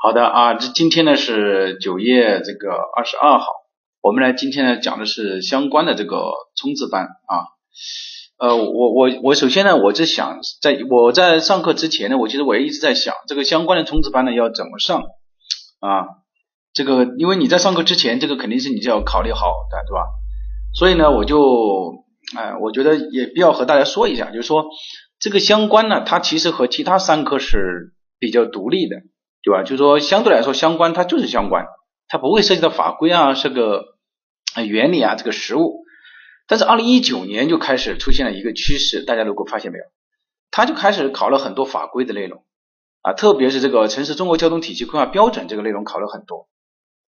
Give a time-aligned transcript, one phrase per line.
[0.00, 3.46] 好的啊，这今天呢是九月这个二十二号，
[4.00, 6.22] 我们呢今天呢讲的是相关的这个
[6.54, 7.50] 冲刺班啊。
[8.38, 15.02] 呃，我我我首先呢，我是想在我在上课之前呢，我其实我也一直在想这个相关的冲刺班呢要怎么上
[15.80, 16.06] 啊？
[16.72, 20.06] 这个因为你在上课之前，这个肯定是你就要考虑好的，对吧？
[20.74, 22.04] 所以呢，我就
[22.36, 24.66] 哎，我觉得也必要和大家说一下，就是说
[25.18, 28.98] 这个相关呢，它其实和其他三科是比较独立的。
[29.48, 29.62] 对吧？
[29.62, 31.64] 就是说，相对来说，相关它就是相关，
[32.06, 33.96] 它不会涉及到法规啊，这个
[34.68, 35.84] 原理啊，这个实务。
[36.46, 39.84] 但是，二零一九年就开始出现了一个趋势，大家如果发现没有，
[40.50, 42.44] 它就开始考了很多法规的内容
[43.00, 46.46] 啊，特别是这个城市综合交通体系规划标准这个内容考了很多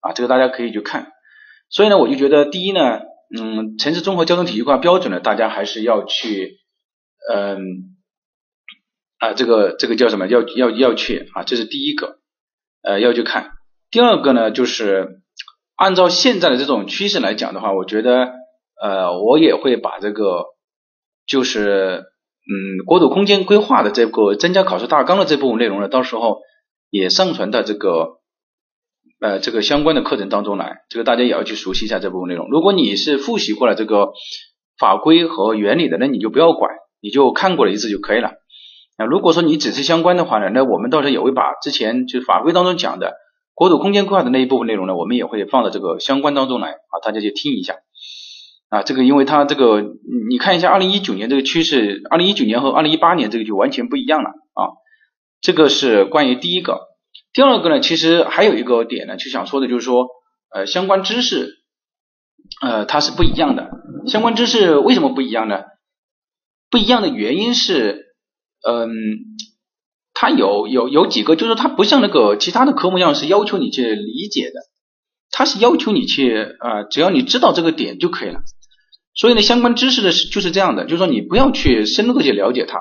[0.00, 1.12] 啊，这个大家可以去看。
[1.68, 3.00] 所以呢，我就觉得第一呢，
[3.38, 6.58] 嗯，城市综合交通体系规划标准呢，大家还是要去，
[7.30, 7.58] 嗯，
[9.18, 10.26] 啊，这个这个叫什么？
[10.26, 12.19] 要要要去啊，这是第一个。
[12.82, 13.52] 呃，要去看。
[13.90, 15.20] 第二个呢，就是
[15.76, 18.32] 按照现在的这种趋势来讲的话，我觉得，
[18.80, 20.44] 呃，我也会把这个，
[21.26, 26.38] 就是，嗯，国土空间规划的这个增加考试大纲的这部分内容呢，到时候
[26.90, 28.20] 也上传到这个，
[29.20, 30.78] 呃，这个相关的课程当中来。
[30.88, 32.48] 这个大家也要去熟悉一下这部分内容。
[32.50, 34.12] 如果你是复习过了这个
[34.78, 36.70] 法规和原理的，那你就不要管，
[37.00, 38.39] 你就看过了一次就可以了。
[39.00, 43.14] 那如果说你只是相关的话呢，那我们到时候也会把之前就是法规当中讲的
[43.54, 47.76] 国土空间规划的那一部分内容呢，我们也会放到这个相关当中来啊，大家去听一下
[48.68, 48.82] 啊。
[48.82, 49.80] 这个因为它这个
[50.28, 54.68] 你看一下，二零一九年这个趋势，二零一九年和二零一八年这个就完全不一样了啊。
[55.40, 56.80] 这个是关于第一个，
[57.32, 60.08] 第二个呢，其实还有一个点呢，就想说的就是说，
[60.54, 61.54] 呃，相关知识
[62.60, 63.70] 呃它是不一样的。
[64.06, 65.62] 相关知识为什么不一样呢？
[66.68, 68.09] 不一样的原因是。
[68.66, 68.92] 嗯，
[70.12, 74.60] 它有有有几个，就是它不像那个其他的科目一样是要求你去理解的，
[75.30, 78.40] 它是要求你去啊，只要你知道这个点就可以了。
[79.14, 82.80] 所以呢，相关知识的是就是这样的，就是说你不要去深入的去了解它。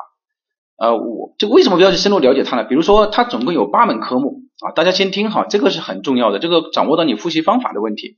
[0.77, 2.63] 呃，我这为什么不要去深入了解它呢？
[2.63, 8.17] 比如说它总共有八门科目啊，大家先听好，这个是很重要的，这个掌握到你复习方法的问题。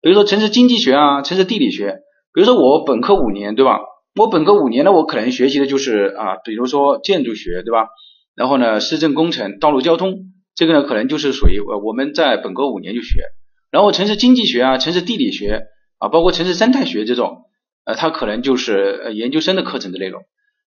[0.00, 1.98] 比如说城市经济学啊，城市地理学，
[2.32, 3.78] 比如说我本科五年，对吧？
[4.16, 7.88] 我本科五年呢，我可能学习的就是啊，比如说建筑学，对吧？
[8.36, 13.24] 然后呢，市政工程、道路交通，这个呢可能就是属于呃我们在本科五年就学。
[13.72, 15.64] 然后城市经济学啊、城市地理学
[15.98, 17.46] 啊，包括城市生态学这种，
[17.84, 20.22] 呃，它可能就是研究生的课程的内容。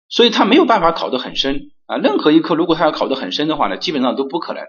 [0.09, 1.96] 所以它没有办法考得很深啊。
[1.96, 4.64] 任何一科如果它要考得很深的话呢，基本上都不可能。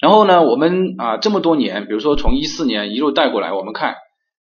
[0.00, 3.94] 然后呢，我们啊这么多年，比如说从一四年一路带过来，我们看，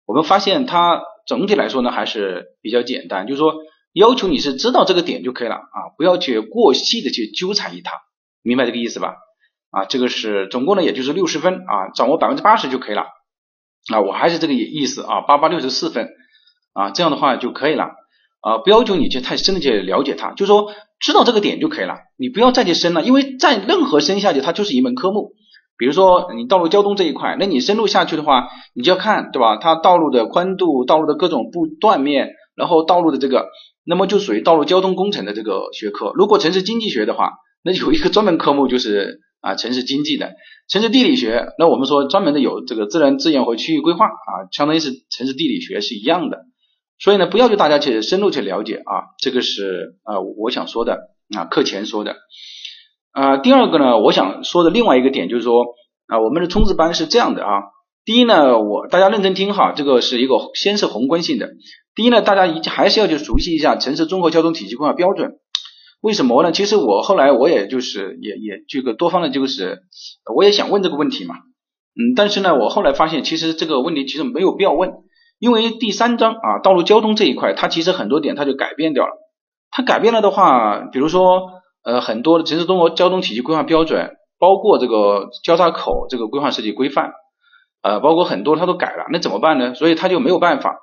[0.07, 1.03] 我们发现它。
[1.27, 3.53] 总体来说呢，还是比较简单，就是说
[3.93, 7.91] 要求你是知道这个点就可以了啊，不要去过细的去纠缠于它，
[8.41, 9.15] 明白这个意思吧？
[9.69, 13.07] 啊，这个是总共呢，也就是六十分啊，掌握百分之八十就可以了
[13.93, 16.07] 啊，我还是这个意意思啊，八八六十四分
[16.73, 17.91] 啊，这样的话就可以了
[18.39, 25.33] 啊，不要求你去太深的去了解它，就是说知道这个点就可以了，你不要再去深了，因为在任何深下去，它就是一门科目。
[25.77, 29.57] 比如说你道路交通这一块，那你深入下去的话，你就要看对吧？
[29.57, 33.47] 它道路的宽度、道路的各种不断面，然后道路的这个，
[33.85, 36.11] 那么就属于道路交通工程的这个学科。
[36.15, 37.33] 如果城市经济学的话，
[37.63, 40.31] 那有一个专门科目就是啊城市经济的。
[40.67, 46.39] 城市地理学，那我们说专门的有这个自然资源和区域规划啊，相当于是城市地理学是一样的。
[46.99, 52.15] 所以呢，不要求大家去深入去了解啊，这个是啊我想说的啊课前说的。
[53.17, 55.65] 啊，第二个呢，我想说的另外一个点就是说，
[56.05, 57.63] 啊，我们的冲刺班是这样的啊。
[58.05, 61.49] 第一呢，我大家认真听哈，这个是一个先是宏观性的。
[61.95, 65.31] 第一呢，大家一还是要去熟悉一下城市综合交通体系规划标准。
[65.99, 66.51] 为什么呢？
[66.51, 69.79] 其实我后来我也就是也也这个多方的，就是
[70.35, 71.33] 我也想问这个问题嘛。
[71.95, 74.91] 嗯，但是呢，我后来发现其实这个问题其实没有必要问，
[75.39, 79.13] 因为第三章啊，道路交通这一块，它其实很多点它就改变掉了。
[79.71, 81.56] 它改变了的话，比如说。
[81.87, 87.13] 呃，很多的城市综合交通体系规划标准，包括这个交叉口这个规划设计规范，
[87.81, 89.73] 呃，包括很多它都改了，那怎么办呢？
[89.73, 90.75] 所以他就没有办法，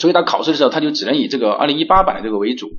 [0.00, 2.70] 所以他考试的时候他就只能以这个二零一八版的这个为主，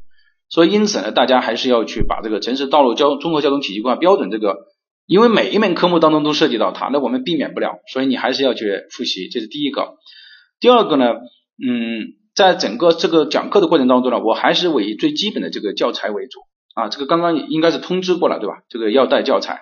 [0.49, 4.57] 所以因此呢，大家还是要去把这个城市道路交综合交通体系规划标准这个，
[5.05, 9.93] 因为每一门科目当中都涉及到它，那我们避免不了，所以你还是要去复习，这是第一个。
[10.59, 11.05] 第二个呢，
[11.63, 16.39] 嗯，在整个这个讲课的过程当中呢，我还是以最基本的这个教材为主。
[16.73, 18.63] 啊，这个刚刚应该是通知过了，对吧？
[18.67, 19.61] 这个要带教材，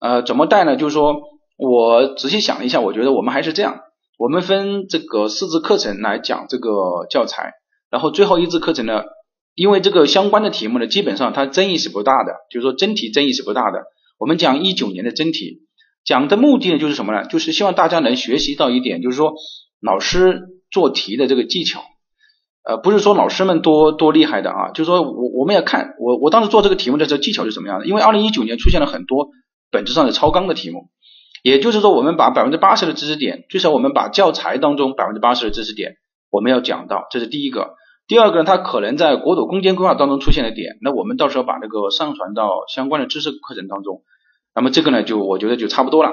[0.00, 0.76] 呃，怎么带呢？
[0.76, 1.20] 就是说
[1.56, 3.80] 我仔细想了一下，我觉得我们还是这样，
[4.18, 7.52] 我们分这个四次课程来讲这个教材，
[7.88, 9.04] 然后最后一次课程呢，
[9.54, 13.84] 因为这个相关的题目呢，基本上它争议是不大的，就是说真题争议是不大的，
[14.18, 15.60] 我们讲一九年的真题，
[16.04, 17.26] 讲的目的呢就是什么呢？
[17.26, 19.34] 就是希望大家能学习到一点，就是说
[19.80, 21.84] 老师做题的这个技巧。
[22.62, 27.86] 呃，不是说老师们多多厉害的啊，就是说我我们要看我我当时做这个题目的时候技巧是什么样的？
[27.86, 29.28] 因为二零一九年出现了很多
[29.70, 30.90] 本质上的超纲的题目，
[31.42, 35.94] 也就是说我们把百分之八十的知识点，最少我们把教材当中百分之八十的知识点
[36.30, 37.76] 我们要讲到，这是第一个。
[38.06, 44.02] 第二个呢，它可能在国土空间规划当中出现的点，那我们到时候把这个上传到相关的知识课程当中，
[44.54, 46.12] 那么这个呢就我觉得就差不多了。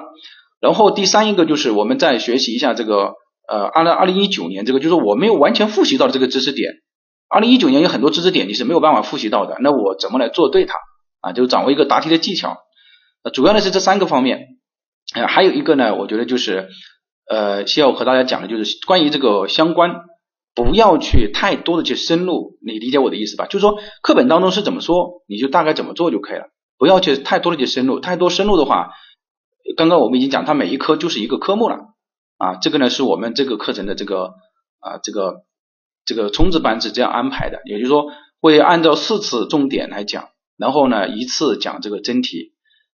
[0.61, 3.15] 然后第三一个就是我们再学习一下这个。
[3.47, 6.73] 呃，二零二零一九年这个就是我没有完全复习到的这个知识点，
[7.29, 10.75] 二零一九年有很多知识点你是没有办法复习到的，那我怎么来做对它
[11.21, 11.31] 啊？
[11.31, 12.57] 就掌握一个答题的技巧，
[13.23, 14.57] 呃，主要的是这三个方面，
[15.15, 16.67] 呃，还有一个呢，我觉得就是
[17.29, 20.01] 呃，需要和大家讲的就是关于这个相关，
[20.53, 23.45] 不要去太多的去深入，你理解我的意思吧？
[23.45, 28.89] 就是说课本当中是怎么说，你就大概怎么做就可以了，不要去太多的去深入，太多深入的话，
[29.77, 31.93] 刚刚我们已经讲，它每一科就是一个科目了。
[32.37, 34.35] 啊，这个呢是我们这个课程的这个
[34.79, 35.41] 啊这个
[36.05, 38.05] 这个冲刺班是这样安排的，也就是说
[38.39, 42.53] 会按照四次重点来讲，然后呢一次讲这个真题，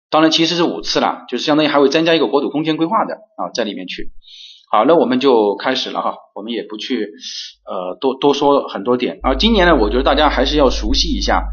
[0.09, 4.13] 当然其实是五次了，就是相当于还会增加一个国土空间规划的啊在里面去。
[4.71, 7.11] 好，那我们就开始了哈，我们也不去
[7.65, 9.35] 呃多多说很多点啊。
[9.35, 11.43] 今年呢，我觉得大家还是要熟悉一下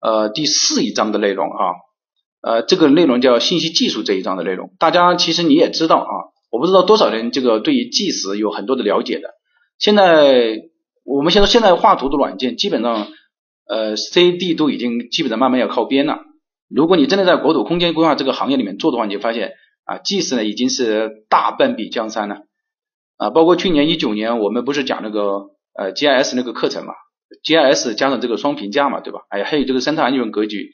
[0.00, 1.62] 呃第四一章的内容啊，
[2.40, 6.33] 呃这个内容叫信息技术这一章的内容，大家其实你也知道啊。
[6.54, 9.30] 我不知道多少人这个对于计时有很多的了解的。
[9.76, 10.60] 现在
[11.04, 13.08] 我们现在现在画图的软件基本上
[13.66, 16.20] 呃 C D 都已经基本上慢慢要靠边了。
[16.68, 19.54] 如果你真的在国土空间规划这个行业里面做的话，你就发现
[19.84, 22.42] 啊计时呢已经是大半壁江山了
[23.16, 23.30] 啊。
[23.30, 26.94] 包括去年一九年我们不是讲那个呃 G I S 那个课程嘛
[27.42, 29.22] ，G I S 加上这个双评价嘛，对吧？
[29.28, 30.70] 哎，还有这个生态安全格局。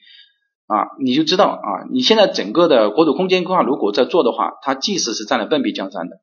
[0.70, 6.20] 啊，你就知道啊，你现在整个的国土空间规划如果在做的话，它即使是占了半壁江山的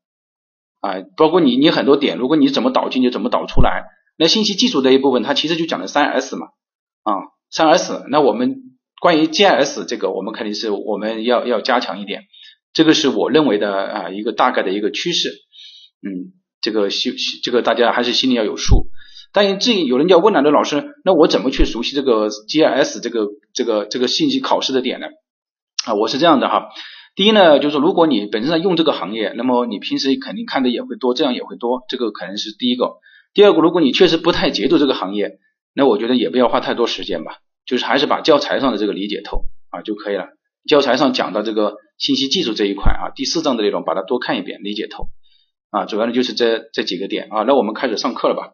[0.79, 3.87] 啊，包括你你很多点，如果你怎么导进就怎么导出来。
[4.17, 6.47] 那信息技术这一部分，它其实就讲了三 S 嘛
[7.03, 7.13] 啊，
[7.51, 8.05] 三 S。
[8.09, 12.23] 那我们关于 GIS 这个，我们肯定是我们要要加强一点，
[12.71, 15.29] 这个是我认为的啊一个大概的一个趋势。
[16.01, 17.13] 嗯，这个心
[17.43, 18.87] 这个大家还是心里要有数。
[19.33, 25.07] 但至于有人就要问了，那老师，那我怎么去熟悉这个 GIS 这个这个这个信息考试的点呢？
[25.85, 26.69] 啊，我是这样的哈。
[27.15, 32.97] 第一呢，就是如果你本身在用这个行业，那么你平时肯定看的也会多，这样也会多，这个可能是第一个。
[33.33, 35.39] 第二个，如果你确实不太接触这个行业，
[35.73, 40.29] 那我觉得也不要花太多时间吧，就是还是把教材上的这个理解透啊就可以了。
[40.67, 45.07] 教材上讲到这个信息技术这一块啊，第四章的内容把它多看一遍，理解透
[45.71, 47.43] 啊，主要呢就是这这几个点啊。
[47.43, 48.51] 那我们开始上课了吧？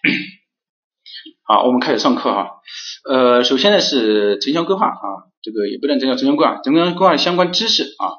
[1.46, 2.60] 好，我们开始上课哈。
[3.08, 8.16] 呃，首先呢是城乡规划啊，这个也不能叫城乡规划，城乡规划相关知识啊。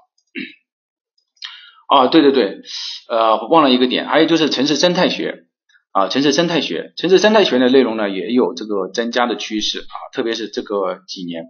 [1.87, 2.61] 啊，对对对，
[3.09, 5.45] 呃，忘了一个点，还有就是城市生态学
[5.91, 11.45] 啊，城市生态学，城市生态学的内容呢也有这个增加的趋势啊，特别是这个几年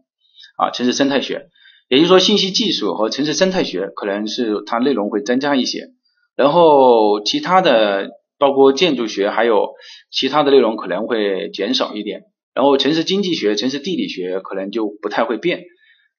[0.57, 1.49] 啊，城市生态学，
[1.89, 5.89] 也就是说信息技术和城市生态学可能是它内容会增加一些，
[6.37, 8.20] 然后其他的。
[8.41, 9.69] 包括建筑学还有
[10.09, 12.23] 其他的内容可能会减少一点，
[12.55, 15.61] 然后城市经济学、城市地理学可能就不太会变，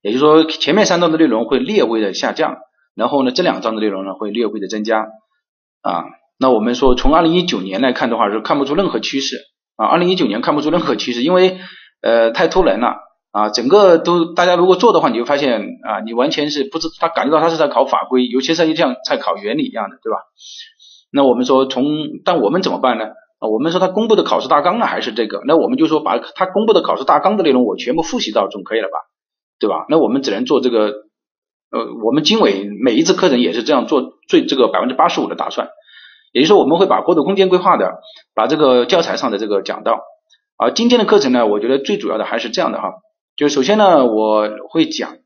[0.02, 2.58] 也就是说前面三章的内容会略微的下降，
[2.94, 5.00] 然后呢这两章的内容呢会略微的增加
[5.80, 6.04] 啊。
[6.38, 9.36] 那我们说从二零一九年来看的话是看不出任何趋势
[9.74, 11.58] 啊，二零一九年看不出任何趋势，因为
[12.02, 12.94] 呃太突然了
[13.32, 20.18] 啊，整个都大家如果做的话，你就发现啊你完全是不知他感觉到他是在考法规，尤其是像在考原理一样的，对吧？
[21.12, 21.84] 那我们说从，
[22.24, 23.04] 但我们怎么办呢？
[23.38, 25.42] 啊，我们说他公布的考试大纲呢还是这个？
[25.46, 28.98] 那我们就说把他公布的考试大纲的内容我全部复习到总可以了吧？
[29.58, 29.84] 对吧？
[29.88, 30.92] 那我们只能做这个，
[31.70, 35.68] 呃，我们经纬每一次课程也是这样做最这个百分之八十五的打算，
[36.32, 37.94] 也就是说我们会把国土空间规划的，
[38.34, 40.00] 把这个教材上的这个讲到。
[40.56, 42.92] 啊，今天的课程呢，我觉得最主要的还是这样的哈，
[43.36, 45.16] 就首先呢我会讲，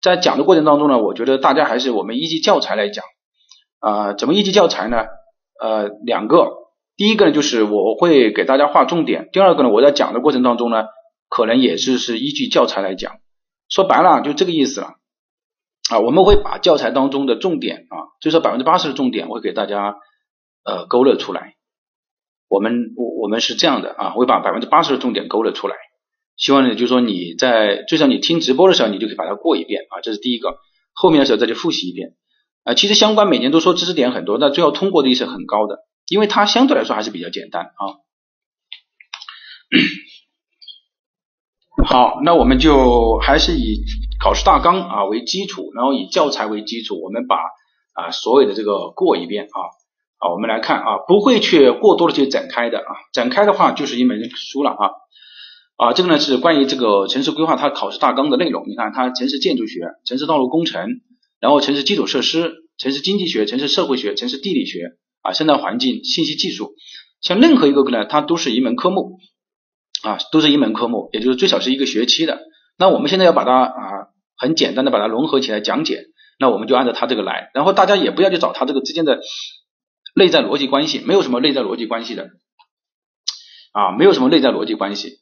[0.00, 3.04] 在讲的过程当中呢，我觉得大家还是我们依据教材来讲，
[3.80, 4.98] 啊，怎么依据教材呢？
[5.60, 6.48] 呃，两个，
[6.96, 10.84] 第一个呢，就是我会给大家划重点；第二个呢，我在讲的过程当中呢，
[11.28, 13.14] 可能也是是依据教材来讲。
[13.68, 14.94] 说白了就这个意思了
[15.90, 19.96] 啊，我们会把教材当中的重点啊，就说百分之八十的重点，会给大家
[20.64, 21.54] 呃勾勒出来。
[22.48, 25.74] 我们我我们是这样的啊，会把百分之八十的重点勾勒出来。
[26.36, 30.58] 希望呢，就是说你在最少你听直播的时候，你就可以把它过一遍啊，这是第一个。
[30.92, 32.14] 后面的时候再去复习一遍。
[32.66, 37.82] 啊，其实相关每年都说知识点很多，但最后通过率是很高的，因为它相对来说还是比较简单啊。
[41.86, 43.84] 好，那我们就还是以
[44.20, 47.36] 考试大纲啊为基础，然后以教材为基础，我们把
[47.92, 49.58] 啊所有的这个过一遍啊。
[50.18, 54.90] 好，我们来看啊，不会去过多的去展开的啊，展开的话就是一门书了啊。
[55.76, 58.64] 啊，这个呢是关于这个城市规划它考试大纲的内容。
[58.66, 60.88] 你看，它城市建筑学、城市道路工程，
[61.40, 66.74] 然后城市基础设施、城市经济学、城市社会学、城市地理学啊，生态环境、信息技术，
[67.20, 69.18] 像任何一个呢，它都是一门科目
[70.02, 72.40] 啊，都是一门科目，也就是最少是一个学期的。
[72.78, 73.72] 那我们现在要把它啊
[74.36, 76.04] 很简单的把它融合起来讲解，
[76.38, 79.20] 那我们就按照它这个来，然后大家也不要去找它这个之间的
[80.14, 82.28] 内在逻辑关系，没有什么内在逻辑关系的
[83.72, 85.18] 啊，没有什么内在逻辑关系。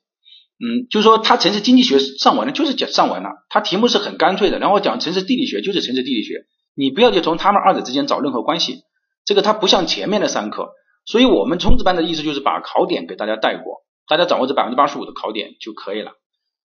[0.57, 4.61] 嗯，就是说他城市经济学上完了，就是讲上完了，他题目是很干脆的。
[4.61, 6.47] 然后讲城市地理学，就是城市地理学，
[6.77, 8.83] 你不要去从他们二者之间找任何关系。
[9.25, 10.71] 这个它不像前面的三课，
[11.07, 16.13] 所以我们冲刺班的意思就是把考点给大家带过，大家掌握这百分之八十五的考点就可以了。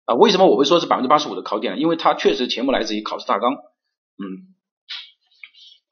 [0.05, 1.79] 啊，为什么我会说是百分之八十五的考点呢？
[1.79, 3.53] 因为它确实全部来自于考试大纲。
[3.53, 4.25] 嗯，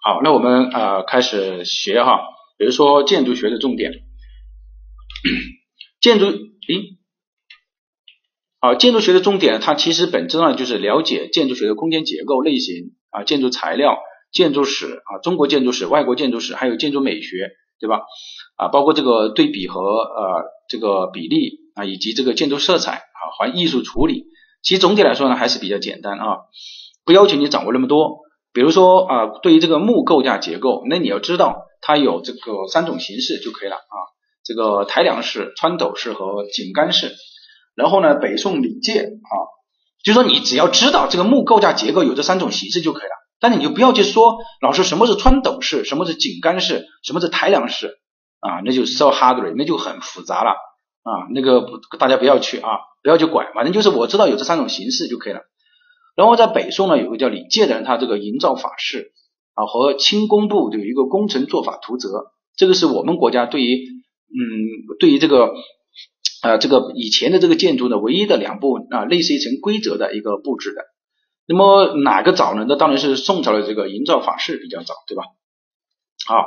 [0.03, 2.19] 好，那我们啊开始学哈，
[2.59, 3.93] 比如说建筑学的重点，
[6.03, 6.99] 建筑，诶。
[8.65, 13.99] 啊，建筑学的重点，它其实本质上就是了解建筑学的空间结构类型啊，建筑材料、
[14.33, 18.01] 建筑史啊，中国建筑史、外国建筑史，还有建筑美学，对吧？
[18.57, 24.29] 啊，包括这个对比和呃这个比例啊，以及这个建筑色彩啊，还艺术处理。
[24.63, 26.39] 其实总体来说呢，还是比较简单啊，
[27.05, 28.21] 不要求你掌握那么多。
[28.55, 33.97] 比如说啊，对于这个木构架结构，那你要知道它有这个三种形式就可以了啊，
[34.43, 37.15] 这个抬梁式、穿斗式和井杆式。
[37.75, 39.35] 然后呢，北宋李诫啊，
[40.05, 47.99] 就说你只要知道这个木构架结构有这三种形式就可以了，但你就不要去说老师什么是穿斗式，什么是井干式，什么是抬梁式
[48.39, 51.67] 啊，那就 so hard 那就很复杂了啊，那个
[51.99, 52.69] 大家不要去啊，
[53.03, 55.41] 不要去管，反正就是我知道有这三种形式就可以了。
[56.15, 59.13] 然后在北宋呢，有个叫李诫的人，他这个营造法式
[59.55, 62.09] 啊和清工部有一个工程做法图则，
[62.57, 65.53] 这个是我们国家对于嗯对于这个。
[66.45, 70.83] 啊，这个以前的这个建筑的唯一的两部啊，类似于成规则的一个布置的。
[71.49, 72.67] 那么哪个早呢？
[72.69, 75.25] 那当然是宋朝的这个营造法式比较早，对吧？
[76.27, 76.45] 好，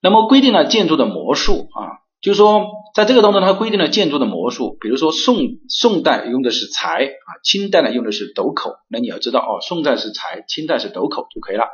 [0.00, 4.76] 那么规定了建筑的模数啊，就是说在这个当中它规定了建筑的模数。
[4.80, 8.76] 比如说宋宋代用的是材啊，清代呢用的是斗口。
[8.88, 11.64] 那你要知道哦，宋代是材，清代是斗口就可以了。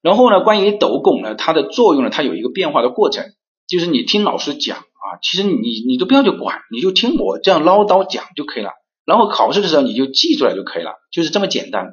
[0.00, 3.26] 然后呢，关于斗拱呢，它的作用呢，它有一个变化的过程，
[3.68, 4.78] 就是你听老师讲。
[5.22, 5.52] 其实你
[5.86, 8.70] 你都不要去管，你就听我这样唠叨讲就可以了。
[9.04, 11.86] 然后考试的时候你就记出来就可以了，就是这么简单。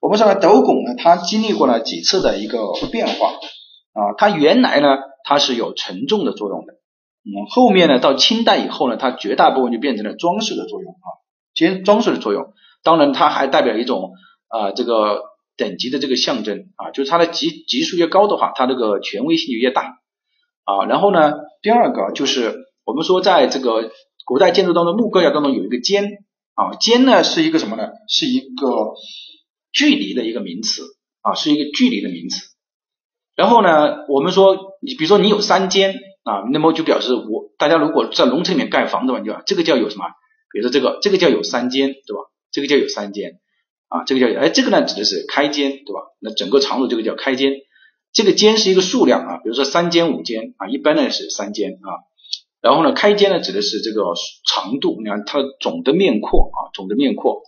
[0.00, 2.58] 我们说斗拱呢，它经历过了几次的一个
[2.90, 4.88] 变化啊，它原来呢
[5.24, 11.06] 它是有承重的作用的，嗯，后面呢到清代以后呢，它绝大部分就变成了装饰的作用啊，
[11.54, 12.52] 兼装饰的作用。
[12.82, 14.10] 当然它还代表一种
[14.48, 15.22] 啊这个
[15.56, 19.98] 等级的这个象征啊，就是它的级级数越高的话，它这个权威性就越大。
[20.70, 23.90] 啊，然后呢，第二个就是我们说，在这个
[24.24, 26.04] 古代建筑当中，木构架当中有一个间
[26.54, 27.88] 啊，间呢是一个什么呢？
[28.08, 28.94] 是一个
[29.72, 30.82] 距离的一个名词
[31.22, 32.46] 啊，是一个距离的名词。
[33.34, 40.04] 然后呢，我们说，你比如说你有三间啊，那么就表示我大家如果在农村里面盖房子嘛，就这个叫有什么？
[40.52, 42.30] 比如说这个这个叫有三间，对吧？
[42.52, 43.40] 这个叫有三间
[43.88, 46.00] 啊，这个叫哎，这个呢指的是开间，对吧？
[46.20, 47.54] 那整个长度这个叫开间。
[48.12, 52.06] 这个间是一个数量啊，比如说三间、五间啊，一般呢是三间啊。
[52.60, 54.02] 然后呢，开间呢指的是这个
[54.46, 57.42] 长度，你看它总的面阔啊，总的面阔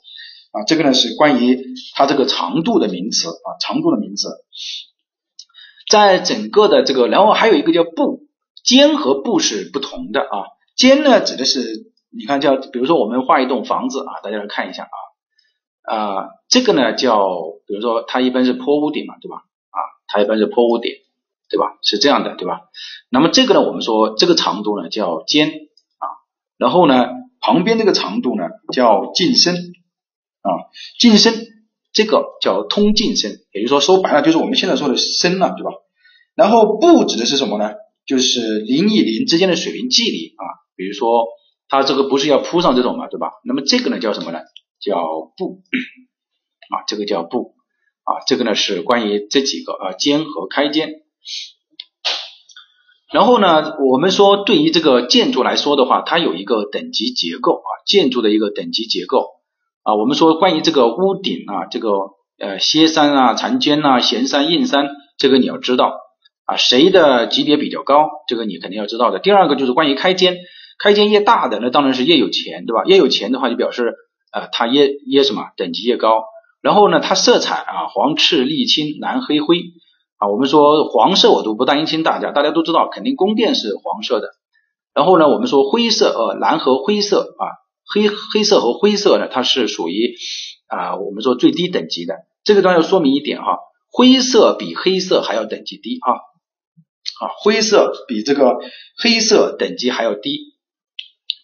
[0.53, 1.63] 啊，这个呢是关于
[1.95, 4.29] 它这个长度的名词啊，长度的名词。
[5.91, 8.27] 在整个的这个，然后还有一个叫步，
[8.65, 10.47] 间和步是不同的啊。
[10.77, 17.29] 间呢指的是，你看叫，比如说我们画一栋房子啊，大家来看一下啊啊，这个呢叫，
[17.67, 19.43] 比如说它一般是坡屋顶嘛，对吧？
[20.13, 20.93] 它一般是坡屋顶，
[21.49, 21.79] 对吧？
[21.83, 22.61] 是这样的，对吧？
[23.11, 26.05] 那么这个呢，我们说这个长度呢叫间啊，
[26.59, 27.09] 然后呢
[27.41, 30.49] 旁边这个长度呢叫进深啊，
[31.01, 31.47] 进深
[31.95, 35.71] 这个叫通进深，也就是说说白了就是我们现在说的深了，对吧？
[36.35, 37.73] 然后步指的是什么呢？
[38.05, 40.45] 就是零与零之间的水平距离啊，
[40.77, 41.25] 比如说
[41.69, 43.31] 它这个不是要铺上这种嘛，对吧？
[43.45, 44.41] 那么这个呢叫什么呢？
[44.81, 44.97] 叫
[45.37, 45.63] 步
[46.75, 47.55] 啊，这个叫步。
[48.05, 51.03] 啊，这个呢是关于这几个啊间和开间。
[53.13, 59.27] 然后呢，我们说对于这个建筑来说的话，它有一个等级结构啊，建筑的一个等级结构
[59.83, 59.95] 啊。
[59.95, 61.91] 我们说关于这个屋顶啊，这个
[62.39, 65.93] 呃歇山啊、长尖啊、悬山、硬山，这个你要知道
[66.47, 69.19] 啊，谁的级别比较高，这个你肯定要知道的。
[69.19, 70.39] 第二个就是关于开间，
[70.83, 72.83] 开间越大的，那当然是越有钱，对吧？
[72.87, 73.95] 越有钱的话，就表示
[74.33, 76.25] 呃，它越越什么等级越高。
[76.63, 79.59] 然后呢，它色彩啊黄赤绿青蓝黑灰
[80.17, 84.29] 啊，我们说黄色我都不担心大家，大家都知道肯定宫殿是黄色的。
[84.95, 87.45] 然后呢，我们说灰色呃蓝和灰色啊
[87.93, 90.15] 黑黑色和灰色呢，它是属于
[90.69, 92.15] 啊我们说最低等级的。
[92.45, 93.59] 这个地方要说明一点哈，
[93.91, 98.59] 灰色比黑色还要等级低啊啊灰色比这个
[98.97, 100.39] 黑色等级还要低。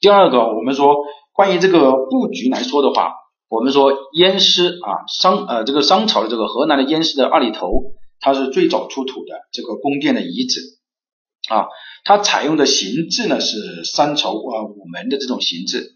[0.01, 0.95] 第二个，我们说
[1.35, 3.15] 关于这个布局来说的话，
[3.49, 10.61] 我们说燕师啊商呃这个商朝的这个河南的燕师的二里头，它是最早出土的这个宫殿的遗址
[11.49, 11.67] 啊，
[12.05, 15.93] 它采用的形制呢是三朝啊五门的这种形制，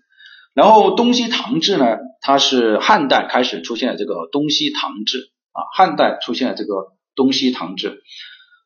[0.54, 6.72] 然后东西堂制呢，它是汉代开始出现了这个东西堂制啊，汉代出现了这个
[7.14, 8.02] 东西堂制，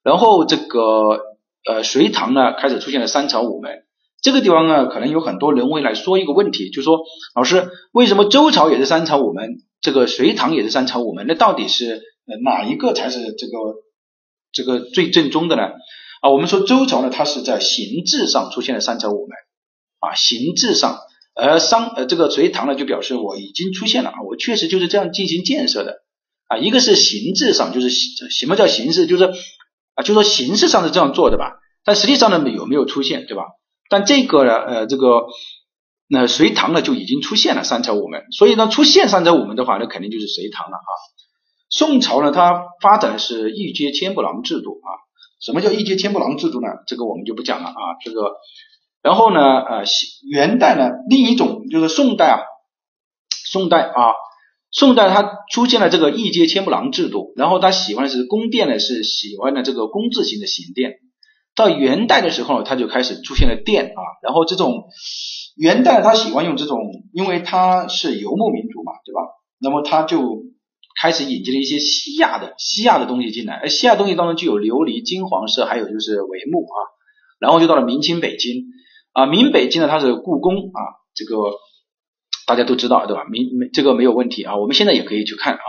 [0.04, 1.18] 然后这个
[1.66, 3.85] 呃隋唐呢开始出现了三朝五门。
[4.26, 6.98] 这个地方呢，可能有很多人会来说一个问题，就说
[7.36, 11.26] 老师，为什么周朝也是三朝五门，这个隋唐也是三朝五门？
[11.28, 12.02] 那到底是
[12.42, 13.52] 哪一个才是这个
[14.50, 15.62] 这个最正宗的呢？
[16.22, 19.36] 啊，我们说周朝呢，它是在形制上出现了三朝五门
[20.00, 20.98] 啊，形制上，
[21.36, 25.98] 而商呃这个隋唐呢，就表示我已经出现了啊，我确实就是这样进行建设的
[26.48, 29.24] 啊，一个是形制上，就是什么叫形式，就是
[29.94, 33.44] 啊，就说形式上是这样做的吧，但实际上呢，有没有出现，对吧？
[33.88, 35.26] 但这个呢，呃，这个
[36.08, 40.90] 那隋唐呢就已经出现了三朝五门，所以呢出现三朝五门的话，那肯定就是隋唐了啊。
[41.68, 44.88] 宋朝呢，它发展的是一阶千步廊制度啊。
[45.40, 46.68] 什么叫一阶千步廊制度呢？
[46.86, 47.74] 这个我们就不讲了啊。
[48.04, 48.36] 这个，
[49.02, 49.84] 然后呢，呃，
[50.30, 52.40] 元代呢，另一种就是宋代啊，
[53.50, 54.14] 宋代啊，
[54.70, 60.94] 宋代它出现了这个一阶千步廊制度，然后他喜欢的是宫殿呢，是喜欢的这个工字形的形殿。
[61.56, 64.84] 到元代的时候，他就开始出现了殿啊，然后这种
[65.56, 66.78] 元代他喜欢用这种，
[67.12, 69.22] 因为他是游牧民族嘛，对吧？
[69.58, 70.44] 那么他就
[71.00, 76.76] 开始引进了一些西亚的西亚的东西进来，而西亚东西当中就有琉璃、金黄色，还有就是帷幕啊。
[77.40, 78.64] 然后就到了明清北京
[79.12, 80.80] 啊，明北京呢它是故宫啊，
[81.14, 81.36] 这个
[82.46, 83.24] 大家都知道对吧？
[83.30, 85.60] 明这个没有问题啊，我们现在也可以去看啊。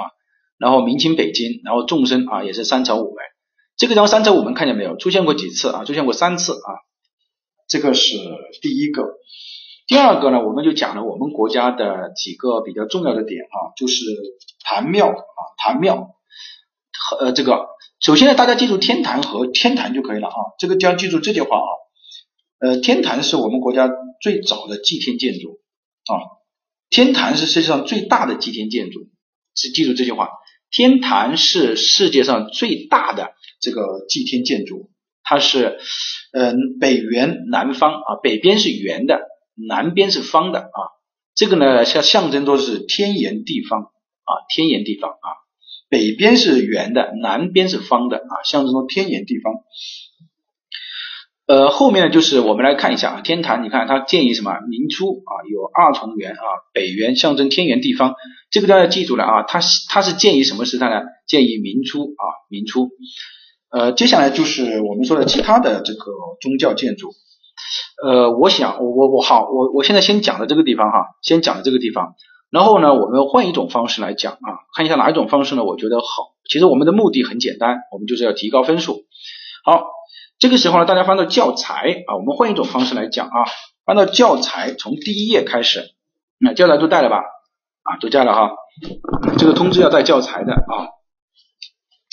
[0.57, 3.36] 然后明清北京，然后众生啊也是三朝五代。
[3.77, 4.97] 这个地方三朝五门看见没有？
[4.97, 5.85] 出现过几次啊？
[5.85, 6.69] 出现过三次啊。
[7.67, 8.17] 这个是
[8.61, 9.03] 第一个。
[9.87, 14.03] 第二个呢，我们就讲了我们国家的几个比较重要的点啊，就是
[14.65, 16.15] 坛庙啊，坛庙
[16.99, 17.67] 和呃这个，
[17.99, 20.35] 首先呢，大家记住天坛和天坛就可以了啊。
[20.59, 21.69] 这个就要记住这句话啊。
[22.59, 23.89] 呃，天坛是我们国家
[24.21, 25.59] 最早的祭天建筑
[26.11, 26.41] 啊，
[26.89, 29.07] 天坛是世界上最大的祭天建筑，
[29.55, 30.29] 是记住这句话。
[30.69, 34.89] 天坛是世界上最大的这个祭天建筑，
[35.23, 35.79] 它是
[36.33, 39.19] 呃北圆南方啊，北边是圆的，
[39.67, 40.79] 南边是方的啊，
[41.35, 45.27] 这个呢像象征着是天圆地方啊，天圆地方啊，
[45.89, 49.53] 北边是圆的，南边是方的啊，象征着天圆地方。
[51.47, 54.51] 呃，后面呢就是我们来看一下啊，天坛，你看它建于什么？
[54.69, 56.43] 明初啊，有二重圆啊，
[56.73, 58.15] 北圆象征天圆地方，
[58.51, 61.03] 这个大家记住了啊，它它是建于什么时代呢？
[61.25, 62.89] 建于明初啊，明初。
[63.71, 66.05] 呃，接下来就是我们说的其他的这个
[66.41, 67.09] 宗教建筑。
[68.03, 72.15] 呃，我想我我好，我我现在先讲的这个地方哈，先讲的这个地方，
[72.49, 75.63] 然后呢，我们换一种方式来讲啊，看一下哪一种方式呢？
[75.63, 76.05] 我觉得好。
[76.49, 79.05] 其实我们的目的很简单，我们就是要提高分数。
[79.63, 79.85] 好。
[80.39, 83.45] 这个时候呢，大家翻到教材啊，我们换一种方式来讲啊，
[83.87, 85.95] 翻到教材从第一页开始，
[86.39, 87.23] 那教材都带了吧？
[87.81, 88.51] 啊，都带了哈。
[89.39, 90.93] 这个通知要带教材的啊。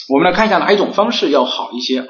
[0.08, 2.06] 我们来看一下哪一种方式要好一些啊？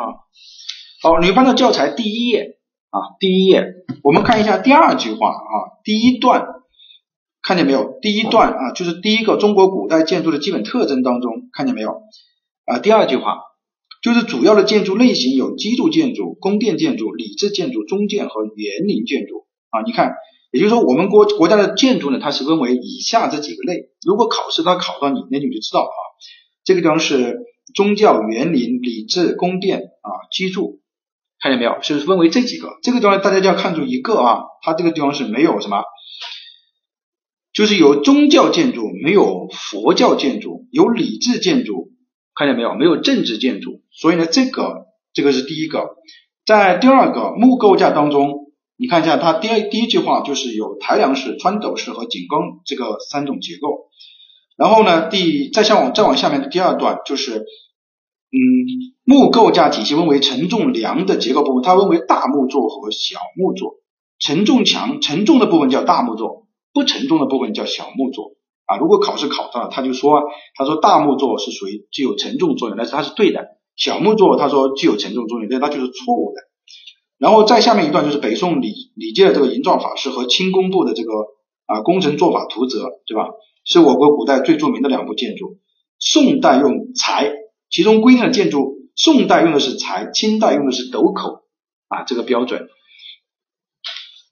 [1.02, 2.58] 好，你翻到教材第一页
[2.90, 3.64] 啊，第一页，
[4.02, 5.54] 我们看一下第二句话啊，
[5.84, 6.46] 第一段
[7.42, 7.98] 看见没有？
[8.02, 12.02] 第一段啊，就是第一个中国古代建筑的基本特征当中看见没有？
[12.66, 13.38] 啊，第二句话。
[14.02, 19.80] 就是主要的建筑类型有基筑建筑、宫殿建筑、礼制建筑、中建和园林建筑啊。
[19.86, 20.12] 你看，
[20.52, 23.88] 也就是说我们国国家的建筑呢，它是分为以下这几个类。
[24.06, 26.02] 如果考试它考到你，那你就知道了啊，
[26.64, 27.38] 这个地方是
[27.74, 30.80] 宗教、园林、礼制、宫殿啊、基筑，
[31.40, 31.82] 看见没有？
[31.82, 32.78] 是分为这几个。
[32.82, 35.82] 这个地方大家就要看出一个啊，它这个地方是没有什么，
[37.52, 41.90] 就是有宗教建筑，没有佛教建筑，有礼制建筑。
[42.36, 42.74] 看见没有？
[42.74, 45.90] 没有政治建筑，所以呢，这个这个是第一个。
[46.44, 53.88] 在第二个木构架当中，你看一下它第二第一句话就是有抬梁式、穿斗式和井冈这个三种结构。
[54.56, 57.44] 然后呢，第再向往再往下面的第二段就是，
[58.34, 58.36] 嗯，
[59.04, 63.76] 木构架体系分为承重梁的结构部分，它分为大木座和小木座。
[64.18, 68.32] 承重墙承重的部分叫大木座，不承重的部分叫小木座。
[68.66, 70.22] 啊，如果考试考到了，他就说，
[70.56, 73.40] 他说大木座是属于具有承重作用，但是它是对的；
[73.76, 76.40] 小木座他说具有承重作用，但它就是错误的。
[77.18, 81.12] 然后再下面一段就是北宋李李诫的这个营造法式和清宫部的这个
[81.66, 83.28] 啊工程做法图则，对吧？
[83.64, 85.58] 是我国古代最著名的两部建筑。
[85.98, 87.30] 宋代用材，
[87.74, 91.42] 其中规定的建筑，宋代用的是材，清代用的是斗口
[91.88, 92.68] 啊，这个标准。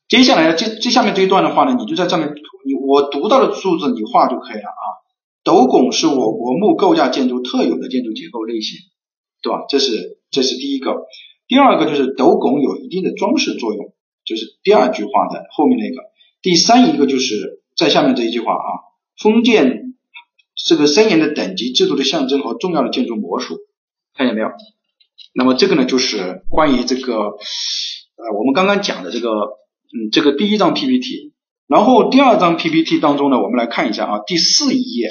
[0.06, 4.84] 接下来这这下面这一段的话呢，你就在上面，你我读到的数字你画就可以了啊。
[5.42, 8.78] 斗拱是我国木构架建筑特有的建筑结构类型，
[9.42, 9.64] 对吧？
[9.68, 10.94] 这是这是第一个。
[11.48, 13.92] 第二个就是斗拱有一定的装饰作用，
[14.24, 16.00] 就是第二句话的后面那个。
[16.42, 18.70] 第三一个就是在下面这一句话啊，
[19.20, 19.81] 封建
[20.64, 23.58] 这个森严的等级制度的象征和重要的建筑模属，
[24.14, 24.48] 看见没有？
[25.34, 31.32] 那么这个呢，就是关于这个呃我们刚刚讲的这个嗯这个第一张 PPT，
[31.66, 35.08] 然后第二张 PPT 当中呢，我们来看一下啊，第四页，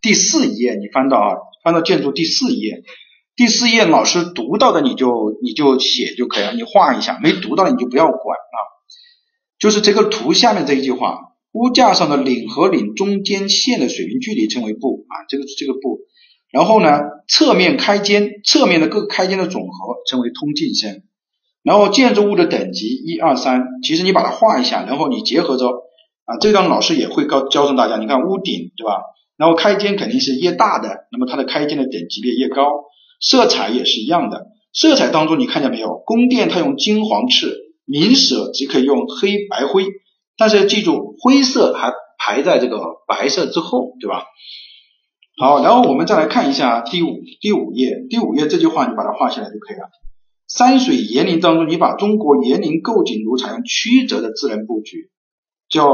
[0.00, 2.82] 第四页你翻到啊，翻到建筑第四页。
[3.36, 8.56] 第四页老师读到的你就你就写就可以了，你画一下；没读到的你就不要管啊。
[9.58, 16.00] 就是这个图下面这一句话，屋架上的领和领中间线的水平距离称为步啊，这个这个步。
[16.50, 21.04] 然后呢，侧面开间，侧面的各个开间的总和称为通进深。
[21.62, 25.68] 然后建筑物的等级一二三，其实你把它画一下，然后你结合着
[26.24, 29.00] 啊，这张老师也会告教授大家，你看屋顶对吧？
[29.36, 32.66] 然后开间肯定是越大的，那么它的开间的等级别越高。
[33.20, 36.02] 色彩也是一样的，色彩当中你看见没有？
[36.04, 39.86] 宫殿它用金黄赤，明舍即可以用黑白灰，
[40.36, 44.24] 但是记住灰色还排在这个白色之后，对吧？
[45.36, 49.88] 好，然后我们再来看一下第五第五页，第五页这句话你把它画下来就可以了。
[50.46, 55.10] 山水园林当中，你把中国园林构景如采用曲折的自然布局，
[55.68, 55.88] 叫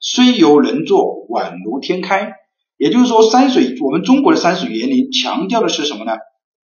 [0.00, 2.34] 虽由人作，宛如天开。
[2.76, 6.12] 也就是说，山水我们中国的山水园林强调的是什么呢？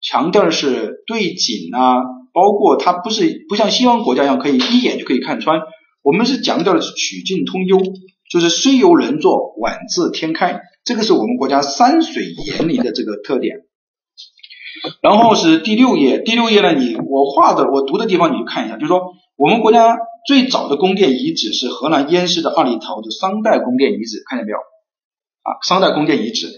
[0.01, 1.97] 强调的是对景啊，
[2.33, 5.59] 包括它不是不像西方国家一样可以一眼就可以看穿，
[6.05, 7.81] 我们是强调的是曲径通幽，
[8.31, 13.63] 就是虽由人作，宛自天开，这个是我们国家山水园林的这个特点。
[15.01, 24.59] 然后是第六页，第六页呢，你我画的我读的地方你就看一下，就是说我们国家最早的宫殿遗址是河南偃师的二里头的商代宫殿遗址，看见没有？
[24.59, 26.49] 啊，商代宫殿遗址。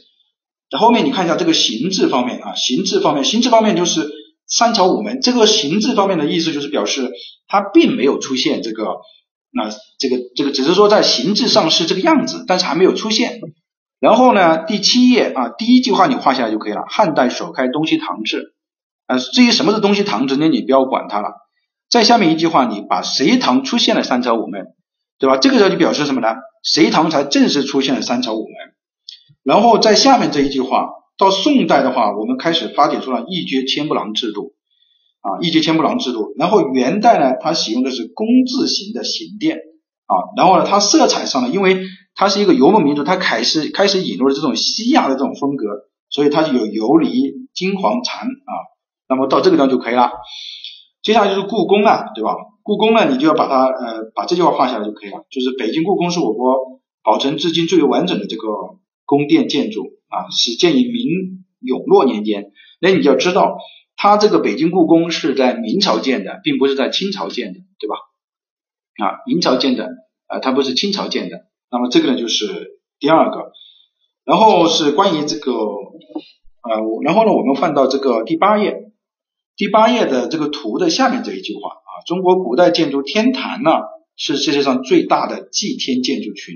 [0.73, 4.11] 在后面你看一下这个形制方面啊，形制方面，形制方面就是
[4.49, 5.21] 三朝五门。
[5.21, 7.13] 这个形制方面的意思就是表示
[7.47, 8.83] 它并没有出现这个，
[9.57, 13.41] 那这个这个只是说在形制上是这个样子，但是还没有出现。
[13.99, 16.83] 然后呢，第七页啊，第一句话你画下来就可以了。
[16.87, 18.53] 汉代首开东西堂制，
[19.07, 20.49] 啊，至于什么是东西堂制呢？
[20.49, 21.31] 你不要管它了。
[21.89, 24.67] 在下面一句话，你把隋唐出现了三朝五门，
[25.19, 25.39] 对吧？
[25.39, 26.35] 这个时候就表示什么呢？
[26.63, 28.75] 隋唐才正式出现了三朝五门。
[29.43, 34.56] 然后在下面这一句话，到宋代的话，我们开始发展出了一阶千步廊制度
[35.27, 36.35] 啊，一阶千步廊制度。
[36.39, 39.57] 然后元代呢，它使用的是工字形的形殿
[40.07, 40.15] 啊。
[40.37, 41.81] 然后呢，它色彩上呢，因为
[42.15, 45.65] 它是一个游牧民族，它开始开始引入了这种西亚的这种风格，
[46.11, 47.11] 所以它就有游离、
[47.53, 48.53] 金黄残啊。
[49.09, 50.11] 那么到这个地方就可以了。
[51.03, 52.37] 接下来就是故宫了，对吧？
[52.63, 55.27] 故宫呢，你就要把它呃把这句话画下来就可以了。
[55.31, 58.47] 就是北京故宫是我国保存至今最为完整的这个。
[59.09, 62.51] 宫殿建筑啊，始建于明永乐年间。
[62.81, 63.57] 那你就要知道，
[64.07, 67.97] 它这个北京故宫是在明朝建的，并不是在清朝建的，对吧？
[69.05, 69.89] 啊，明朝建的，
[70.27, 71.47] 啊，它不是清朝建的。
[71.71, 73.53] 那么这个呢，就是第二个。
[74.25, 78.93] 然后是关于这个，呃，然后呢，我们换到这个第八页，
[79.57, 83.71] 第八页的这个图的下面这一句话啊，中国古代建筑天坛呢，
[84.17, 86.55] 是世界上最大的祭天建筑群。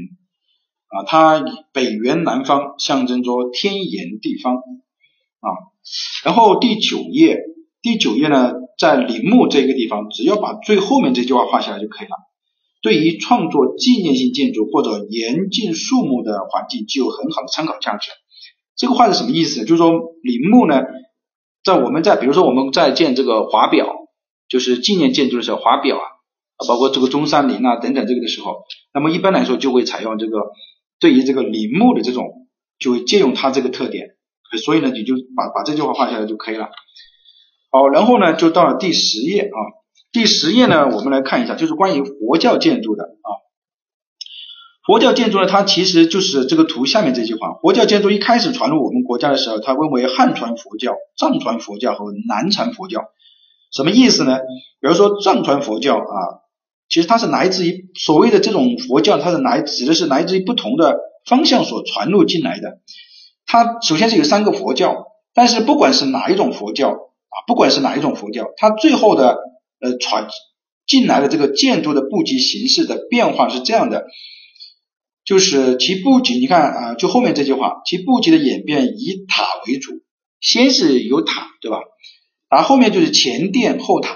[0.86, 5.69] 啊，它以北圆南方，象征着天圆地方啊。
[6.24, 7.38] 然后第九页，
[7.82, 12.14] 第九页呢，在陵墓这个地方，只要把最后面这句话画下来就可以了。
[12.82, 18.10] 对于创作纪念性建筑或者严禁树木的环境，具有很好的参考价值。
[18.76, 19.60] 这个话是什么意思？
[19.64, 19.90] 就是说
[20.22, 20.82] 陵墓呢，
[21.62, 23.86] 在我们在比如说我们在建这个华表，
[24.48, 26.02] 就是纪念建筑的时候，华表啊，
[26.66, 28.62] 包括这个中山陵啊等等这个的时候，
[28.94, 30.38] 那么一般来说就会采用这个。
[31.00, 32.46] 对于这个陵墓的这种，
[32.78, 34.16] 就会借用它这个特点，
[34.58, 36.68] 所以呢，你就把把这句话画下来就可以了。
[37.70, 39.58] 好，然后呢，就到了第十页啊，
[40.12, 43.28] 第十页呢，我们来看一下，就是关于佛教建筑的啊。
[44.84, 47.54] 佛教建筑呢，它其实就是这个图下面这句话。
[47.62, 53.04] 佛教建筑一开始传入我们国家的时候，它分为汉传佛教、藏传佛教和南传佛教。
[53.72, 54.38] 什么意思呢？
[54.80, 56.40] 比如说藏传佛教啊。
[56.92, 62.80] 其实它是来自于所谓的这种佛教，它是来指的是来自于不同的方向所传入进来的。
[63.52, 69.38] 它首先是有三个佛教，但是不管是哪一种佛教啊，不管是哪一种佛教，它最后的
[69.80, 70.28] 呃传
[70.86, 74.06] 进来的这个建筑的布局形式的变化是这样的，
[75.24, 79.94] 就是其布局，你看啊，就后面这句话，其布局的演变以塔为主，
[80.38, 81.78] 先是有塔，对吧？
[82.48, 84.12] 然后后面就是前殿后塔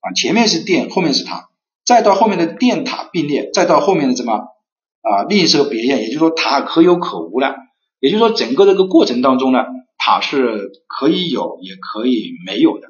[0.00, 1.50] 啊，前面是殿，后面是塔，
[1.84, 7.54] 再到后面的殿塔并列，再到后面的什么啊另设别院，也就是说塔可有可无了。
[8.02, 9.60] 也就是说，整个这个过程当中呢，
[9.96, 12.88] 塔是可以有也可以没有的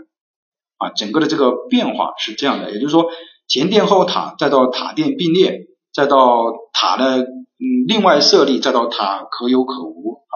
[0.79, 2.72] 啊，整个的这个变化是这样的。
[2.72, 3.11] 也就是说，
[3.46, 10.35] 前殿后塔，再到塔殿并列，再到塔的嗯另外设立，再到塔可有可无啊。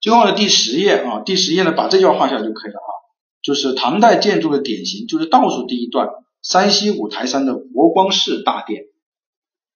[0.00, 2.90] 最后呢，第十页啊，第十页呢，把这句话画下来就可以了啊。
[3.42, 6.10] 就是唐代建筑的典型，就是倒数第一段，
[6.42, 8.84] 山西五台山的佛光寺大殿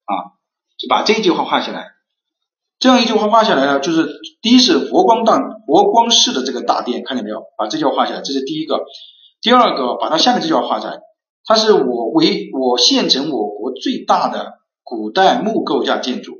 [0.05, 0.39] 啊，
[0.77, 1.98] 就把这句话画下来。
[2.79, 4.07] 这样一句话画下来呢，就是
[4.41, 5.37] 第一是佛光大
[5.67, 7.43] 佛光寺的这个大殿，看见没有？
[7.57, 8.85] 把这句话画下来，这是第一个。
[9.41, 10.99] 第二个，把它下面这句话画下来，
[11.43, 16.35] 它是我为我县城我国最大的古代木构架建筑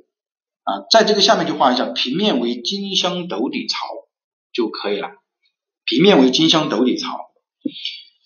[0.64, 3.78] 啊，在这个下面就画一下，平面为金镶斗底槽
[4.54, 5.10] 就可以了，
[5.84, 7.18] 平面为金镶斗底槽。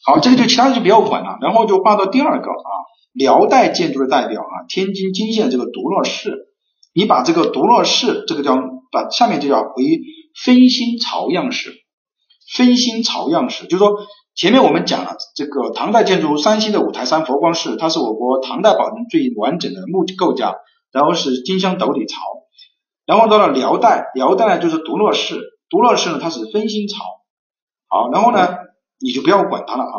[0.06, 2.70] 好，这个就其他的就不要管了，然后就画到第二个啊，
[3.12, 6.53] 辽代建筑的代表啊，天津金县这个独乐寺。
[6.94, 8.56] 你把这个独乐寺这个叫
[8.92, 10.02] 把下面就叫为
[10.44, 11.74] 分心朝样式，
[12.56, 13.98] 分心朝样式，就是说
[14.36, 20.56] 前面我们讲了这个唐代建筑山西的五台山佛光寺，它是我国唐代保存最完整的木构架，
[20.92, 22.16] 然后是金镶斗底槽，
[23.08, 26.98] 然后到了辽代，辽代呢就是独乐寺，独乐寺呢它是分心朝，
[27.88, 28.58] 好，然后呢
[29.00, 29.98] 你就不要管它了啊，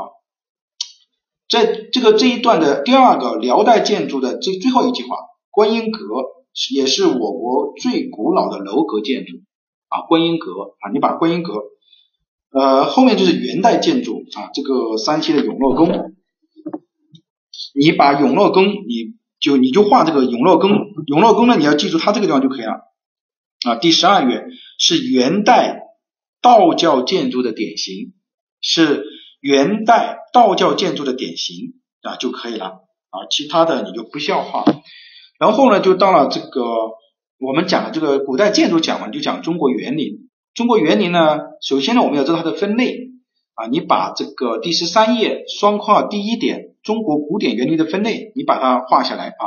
[1.50, 5.16] 在这个这一段的第二个辽代建筑的这最后一句话，
[5.50, 6.00] 观音阁。
[6.75, 9.38] 也是我国最古老的楼阁建筑
[9.88, 11.62] 啊，观音阁啊，你把观音阁，
[12.51, 16.14] 呃，后面就是元代建筑啊，这个山西的永乐宫，
[17.75, 20.71] 你把永乐宫，你就你就画这个永乐宫，
[21.07, 22.81] 永乐宫呢，你要记住它这个地方就可以了
[23.67, 23.77] 啊。
[23.77, 24.45] 第十二页
[24.79, 25.81] 是元代
[26.40, 28.14] 道教建筑的典型，
[28.61, 29.05] 是
[29.40, 32.67] 元代道教建筑的典型啊就可以了
[33.11, 34.64] 啊，其他的你就不需要画。
[35.38, 36.62] 然后呢，就到了这个
[37.38, 40.31] 我们讲的这个古代建筑讲完，就讲中国园林。
[40.55, 43.11] 中国园林呢，首先呢，我们要知道它的分类
[43.55, 43.66] 啊。
[43.66, 49.44] 你把这个第十三页双括号第一点中国古典园林的分类，你把它画下来啊。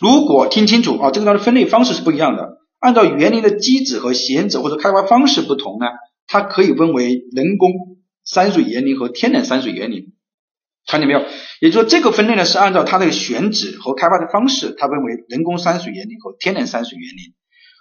[0.00, 2.58] 如果听清楚啊，这个它的分类方式是不一样的。
[2.78, 5.86] 按照园林的基址和选址或者开发方式不同呢，
[6.26, 7.72] 它可以分为人工
[8.24, 10.12] 山水园林和天然山水园林。
[10.86, 11.20] 看见没有？
[11.60, 17.34] 也就是说，这个分类呢是按照它的选址和开发的方式，它分为人工山水园林和天然山水园林。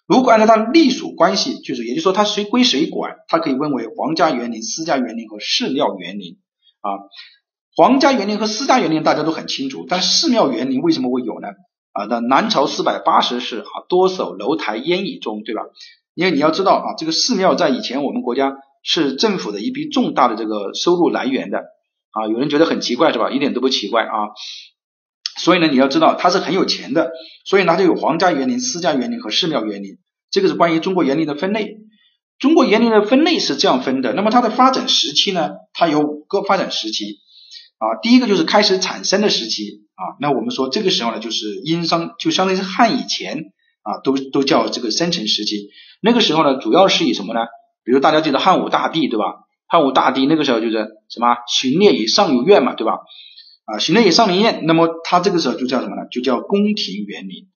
[0.07, 6.37] 如果按照它的隶属关系，就是也就是说它谁归谁管，它可以分为皇家园林、私家园林和寺庙园林
[6.81, 6.89] 啊。
[7.75, 11.47] 皇家园林和私家园林大家都很清楚，但寺庙园林为什么会有呢？
[11.91, 15.61] 啊，那南朝四百八十寺啊，多首楼台烟雨中，对吧？
[16.15, 21.63] 因为你要知道啊，这个寺庙在以前我们国家是政府的一笔重大的这个收入来源的。
[22.13, 23.29] 啊，有人觉得很奇怪是吧？
[23.29, 24.29] 一点都不奇怪啊。
[25.37, 27.11] 所以呢，你要知道它是很有钱的，
[27.43, 29.97] 所以它就有皇家园林、私家园林和寺庙园林。
[30.29, 31.77] 这个是关于中国园林的分类。
[32.39, 34.13] 中国园林的分类是这样分的。
[34.13, 35.51] 那么它的发展时期呢？
[35.73, 37.17] 它有五个发展时期
[37.77, 37.97] 啊。
[38.01, 39.63] 第一个就是开始产生的时期
[39.95, 40.17] 啊。
[40.19, 45.69] 那我们说这个时候呢，就是殷商，就相当于是汉以前啊，都都叫这个生成时期。
[46.01, 47.39] 那个时候呢，主要是以什么呢？
[47.83, 49.25] 比如大家记得汉武大帝对吧？
[49.73, 52.99] 汉武大帝那个时候就是什么巡猎以上有苑嘛，对吧？
[53.65, 56.03] 啊，巡猎以上林苑，那么他这个时候就叫什么呢？
[56.11, 57.47] 就叫宫廷园林，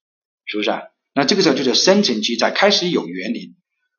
[0.45, 0.71] 是不是？
[1.13, 3.53] 那这个时候就叫生成期，在开始有园林。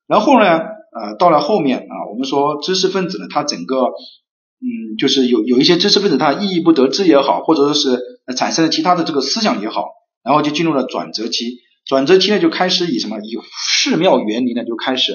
[0.08, 8.02] 然后呢，呃，到了后面啊，我们说知识分子呢，他整个嗯，就是有有一些知识分子他意义不得志也好，或者说是
[8.36, 9.90] 产生了其他的这个思想也好，
[10.24, 11.60] 然后就进入了转折期。
[11.86, 13.18] 转折期呢，就开始以什么？
[13.20, 13.38] 以
[13.80, 15.12] 寺庙园林呢，就开始。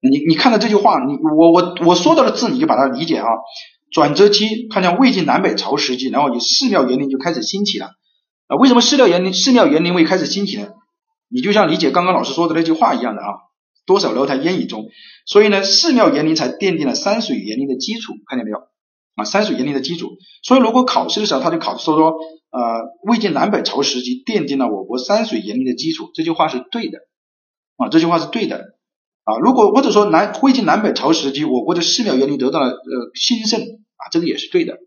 [0.00, 3.26] 你你看到这句话，你我我我说到的字，你就把它理解啊。
[3.90, 7.86] 转折期，看见魏晋南北朝时期，然后你寺庙园林就开始兴起了
[8.46, 8.56] 啊。
[8.56, 10.68] 为什么寺庙园林寺庙园林会开始兴起呢？
[11.30, 13.28] 你就像理解刚刚老师说的那句话一样的啊。
[13.86, 14.84] 多少楼台烟雨中，
[15.24, 18.58] 所以呢，寺庙园林才奠定了山水园林的基础，看见没有
[19.16, 19.24] 啊？
[19.24, 20.10] 山水园林的基础。
[20.42, 22.60] 所以如果考试的时候他就考说说呃
[23.04, 26.98] 魏晋南北朝时期奠定了我国山水园林的基础，这句话是对的
[27.78, 28.77] 啊，这句话是对的。
[29.28, 34.78] 啊，如果或者说南魏晋南北朝时期，我国的寺庙园林得到了呃兴盛啊，这个也是对的。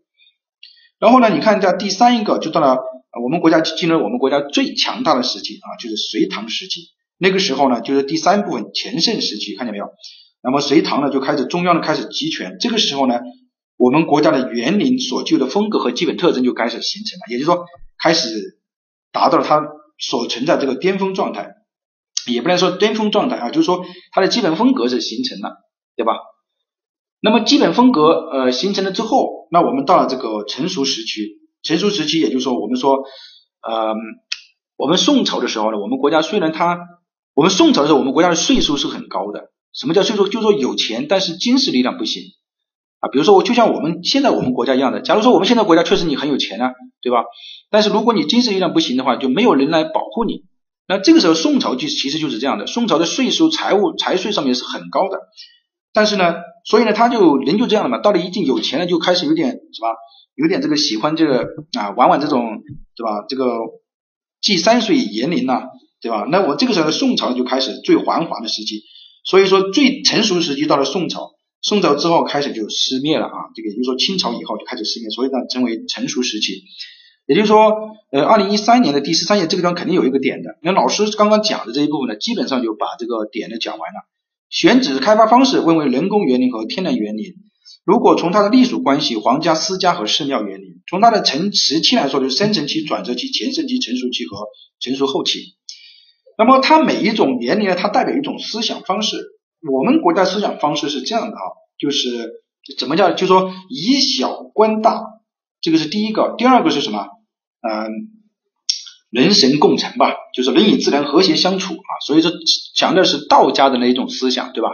[0.98, 2.78] 然后呢，你看一下第三一个，就到了
[3.22, 6.88] 我们国家进入我们国家最强大的时期啊，就是隋唐时期。
[7.18, 9.86] 那个时候呢，就是第三部分全盛时期，看见没有？
[10.42, 12.56] 那么隋唐呢，就开始中央呢开始集权。
[12.58, 13.20] 这个时候呢，
[13.76, 17.64] 我们国家的园林所具有的风格和基本特征就开始形成了，也就是说，
[18.02, 18.58] 开始
[19.12, 19.62] 达到了它
[20.00, 21.54] 所存在这个巅峰状态，
[22.26, 25.56] 也不能说巅峰状态啊，就是说它的基本风格是形成了，
[25.96, 26.14] 对吧？
[27.20, 32.96] 那么基本风格呃形成了之后，那我们到了这个成熟时期，成熟时期也就是说，我们说
[33.62, 33.94] 呃，
[34.76, 36.78] 我们宋朝的时候呢，我们国家虽然它
[37.34, 39.50] 我们宋朝的时候，我们国家的税收是很高的。
[39.72, 40.26] 什么叫税收？
[40.28, 42.22] 就是说有钱，但是军事力量不行
[43.00, 43.08] 啊。
[43.08, 45.00] 比如说，我就像我们现在我们国家一样的。
[45.00, 47.24] 假如说我们现在国家确实你很有钱啊，对吧？
[47.70, 50.42] 但是如果你军事力量不行的话，就没有人来保护你。
[50.86, 52.66] 那这个时候宋朝就其实就是这样的。
[52.66, 55.18] 宋朝的税收、财务、财税上面是很高的，
[55.92, 57.98] 但是呢，所以呢，他就人就这样的嘛。
[57.98, 59.88] 到了一定有钱了，就开始有点什么，
[60.34, 61.46] 有点这个喜欢这个
[61.78, 62.62] 啊，玩玩这种，
[62.96, 63.24] 对吧？
[63.28, 63.46] 这个
[64.40, 65.64] 祭山水园林呐。
[66.02, 66.26] 对吧？
[66.32, 68.82] 那我这个时候宋朝就开始最繁华的时期，
[69.24, 73.54] 所以说最成熟时期到了宋朝，宋朝之后开始就失灭了啊。
[73.54, 76.64] 这个也就是说清朝以后就开始失灭，所以呢称为成熟时期。
[77.26, 80.58] 也就是说，呃，二零一三年的第十三页这个地方肯定有一个点的。
[80.62, 84.08] 那老师刚刚讲的这一部分呢，基本上就把这个点呢讲完了。
[84.50, 87.34] 选址开发方式分为人工园林和天然园林。
[87.84, 94.46] 如果从它的隶属关系，皇家、私家和寺庙园林；从它的成时期来说，就是生成期、转折期、前盛期、成熟期和
[94.78, 95.56] 成熟后期。
[96.38, 99.16] 那么它每一种年龄呢，它代表一种思想方式。
[99.70, 101.42] 我们国家思想方式是这样的啊，
[101.78, 102.32] 就是
[102.78, 105.02] 怎么叫，就说以小观大，
[105.62, 106.34] 这个是第一个。
[106.36, 107.06] 第二个是什么？
[107.62, 108.10] 嗯，
[109.10, 111.90] 人神共成吧，就是人与自然和谐相处啊。
[112.04, 112.30] 所以说
[112.74, 114.70] 强调是道家的那一种思想，对吧？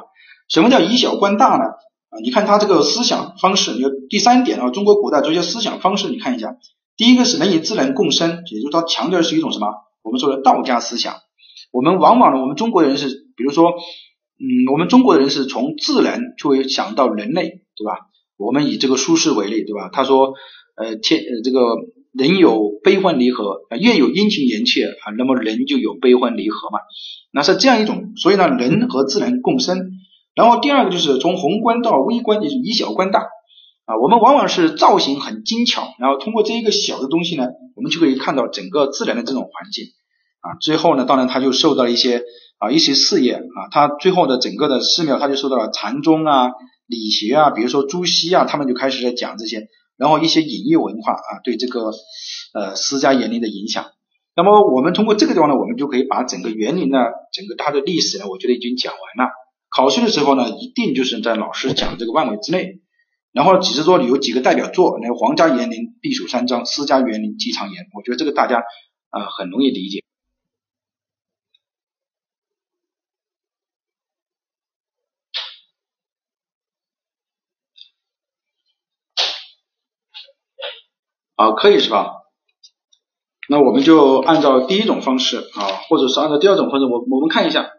[0.49, 1.65] 什么叫以小观大呢？
[2.11, 6.57] 啊，你看他这个思想方式，你第三点啊，中国古代哲学思想方式，你看一下，
[6.97, 9.67] 第一个是人与自然共生，也就是他强调的是一种什么？
[10.03, 11.17] 我们说的道家思想。
[11.71, 18.07] 我们往往呢，我们中国人是，比如说，嗯，我们中国人是从自然就会想到人类，对吧？
[18.39, 19.91] 我们以这个苏轼为例，对吧？
[19.93, 20.33] 他说，
[20.79, 21.61] 呃，天，呃，这个
[22.13, 26.79] 人有悲欢离合，月有阴晴圆缺啊，那么人就有悲欢离合嘛。
[27.33, 29.91] 那是这样一种，所以呢，人和自然共生。
[30.35, 33.21] 然后第二个就是从宏观到微观，就是以小观大
[33.85, 33.97] 啊。
[34.01, 39.87] 我们往往是造型很精巧，然后通过这一个小的东西呢，我们就可以看到整个自然的这种环境。
[40.41, 42.23] 啊，最后呢，当然他就受到了一些
[42.59, 46.51] 啊一些事业啊，他最后的整个的寺庙，他就受到了禅宗啊、
[46.87, 49.67] 理学啊，比如说朱熹啊，他们就开始在讲这些，
[49.99, 51.91] 然后一些隐喻文化啊，对这个
[52.55, 53.87] 呃私家园林的影响。
[54.37, 56.99] 那么我们通过这个地方呢，我们就可以把整个园林呢，
[57.33, 59.33] 整个它的历史呢，我觉得已经讲完了。
[59.69, 62.81] 考试的时候呢，一定就是在老师讲这个范围之内，
[63.33, 68.63] 然后只是说有几个代表作，那皇家园林避暑山庄，私家园林寄长言，我觉得这个大家
[69.11, 70.05] 啊很容易理解。
[81.39, 82.17] 啊，可以是吧？
[83.49, 87.71] 那我们就按照第一种方式啊，或者是按照第二种方式，我我们看一下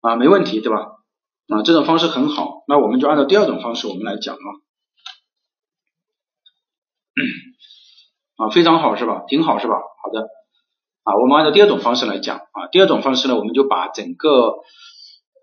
[0.00, 0.78] 啊，没问题对吧？
[1.48, 4.48] 啊，这种方式很好，那我们就按照第二种方式我们来讲啊，
[8.36, 9.22] 啊，非常好是吧？
[9.28, 9.74] 挺好是吧？
[9.74, 10.20] 好的，
[11.04, 14.56] 啊，我们按照第二种方式来讲啊，第二种方式呢，我们就把整个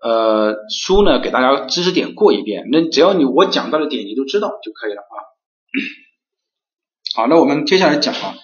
[0.02, 5.16] 呃书呢给大家知识点过一遍，那只要你我讲到的点你都知道就可以了啊。
[7.14, 8.36] 好，那我们接下来讲啊，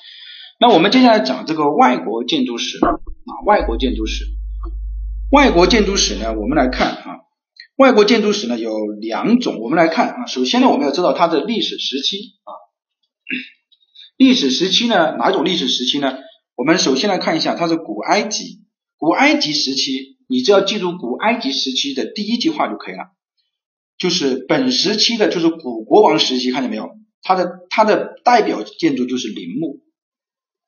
[0.58, 2.98] 那我们接下来讲这个外国建筑史啊，
[3.46, 4.24] 外国建筑史，
[5.30, 7.20] 外国建筑史呢，我们来看啊，
[7.76, 12.50] 外国建筑史呢有两种，我们来看啊，首先呢，我们要知道它的历史时期啊，
[14.16, 16.18] 历史时期呢，哪种历史时期呢？
[16.56, 18.64] 我们首先来看一下，它是古埃及，
[18.96, 23.12] 古埃及时期，你只要记住古埃及时期的第一句话就可以了，
[23.96, 26.88] 就是本时期的就是古国王时期，看见没有？
[27.26, 29.80] 它的它的代表建筑就是陵墓，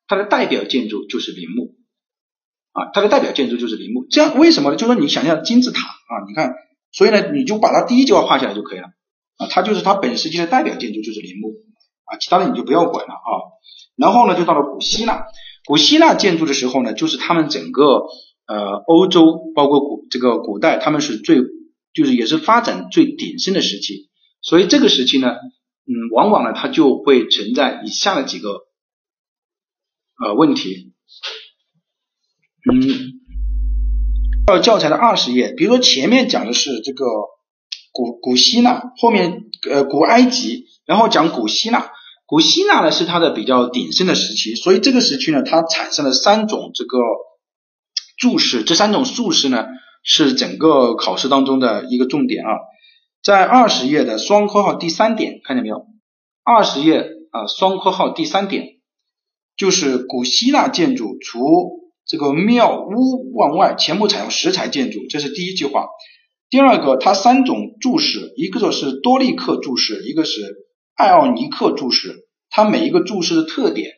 [0.09, 1.77] 它的代表建筑就是陵墓
[2.73, 4.09] 啊，它的代表建筑就是陵墓。
[4.11, 4.77] 这样为什么呢？
[4.77, 6.53] 就说你想象金字塔啊，你看，
[6.91, 8.89] 所以呢，你就把它第一句话画下来就可以了
[9.37, 9.47] 啊。
[9.49, 11.51] 它就是它本时期的代表建筑就是陵墓
[12.07, 13.31] 啊，其他的你就不要管了啊。
[13.95, 15.27] 然后呢，就到了古希腊，
[15.65, 18.03] 古希腊建筑的时候呢，就是他们整个
[18.49, 21.39] 呃欧洲包括古这个古代，他们是最
[21.95, 24.09] 就是也是发展最鼎盛的时期，
[24.43, 25.37] 所以这个时期呢。
[25.91, 28.51] 嗯，往往呢，它就会存在以下的几个
[30.23, 30.93] 呃问题。
[32.71, 32.83] 嗯，
[34.47, 37.07] 到教材的二十页，比如说前面讲的是这个
[37.91, 41.91] 古古希腊，后面呃古埃及，然后讲古希腊。
[42.27, 46.99] 古希腊呢是它的比较鼎盛的时期，所以这个时期呢，它产生了三种这个
[48.19, 49.65] 注释，这三种注释呢
[50.03, 52.51] 是整个考试当中的一个重点啊。
[53.23, 55.87] 在二十页的双括号第三点，看见没有？
[56.45, 58.65] 二十页啊，双括号第三点
[59.57, 61.41] 就是古希腊建筑除
[62.07, 65.89] 这个庙屋往外，全部采用石材建筑，这是第一句话。
[66.51, 70.67] 第二个，它三种柱式，一个就是多利克柱式，一个是。
[70.99, 73.93] 艾奥尼克柱式，它每一个柱式的特点，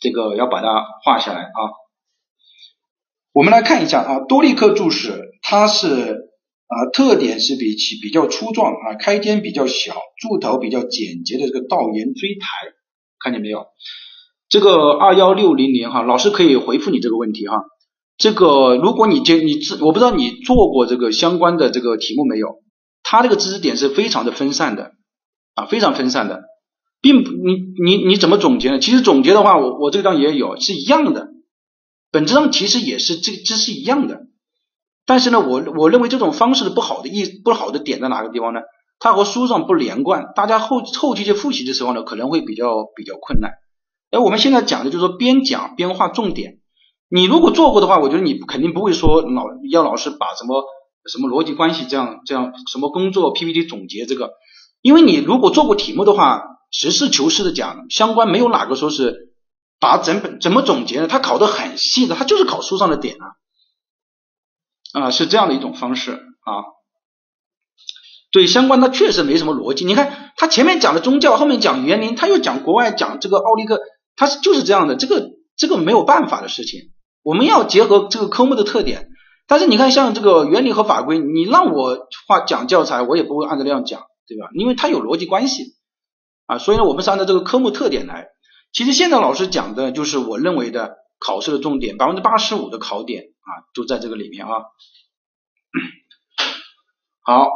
[0.00, 1.60] 这个要把它画下来啊。
[3.34, 6.07] 我们来看一下啊，多利克柱式，它是
[6.68, 12.46] 啊特点是比其比较粗壮啊，开间比较小，柱头比较简洁的这个倒檐锥台，
[13.18, 13.66] 看见没有？
[14.48, 17.56] 这个二幺六零零哈，老师可以回复你这个问题哈。
[18.16, 22.62] 这个如果你接你自我不知道你做过这个相关的这个题目没有？
[23.02, 24.92] 它这个知识点是非常的分散的。
[25.54, 26.42] 啊，非常分散的，
[27.00, 28.78] 并不，你你你怎么总结呢？
[28.78, 31.30] 其实总结的话，我我这个章也有是一样的，
[32.12, 34.27] 本质上其实也是这个知识一样的，
[35.08, 38.60] 但是呢，我我认为这种方式的不好的意不好的点在哪个地方呢？
[38.98, 43.52] 它和书上不连贯，大家后后期去复习的时候呢，可能会比较比较困难。
[44.10, 46.58] 哎，我们现在讲的就是说边讲边画重点，
[47.08, 50.62] 你如果做过的话，我觉得你肯定不会说老要老师把什么
[51.10, 54.32] 什么逻辑关系这样这样什么工作 PPT 总结这个。
[54.82, 59.32] 因为你如果做过题目的话，实事求是的讲，相关没有哪个说是
[59.80, 61.08] 把整本怎么总结呢？
[61.08, 63.26] 他考的很细的，他就是考书上的点啊，
[64.92, 66.52] 啊是这样的一种方式啊。
[68.30, 69.84] 对相关，它确实没什么逻辑。
[69.84, 73.80] 你看他前面讲的宗教，后面讲园林，他又讲国外，讲这个奥利克，
[74.16, 74.96] 他是就是这样的。
[74.96, 76.90] 这个这个没有办法的事情，
[77.22, 79.08] 我们要结合这个科目的特点。
[79.46, 84.02] 但是你看，像这个原理和法规，你让我画讲教材，我也不会按照那样讲。
[84.28, 84.50] 对吧？
[84.52, 85.76] 因为它有逻辑关系
[86.44, 88.26] 啊，所以呢，我们是按照这个科目特点来。
[88.74, 94.52] 其实现在老师讲的就是我认为的考试的重点，百分之八十五的考点啊，就在这个里面啊。
[97.24, 97.48] 好，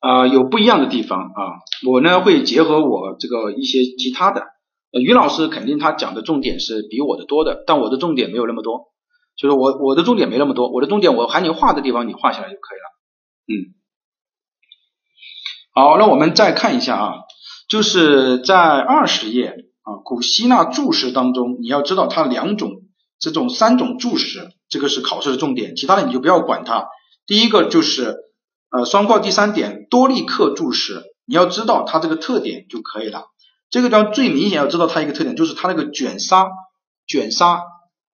[0.00, 4.46] 啊，有不一样的地方啊，我呢会结合我这个一些其他的。
[4.92, 8.92] 于老师肯定他讲的重点是比我的多的，但我的重点没有那么多，
[9.36, 12.86] 就是我我的重点没那么多，我的重点我喊你画的地方你画下来就可以了，
[13.48, 13.74] 嗯。
[15.74, 17.14] 好，那我们再看一下啊，
[17.68, 19.48] 就是在二十页
[19.82, 22.83] 啊，古希腊注释当中，你要知道它两种、
[23.18, 26.86] 这种三种注释，这个是考试的重点，其他的你就不要管它。
[27.26, 28.16] 第一个就是
[28.70, 33.24] 呃双括第三点多立克注释，你要知道它这个特点就可以了。
[33.70, 36.46] 这个地方最明显要知道它一个特点，就是它那个卷沙，
[37.06, 37.62] 卷沙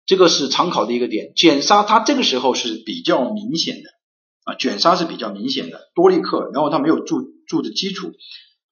[0.05, 3.97] 这个是常考的一个点，卷沙它这个时候是比较明显的。
[4.43, 7.17] 啊，卷沙是比较明显的，多立克，然后它没有柱
[7.49, 8.13] 柱的基础，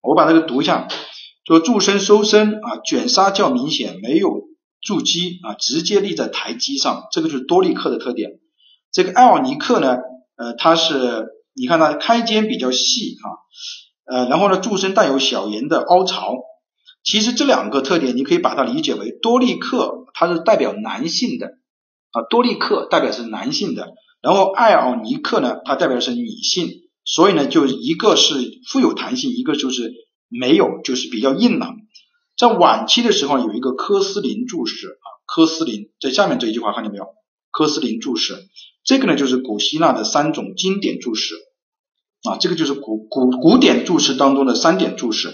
[0.01, 0.87] 我把这个读一下，
[1.45, 4.29] 说柱身收身啊，卷沙较明显，没有
[4.85, 8.39] 柱基啊，直接立在台基上，这个就是多利克的特点。
[8.93, 9.97] 这个艾奥尼克呢，
[10.37, 13.25] 呃，它是你看它开间比较细啊，
[14.05, 16.35] 呃，然后呢柱身带有小檐的凹槽，
[17.03, 21.47] 其实这两个特点你可以把它理解为多利克，它是代表男性的
[22.11, 23.87] 啊，多利克代表是男性的。
[24.21, 26.69] 然后艾奥尼克呢，它代表是女性，
[27.03, 28.35] 所以呢，就一个是
[28.67, 29.93] 富有弹性，一个就是
[30.29, 31.75] 没有，就是比较硬朗。
[32.37, 37.05] 在晚期的时候，有一个科斯林注释啊，科斯林在下面这一句话看见没有？
[37.51, 38.35] 科斯林注释，
[38.83, 41.35] 这个呢就是古希腊的三种经典注释
[42.29, 45.33] 啊，这个就是古古古典注释当中的三点注释。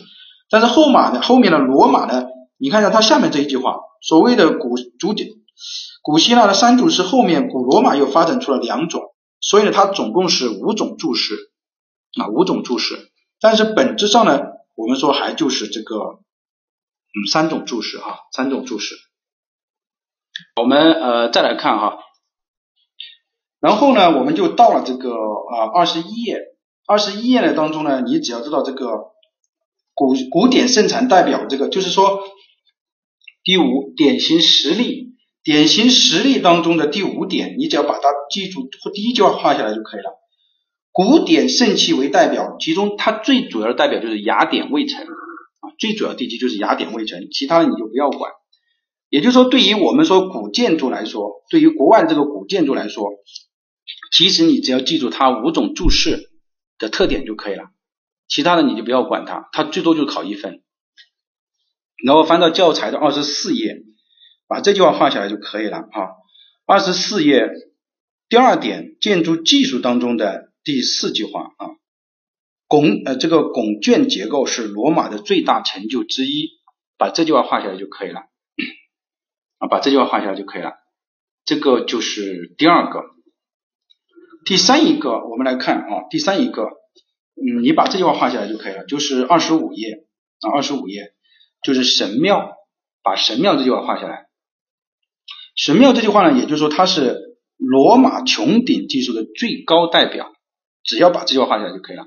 [0.49, 2.25] 但是后马呢，后面的罗马呢，
[2.57, 5.29] 你看一下它下面这一句话，所谓的古主典。
[6.03, 9.01] 古希腊的三注释后面，古罗马又发展出了两种，
[9.39, 11.33] 所以呢，它总共是五种注释
[12.19, 13.11] 啊，五种注释。
[13.39, 14.39] 但是本质上呢，
[14.75, 16.19] 我们说还就是这个
[17.13, 18.95] 嗯三种注释哈，三种注释。
[20.55, 21.99] 我们呃再来看哈，
[23.59, 26.39] 然后呢，我们就到了这个啊二十一页，
[26.87, 28.87] 二十一页呢当中呢，你只要知道这个
[29.93, 32.21] 古古典盛产代表这个，就是说
[33.43, 35.09] 第五典型实例。
[35.43, 40.11] 典型实例当中的第五点，你只要把它记住或，第一句话画下来就可以了。
[40.91, 45.03] 古典盛期为代表，其中它最主要的代表就是雅典卫城，
[45.81, 48.31] 最主要地基就是雅典卫城，其他的你就不要管。
[49.09, 53.09] 也就是说，对于我们说古建筑来说，对于国外这个古建筑来说，
[54.13, 56.29] 其实你只要记住它五种注释
[56.77, 57.65] 的特点就可以了，
[58.27, 60.61] 其他的你就不要管它，它最多就考一分。
[62.05, 63.83] 然后翻到教材的二十四页。
[64.47, 66.11] 把这句话画下来就可以了啊。
[66.65, 67.47] 二十四页
[68.27, 71.67] 第二点，建筑技术当中的第四句话啊，
[72.71, 76.51] 拱呃这个拱券结构是罗马的最大成就之一，
[76.97, 78.21] 把这句话画下来就可以了
[79.57, 80.75] 啊，把这句话画下来就可以了。
[81.43, 83.01] 这个就是第二个，
[84.45, 90.05] 第三一个我们来看啊，第三一个，嗯，你把这句话画下来就可以了，就是二十五页
[90.39, 91.11] 啊，二十五页
[91.61, 92.53] 就是神庙，
[93.03, 94.27] 把神庙这句话画下来。
[95.57, 97.17] 神庙这句话呢，也就是说它是
[97.57, 100.31] 罗马穹顶技术的最高代表，
[100.83, 102.05] 只要把这句话画下来就可以了。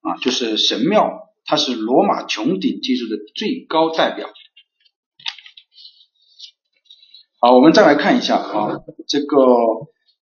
[0.00, 4.30] 啊，就是神庙，它是罗马穹顶技术的最高代表。
[7.38, 9.36] 好，我们再来看一下啊，这个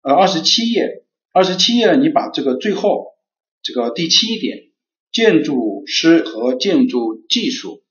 [0.03, 3.15] 呃二十七页，二十七页你把这个最后
[3.63, 4.71] 这个第七点
[5.13, 7.83] 建筑师和建筑技术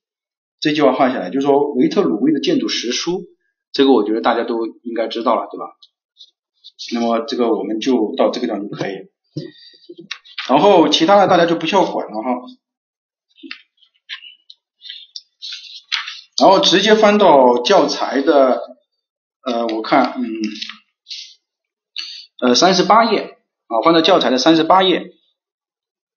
[0.59, 3.25] 这句话画下来，就是说维特鲁威的建筑实书，
[3.71, 5.65] 这个我觉得大家都应该知道了，对吧？
[6.93, 8.93] 那么这个我们就到这个地方就可以。
[10.47, 12.29] 然后其他的大家就不需要管了哈，
[16.39, 18.61] 然后直接翻到教材的
[19.43, 20.25] 呃，我看嗯
[22.41, 23.37] 呃三十八页
[23.67, 25.11] 啊，翻到教材的三十八页，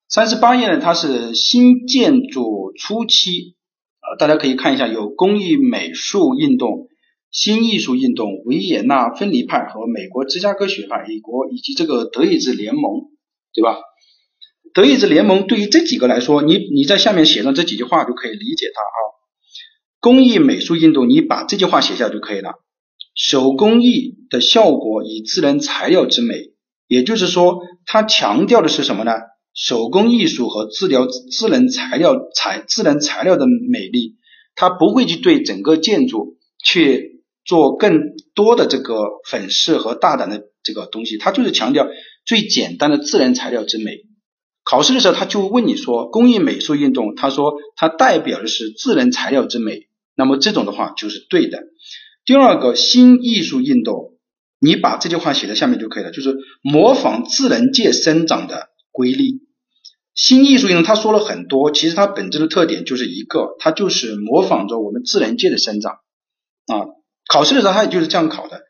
[0.08, 3.56] 三十八页呢它是新建筑初期
[3.98, 6.88] 啊，大家可以看一下有工艺美术运动、
[7.32, 13.10] 新艺术运动、维也纳分离派和美国芝加哥学派，美国以及这个德意志联盟，
[13.52, 13.80] 对吧？
[14.72, 18.98] 德意志联盟对于这几个来说，你你在下面写上这几句话就可以理解它啊。
[19.98, 22.52] 工艺美术运动，你把这句话写下就可以了。
[23.14, 26.52] 手工艺的效果以自然材料之美，
[26.86, 29.12] 也就是说，它强调的是什么呢？
[29.52, 34.16] 手工艺术和治疗自然材料材自然材料的美丽，
[34.54, 38.00] 它不会去对整个建筑去做更
[38.34, 38.94] 多的这个
[39.28, 41.88] 粉饰和大胆的这个东西，它就是强调
[42.24, 43.98] 最简单的自然材料之美。
[44.70, 51.64] 考试的时候，他就问你说工艺美术运动，他说它代表的是自然材料之美，那么这种的话就是对的。
[52.24, 54.14] 第二个新艺术运动，
[54.60, 59.40] 你把这句话写在下面就可以了，就是模仿自然界生长的规律。
[60.14, 65.94] 新艺术运动他说了很多，其实它本质的特点就是一个，它就是模仿着我们自然界的生长
[66.66, 66.86] 啊。
[67.28, 68.60] 考试的时候他也就是这样考的。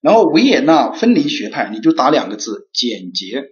[0.00, 3.44] 然后维也纳分离学派，你就打两个字简洁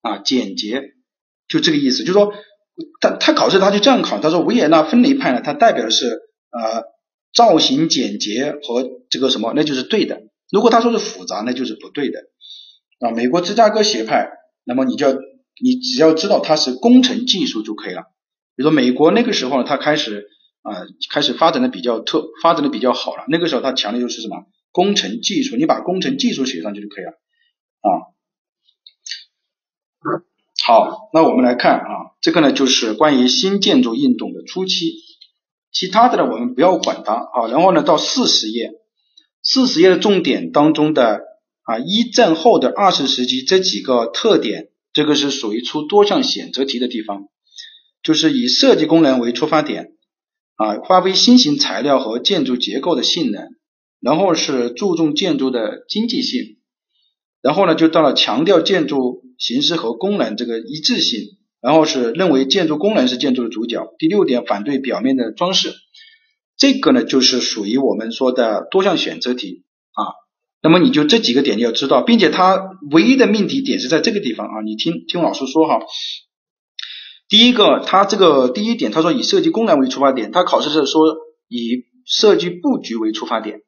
[0.00, 0.94] 啊，简洁。
[1.48, 2.32] 就这个意思，就是说，
[3.00, 6.84] 他他考试他就这样考，他说维也纳分离派呢，它代表的是呃
[7.32, 10.22] 造型简洁和这个什么，那就是对的。
[10.50, 12.20] 如果他说是复杂，那就是不对的
[13.00, 13.10] 啊。
[13.10, 14.30] 美国芝加哥学派，
[14.64, 18.02] 那么你就要你只要知道它是工程技术就可以了。
[18.56, 20.28] 比如说美国那个时候呢，它开始
[20.62, 23.24] 啊开始发展的比较特，发展的比较好了。
[23.28, 28.13] 那个时候它强的就是什么工程技术，你把工程技术写上去就可以了啊。
[30.66, 34.94] 好，那我们来看啊，这个呢就是关于新建筑运动的初期，
[35.70, 37.48] 其他的呢我们不要管它啊。
[37.50, 38.70] 然后呢到四十页，
[39.42, 41.20] 四十页的重点当中的
[41.64, 47.28] 啊一战后的二十世纪这几个特点，这个是属于出多项选择题的地方，
[48.02, 49.92] 就是以设计功能为出发点
[50.56, 53.50] 啊，发挥新型材料和建筑结构的性能，
[54.00, 56.56] 然后是注重建筑的经济性，
[57.44, 59.22] 然后呢就到了强调建筑。
[59.36, 61.20] 形式和功能这个一致性，
[61.60, 63.84] 然后是认为建筑功能是建筑的主角。
[63.98, 65.74] 第六点，反对表面的装饰，
[66.56, 70.14] 这个呢就是属于我们说的多项选择题啊。
[70.62, 74.62] 那么你就这几个点你要知道，并且它唯一的命题点是在这个地方啊。
[74.64, 75.80] 你听听老师说哈。
[77.28, 81.16] 第一个，它这个第一点，他说以设计功能为出发点，他考试是说
[81.48, 83.62] 以设计布局为出发点，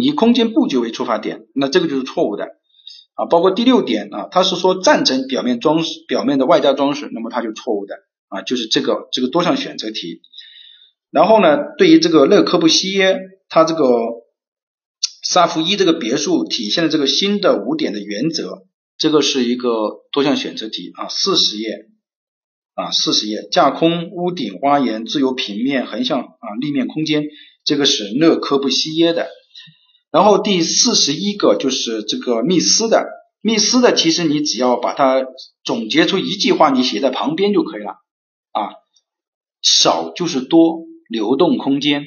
[0.00, 2.46] 以空间布局为出发点，那这个就是错误的。
[3.20, 7.94] 啊，包括第六点啊，他是说赞成表面装饰、表面的外加装饰，那么它就错误的
[8.28, 10.22] 啊，就是这个这个多项选择题。
[11.10, 13.18] 然后呢，对于这个勒科布西耶，
[13.50, 13.84] 他这个
[15.22, 18.62] 萨福伊这个别墅体现的这个新的五点的原则，
[18.96, 19.68] 这个是一个
[20.12, 21.90] 多项选择题啊，四十页
[22.74, 27.24] 啊，四十页，架空、屋顶、花园、自由平面、横向啊、立面空间，
[27.66, 29.28] 这个是勒科布西耶的。
[30.10, 33.06] 然后第四十一个就是这个密斯的，
[33.40, 35.24] 密斯的其实你只要把它
[35.62, 37.92] 总结出一句话，你写在旁边就可以了
[38.50, 38.74] 啊。
[39.62, 42.04] 少就是多，流动空间。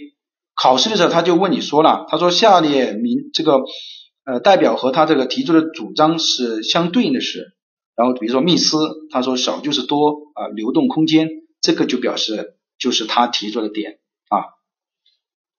[0.54, 3.62] 考试的时候他就问你说了，他说下列名这个
[4.26, 7.54] 呃代表和他这个提出的主张是相对应的是，
[7.96, 8.78] 然后比如说密斯，
[9.12, 11.30] 他说少就是多啊，流动空间，
[11.62, 14.44] 这个就表示就是他提出的点啊，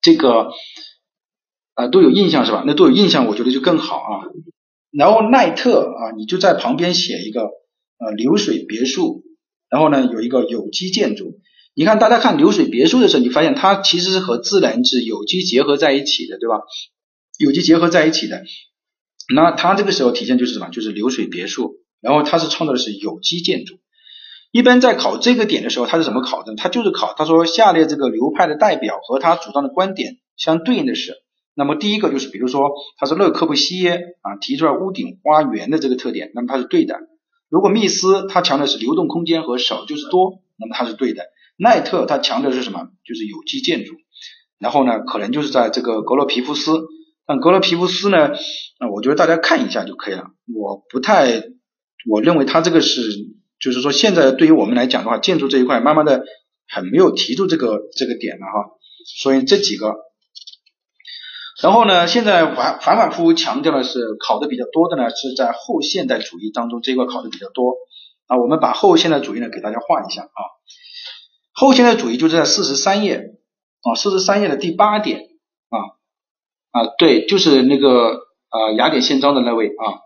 [0.02, 0.50] 这个。
[1.74, 2.64] 啊，都有印象是吧？
[2.66, 4.10] 那都有印象，我觉得就更好啊。
[4.90, 9.24] 然后奈特啊，你就在旁边写一个呃流水别墅，
[9.68, 11.40] 然后呢有一个有机建筑。
[11.74, 16.60] 你看大家看流水别墅的时候，你发现它其实是和自然是有机结合在一起的，对吧？
[17.38, 18.44] 有机结合在一起的，
[19.34, 20.68] 那它这个时候体现就是什么？
[20.68, 23.80] 就是流水别墅，然后它是创造的是有机建筑。
[24.52, 26.54] 一般在考这个点的时候，它是怎么考的？
[26.54, 31.23] 它就是考，他说下列这个流派的代表和他主张的观点相对应的是，
[31.54, 36.98] 那么第一个就是比如说他是勒柯布西耶啊提出来屋顶花园的这个特点，那么它是对的。
[37.48, 41.24] 如果密斯他强调是流动空间和少就是多，那么它是对的。
[41.56, 42.88] 奈特他强调是什么？
[43.04, 43.94] 就是有机建筑。
[44.58, 46.72] 然后呢，可能就是在这个格罗皮夫斯，
[47.26, 48.32] 但格罗皮夫斯呢，
[48.80, 50.24] 那我觉得大家看一下就可以了。
[50.52, 51.42] 我不太，
[52.08, 53.02] 我认为他这个是。
[53.60, 56.24] 就是说，现在对于我们来讲的话，建筑这一块慢慢的
[56.68, 58.76] 很没有提出这个这个点了哈。
[59.06, 59.94] 所以这几个，
[61.64, 67.72] 然后呢，现在反反反复复强调的是考的比较多的呢，是在后现代主义当中这一块考的比较多
[68.26, 68.36] 啊。
[68.36, 70.40] 我们把后现代主义呢给大家画一下啊。
[71.54, 73.30] 后现代主义就在四十三页
[73.80, 75.20] 啊，四十三页的第八点
[75.70, 75.78] 啊
[76.70, 78.10] 啊，对，就是那个
[78.50, 80.04] 啊雅典宪章的那位啊。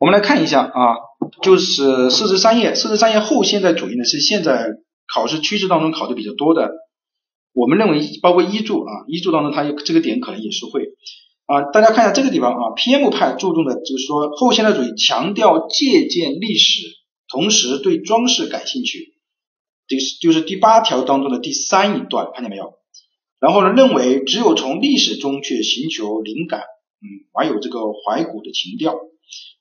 [0.00, 0.96] 我们来看一下啊，
[1.40, 4.70] 就是四十三页，四十三页后现代主义呢是现在
[5.06, 6.72] 考试趋势当中考的比较多的。
[7.54, 10.88] 我们认为包括一柱啊，一柱当中它这个点可能也是会
[11.46, 11.62] 啊。
[11.72, 16.82] 大家看一下这个地方啊，PM 派注重的就是说后现代主义强调借鉴历史，
[17.28, 19.14] 同时对装饰感兴趣，
[19.86, 22.74] 这个是就是第八条当中的第三一段，看见没有？
[23.38, 28.94] 然后呢，认为只有从历史中去寻求灵感，嗯，还有这个怀古的情调。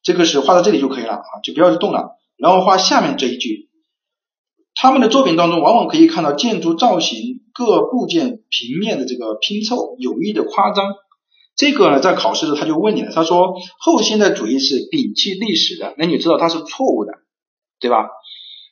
[0.04, 2.18] 这个是画到这里就可以了啊，就不要去动了。
[2.38, 3.70] 然后画下面这一句，
[4.76, 10.96] 他们的作品当中往往可以看到建筑造型各部件平面的这个拼凑，有意的夸张。
[11.56, 17.14] 这个呢，在考试的时候他就问你了，他说后现代主义是摒弃历史的，那你知道它是错误的，
[17.80, 18.08] 对吧？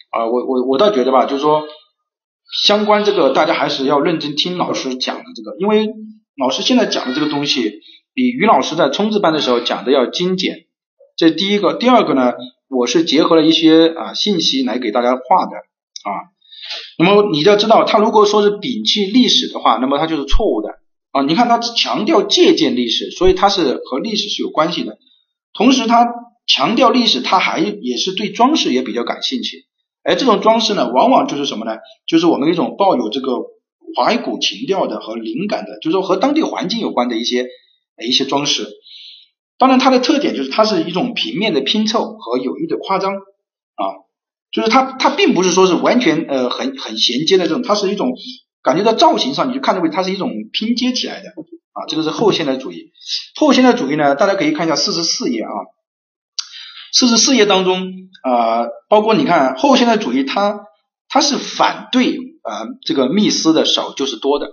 [0.10, 1.64] 啊，我我我倒觉得吧，就是说
[2.64, 5.93] 相关这个大家还是要认真听老师讲的这个，因为
[6.36, 7.82] 老师现在讲的这个东西
[8.16, 10.66] 比于老师在冲刺班的时候讲的要精简。
[11.16, 12.34] 这第一个，第二个呢，
[12.68, 15.52] 我是结合了一些啊信息来给大家画的
[16.04, 16.34] 啊。
[16.97, 20.70] 那么你要知道，他如果说是摒弃历史的话，那么他就是错误的
[21.12, 21.22] 啊。
[21.24, 24.97] 你看他强调借鉴历史，所以他是和历史是有关系的。
[25.54, 26.08] 同时他
[26.47, 29.66] 强调历史，他还也是对装饰也比较感兴趣。
[30.04, 31.78] 而这种装饰呢，往往就是什么呢？
[32.08, 33.34] 就是我们一种抱有这个
[33.95, 37.47] 怀古情调的和灵感的，就是说和当地环境有关的一些
[38.04, 38.68] 一些装饰。
[39.58, 43.84] 当然，它的特点就是它是一种平面的拼凑和有意的夸张啊，
[44.52, 48.12] 就是它它并不是说是完全呃很很衔接的这种，它是一种
[48.62, 51.30] 感觉到造型上你就看到为它是一种拼接起来的
[51.74, 52.91] 啊，这个是后现代主义。
[53.36, 55.52] 后现代主义呢，大家可以看一下四十四页啊，
[56.93, 57.93] 四十四页当中
[58.24, 60.60] 啊，包括你看后现代主义它
[61.08, 64.47] 它是反对啊这个密斯的少就是多的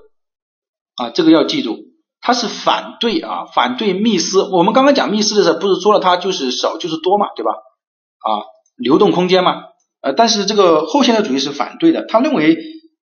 [0.96, 1.86] 啊，这个要记住。
[2.20, 4.42] 他是反对啊，反对密斯。
[4.42, 7.53] 我们刚刚讲密斯的时候，不是说了它就是少就是多嘛，对吧？
[7.53, 8.42] 啊，
[8.76, 9.62] 流动空间嘛。
[10.01, 12.57] 呃，但是这个后现代主义是反对的，他认为，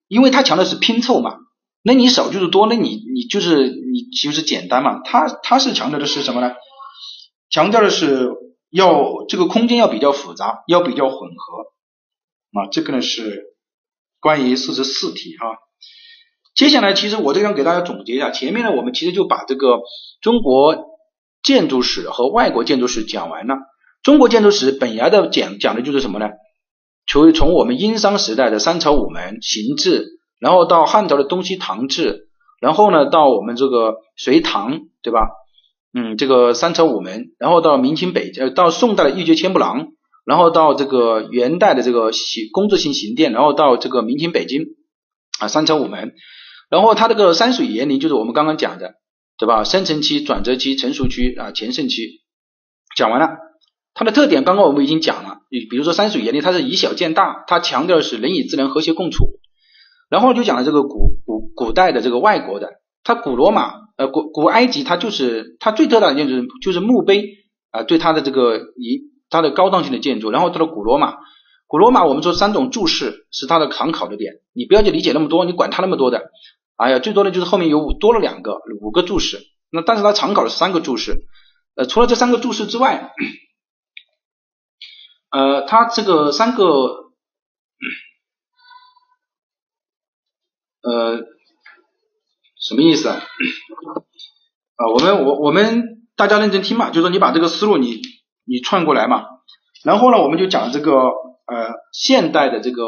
[0.09, 1.37] 因为他强调是拼凑嘛，
[1.83, 5.01] 那你少就是多，那你你就是你就是简单嘛。
[5.05, 6.55] 他他是强调的是什么呢？
[7.51, 8.31] 强调的是
[8.71, 12.69] 要这个空间要比较复杂，要比较混合啊。
[12.71, 13.45] 这个呢是
[14.21, 15.59] 关于四十四题哈。
[16.55, 19.81] 接下来，其实我这样给大家总结一下，前面呢，我们其实就把这个
[20.21, 20.77] 中国
[21.43, 23.57] 建筑史和外国建筑史讲完了。
[24.05, 26.29] 中国建筑史本来的讲讲的就是什么呢？
[27.07, 32.29] 从从我们殷商时代的三朝五门形制，然后到汉朝的东西唐制，
[32.61, 35.21] 然后呢到我们这个隋唐，对吧？
[35.93, 39.89] 嗯，这个三朝五门，然后到明清北呃到宋代的玉阶千步廊，
[40.25, 44.63] 然后到这个元代的这个行工字形形殿，然后到这个明清北京
[45.39, 46.15] 啊三朝五门。
[46.71, 48.95] 然后它这个山水园林就是我们刚刚讲的，
[49.39, 49.63] 对吧？
[49.63, 52.23] 生成期、转折期、成熟期啊、前盛期，
[52.97, 53.37] 讲完了。
[53.93, 59.39] 它的特点刚刚我们已经讲了，比比如说山水园林，它是以小见大，它强调的是人与自然和谐共处。
[60.11, 62.71] 然后就讲了这个古古古代的这个外国的，
[63.05, 67.25] 它古罗马呃古古埃及，它就是它最特大的建筑就是墓碑
[67.71, 70.33] 啊，对它的这个以它的高档性的建筑。
[70.33, 71.15] 然后到了古罗马，
[71.69, 76.31] 古罗马我们说三种注释是它的常考的点，你不要去理解那么多，你管它那么多的。
[76.75, 79.39] 哎呀，最多的就是后面有多了两个五个注释，
[79.71, 81.25] 那但是它常考的是三个注释，
[81.77, 83.13] 呃，除了这三个注释之外，
[85.35, 86.65] 呃，它这个三个，
[90.81, 91.25] 呃，
[92.61, 93.17] 什么意思啊？
[94.77, 98.01] 啊，我们我我们大家认真听嘛，就是说你把这个思路你
[98.45, 99.25] 你串过来嘛，
[99.83, 102.85] 然后呢，我们就讲这个呃现代的这个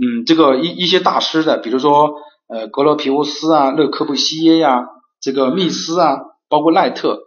[0.00, 2.14] 嗯这个一一些大师的，比如说
[2.46, 4.84] 呃格罗皮乌斯啊、勒科布西耶呀、
[5.20, 6.18] 这个密斯啊，
[6.48, 7.18] 包括赖特，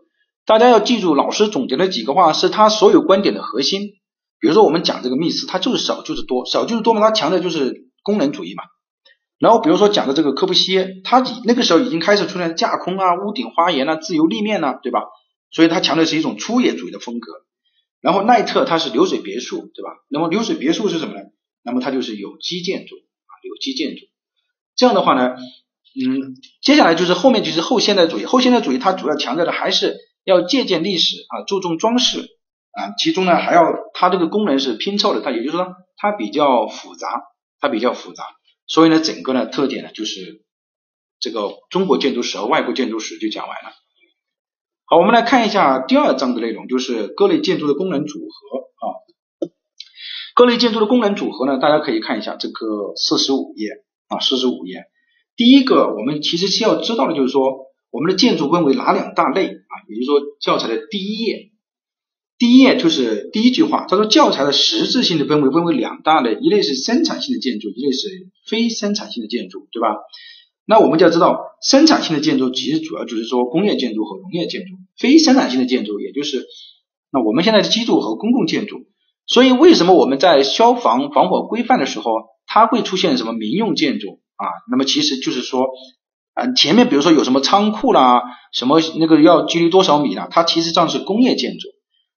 [0.45, 3.89] 大家要记住老师总结的几个话是他所有观点的核心。
[4.45, 8.61] 比如说我们讲这个密斯，他就是少就是多，少就是多嘛，他强调就是功能主义嘛。
[9.39, 14.99] 然后比如说讲的这个科布西耶，他那个时候已经开始出现架空啊、屋顶花园啊、自由立面呐，对吧？
[15.49, 17.31] 所以他强调是一种粗野主义的风格。
[18.01, 19.89] 然后奈特他是流水别墅，对吧？
[20.09, 21.21] 那么流水别墅是什么呢？
[21.63, 24.05] 那么它就是有机建筑啊，有机建筑。
[24.75, 25.35] 这样的话呢，
[25.99, 28.25] 嗯，接下来就是后面就是后现代主义。
[28.25, 32.34] 后现代主义它主要强调的还是要借鉴历史啊，注重装饰
[32.75, 33.63] 啊，其中呢还要
[33.93, 37.23] 它这个功能是拼凑的，它也就是说它比较复杂，
[37.59, 38.25] 它比较复杂。
[38.67, 40.43] 所以呢，整个呢特点呢就是
[41.19, 43.71] 这个中国建筑史和外国建筑史就讲完了。
[44.87, 48.85] 好，我们来看一下第二章的内容，就是各类建筑的功能组合啊。
[50.35, 53.69] 各类建筑的功能组合呢，大家可以看一下这个四十五页
[54.09, 54.83] 啊，四十五页。
[55.37, 57.41] 第一个，我们其实需要知道的就是说，
[57.89, 59.73] 我们的建筑分为哪两大类啊？
[59.87, 61.51] 也就是说，教材的第一页，
[62.37, 68.09] 第一页就是第一句话，他说教材的实质性的分为分为两大类，一类是生产性的建筑，一类是
[68.45, 69.87] 非生产性的建筑，对吧？
[70.65, 74.67] 那我们就要知道，生产性的建筑其实主要就是说工业建筑和农业建筑，
[74.97, 76.45] 非生产性的建筑也就是
[77.11, 78.79] 那我们现在的基础和公共建筑。
[79.27, 82.11] 所以为什么我们在消防防火规范的时候，
[82.47, 84.45] 它会出现什么民用建筑啊？
[84.69, 85.67] 那么其实就是说，
[86.33, 91.69] 啊前面比如说有什么仓库啦，什么那个要距离多少米啦，它其实上是工业建筑。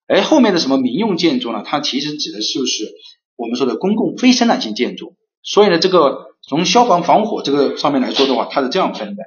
[0.09, 1.63] 而后面的什么民用建筑呢？
[1.65, 2.93] 它其实指的就是
[3.37, 5.15] 我们说的公共非生产性建筑。
[5.43, 6.27] 所以呢，这个。
[6.49, 9.23] 从消防防火这个上面来说的话，它是这样分的。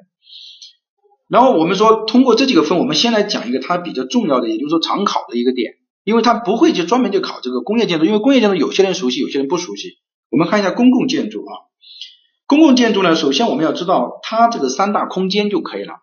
[1.27, 5.73] 然后我们说通过这几个分，我们先来讲一个它比较重要的，也就是说常考的一个点，
[6.03, 9.99] 因为它不会就专门就考这个工业建筑，因为工业建筑有些人熟悉，有些人不熟悉。
[10.32, 11.51] 我们看一下公共建筑啊，
[12.47, 15.95] 公共建筑呢，首先我们要知道它这个三大空间就可以了。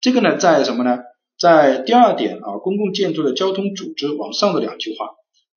[0.00, 0.98] 这个呢，在什么呢？
[1.38, 5.10] 在第二点啊，公共建筑的交通组织往上的两句话，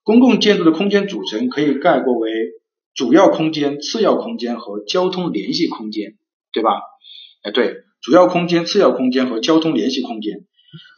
[0.03, 2.29] 公共建筑的空间组成可以概括为。
[2.95, 6.15] 主要空间、次要空间和交通联系空间，
[6.51, 6.71] 对吧？
[7.43, 10.39] 哎，对，主要空间、次要空间和交通联系空间。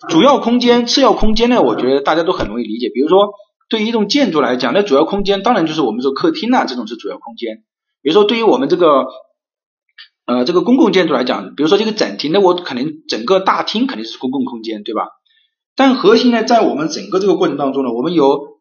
[0.09, 2.89] 主要空间、次要空间呢，我觉得大家都很容易理解。
[2.91, 3.29] 比如说，
[3.69, 7.57] 对于一栋建筑来讲，那主要空间当然就是我们说客厅啊，这种是主要空间。
[8.01, 9.05] 比如说，对于我们这个
[10.25, 15.07] 呃这个公共建筑来讲，比如说这个展厅，那我可能整个大厅肯定是公共空间，对吧？
[15.75, 18.59] 但核心呢，在我们整个这个过程当中呢，我们有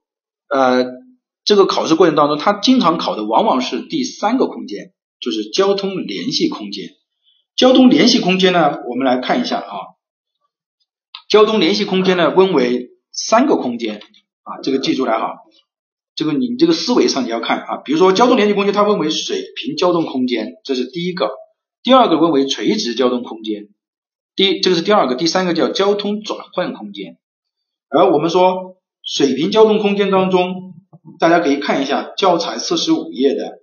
[0.48, 1.00] 呃。
[1.42, 6.90] 这个考试过程当中，它经常考的往往是第三个空间，就是交通联系空间。
[7.56, 9.72] 交通联系空间呢，我们来看一下啊。
[11.30, 14.02] 交通联系空间呢，分为三个空间
[14.42, 15.38] 啊，这个记出来哈。
[16.14, 21.26] 这个你这个思维上你要看啊，比如说交通联系空间，它分为水平交通空间，这是第一个；
[21.82, 23.68] 第二个分为垂直交通空间，
[24.36, 27.18] 第这个是第二个；第三个叫交通转换空间。
[27.88, 30.74] 而我们说水平交通空间当中，
[31.18, 33.60] 大家可以看一下教材四十五页的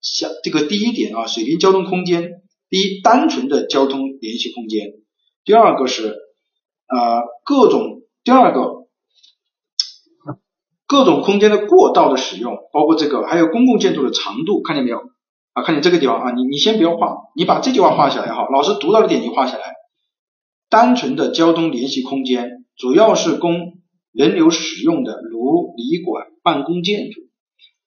[0.00, 4.92] 下这个第一点啊，水平交通空间，第一单纯的交通联系空间，
[5.44, 8.86] 第二个是呃各种第二个
[10.86, 15.00] 各种空间的过道的使用，包括这个还有公共建筑的长度，看见没有？
[15.52, 15.62] 啊？
[15.62, 16.32] 看见这个地方啊？
[16.32, 19.62] 你你先不要画，你把这句话画下来哈，老师读到的点你画下来。
[20.68, 23.74] 单纯的交通联系空间主要是供
[24.12, 27.20] 人流使用的，如旅馆、办公建筑。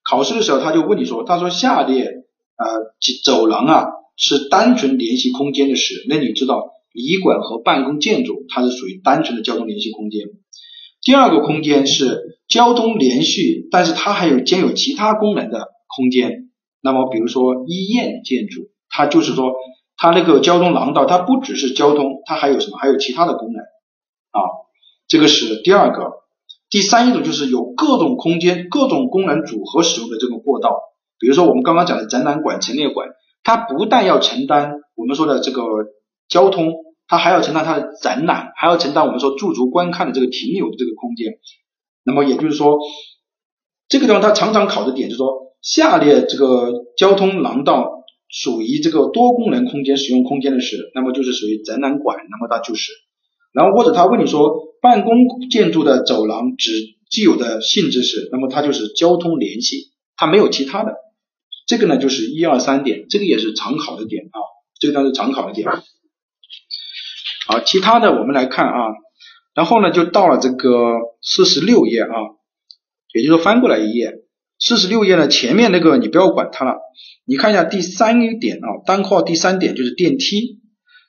[0.07, 2.65] 考试的时候他就问你说，他说下列呃
[3.23, 3.87] 走廊啊
[4.17, 10.27] 是单纯联系空间的时，那你知道旅馆和办公建筑它是属于单纯的交通联系空间。
[11.01, 16.44] 第二个空间是交通连续，但是它还有兼有其他功能的空间。
[16.85, 19.53] 那么比如说医院建筑，它就是说
[19.97, 22.77] 它那个交通廊道，它不只是交通，它还有什么？
[22.77, 24.39] 还有其他的功能啊。
[25.07, 26.11] 这个是第二个，
[26.69, 30.77] 第三一种就是有各种空间、各种功能组合使用的这种过道，
[31.17, 33.09] 比如说我们刚刚讲的展览馆、陈列馆，
[33.43, 35.63] 它不但要承担我们说的这个
[36.29, 36.71] 交通，
[37.07, 41.33] 它还要承担它的展览，还要承担我们说驻足观看的这个停留的这个空间。
[42.03, 42.77] 那么也就是说，
[43.87, 52.91] 这个地方它常常考的点就是说，下列这个交通廊道属于这个多功能空间使用空间的是，那么就是属于展览馆，那么它就是。
[53.51, 55.15] 然后或者他问你说，办公
[55.49, 56.71] 建筑的走廊只
[57.09, 60.93] 具有的性质是，那么它就是交通联系，它没有其他的。
[61.65, 64.37] 这个呢就是一二三点，这个也是常考的点啊，
[64.79, 65.67] 这个都是常考的点。
[67.47, 68.81] 好，其他的我们来看啊，
[69.55, 72.13] 然后呢就到了这个四十六页啊，
[73.13, 74.24] 也就是说翻过来一页，
[74.59, 76.77] 四十六页呢，前面那个你不要管它了，
[77.25, 80.61] 你看一下第三点啊，单括号第三点就是电梯。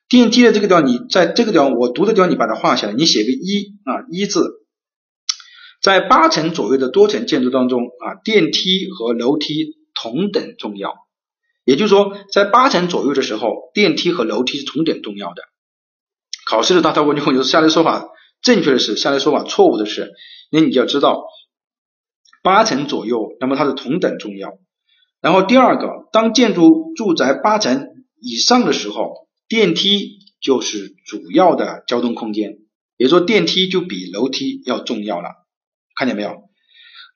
[0.09, 4.45] 电梯的这个地方，你在这个地方我读的地方，你把它画下来，你写个一啊一字，
[5.83, 10.95] 在八层左右的多层建筑当中啊，电梯和楼梯同等重要。
[11.65, 15.43] 也就是说，在八层左右的时候，电梯和楼梯是同等重要的。
[16.49, 18.07] 考试的大他问你就是下列说法
[18.41, 20.13] 正确的是，下列说法错误的是，
[20.53, 21.25] 那你就要知道
[22.47, 24.51] 八层左右，那么它是同等重要。
[25.21, 27.89] 然后第二个，当建筑住宅八层
[28.21, 29.27] 以上的时候。
[29.49, 32.59] 电梯就是主要的交通空间，
[32.97, 35.29] 也就说电梯就比楼梯要重要了，
[35.95, 36.35] 看见没有？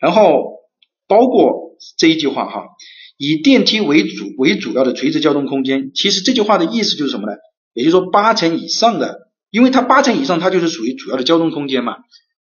[0.01, 0.61] 然后
[1.09, 2.69] 包括这一句话哈，
[3.17, 7.37] 以电梯为主为主要的垂直交通空间，其实这句话的意思就是什么呢？
[7.75, 9.19] 也就是说八层以上的，
[9.51, 11.97] 因为它八层以上它就是属于主要的交通空间嘛，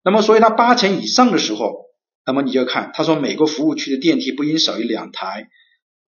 [0.03, 1.86] 那么所以它八层以上的时候，
[2.27, 5.47] 那么你就要看，他说每个服务区的电梯不应少于两台。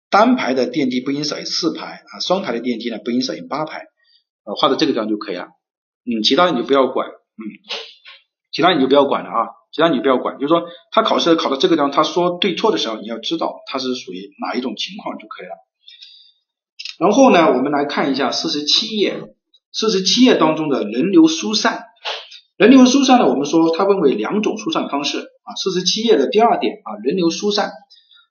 [0.08, 3.80] 单排的电梯不应少于四排啊，双排的电梯呢不应少于八排，
[4.44, 5.48] 呃，画到这个地方就可以了。
[6.04, 7.42] 嗯，其他你就不要管，嗯，
[8.52, 15.52] 其他你就不要管了啊，其他你不要管，就是说他考试考到这个地方，他说对错的时候，你要知道他是属于哪一种情况就可以了。
[17.00, 19.20] 然后呢，我们来看一下四十七页，
[19.72, 21.84] 四十七页当中的人流疏散，
[22.56, 27.72] 人流疏散呢，我们说它分为两种疏散方式啊，四十七页的第二点啊，人流疏散。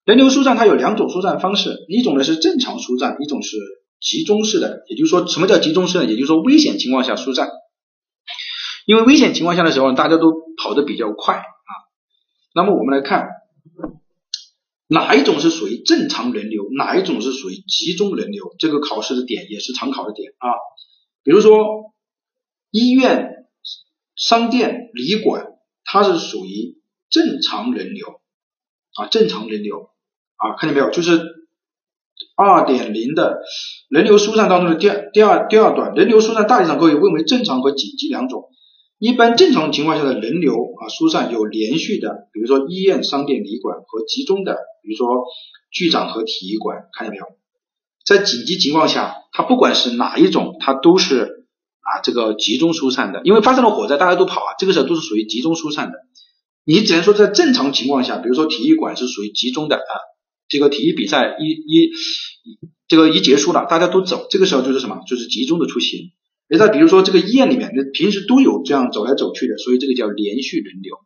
[0.04, 3.58] 人流疏散它有两种疏散方式，一种呢是正常疏散，一种是
[4.00, 4.84] 集中式的。
[4.88, 6.06] 也就是说，什么叫集中式呢？
[6.06, 7.50] 也就是说，危险情况下疏散。
[8.86, 11.72] 因为危险情况下的时候，大家都跑得比较快啊。
[12.54, 13.30] 那么我们来看，
[14.88, 18.54] 哪一种是属于正常人流，哪一种是属于集中人流？
[18.60, 20.50] 这个考试的点也是常考的点啊。
[21.24, 21.94] 比如说，
[22.70, 23.48] 医院、
[24.16, 25.48] 商店、旅馆，
[25.84, 26.78] 它是属于
[27.10, 28.22] 正常人流
[28.96, 29.90] 啊，正常人流。
[30.38, 30.90] 啊，看见没有？
[30.92, 31.22] 就是
[32.36, 33.40] 二点零的
[33.88, 38.50] 人流疏散当中的第二第二第二段，人流疏散大体上可以分为正常和紧急两种。
[39.00, 45.08] 一般正常情况下的人流啊疏散有连续的，比如说医院、商店、旅馆和集中的，比如说
[45.72, 47.26] 剧场和体育馆，看见没有？
[48.06, 51.46] 在紧急情况下，它不管是哪一种，它都是
[51.80, 55.98] 啊这个集中疏散的，因为发生了火灾，大家都跑啊，这个时候都是属于集中疏散的。
[56.66, 59.94] 你只能说在正常情况下，比如说体育馆是属于集中的啊。
[60.48, 61.90] 这个体育比赛一一
[62.88, 65.00] 这个一结束了，大家都走，这个时候就是什么？
[65.08, 66.12] 就是集中的出行。
[66.50, 70.98] 而在比如说这个医院里面，那平时都有这样走来走去的，所以这个叫连续人流。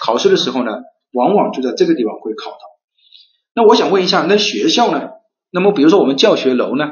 [0.00, 0.70] 考试的时候呢，
[1.12, 2.58] 往往就在这个地方会考到。
[3.56, 5.08] 那我想问一下，那学校呢？
[5.50, 6.84] 那么比如说我们教学楼呢？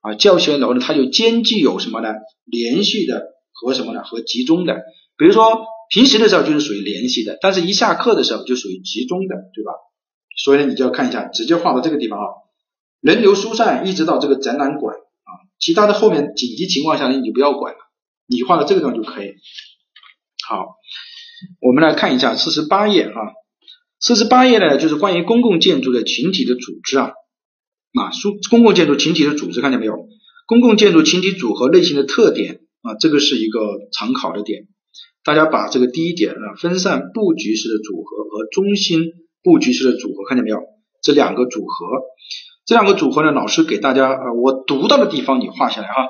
[0.00, 2.08] 啊，教学楼呢，它就兼具有什么呢？
[2.44, 4.04] 连续的和什么呢？
[4.04, 4.76] 和集中的。
[5.16, 9.72] 比如说平时的时候就是属于联系的，但是一下课的时候就属于集中的，对吧？
[10.36, 12.26] 所以呢，你就要看一下，直接画到这个地方啊，
[13.00, 17.78] 人流疏散一直到这个展览馆啊，其他的后面紧急情况下呢，你就不要管了，
[18.26, 19.34] 你画到这个地方就可以。
[20.46, 20.76] 好，
[21.60, 23.18] 我们来看一下四十八页啊，
[23.98, 27.12] 四十八页呢就是关于公共建筑的群体的组织啊，
[28.00, 30.06] 啊，书公共建筑群体的组织看见没有？
[30.46, 33.60] 公共建筑群体组合类型的特点啊，这个是一个
[33.92, 34.68] 常考的点，
[35.24, 39.02] 大家把这个第一点啊，分散布局式的组合和中心。
[39.40, 40.58] 布局式的组合看见没有？
[41.00, 41.86] 这两个组合，
[42.66, 46.08] 这两个组合呢，老师给大家啊，我读到的地方你画下来哈。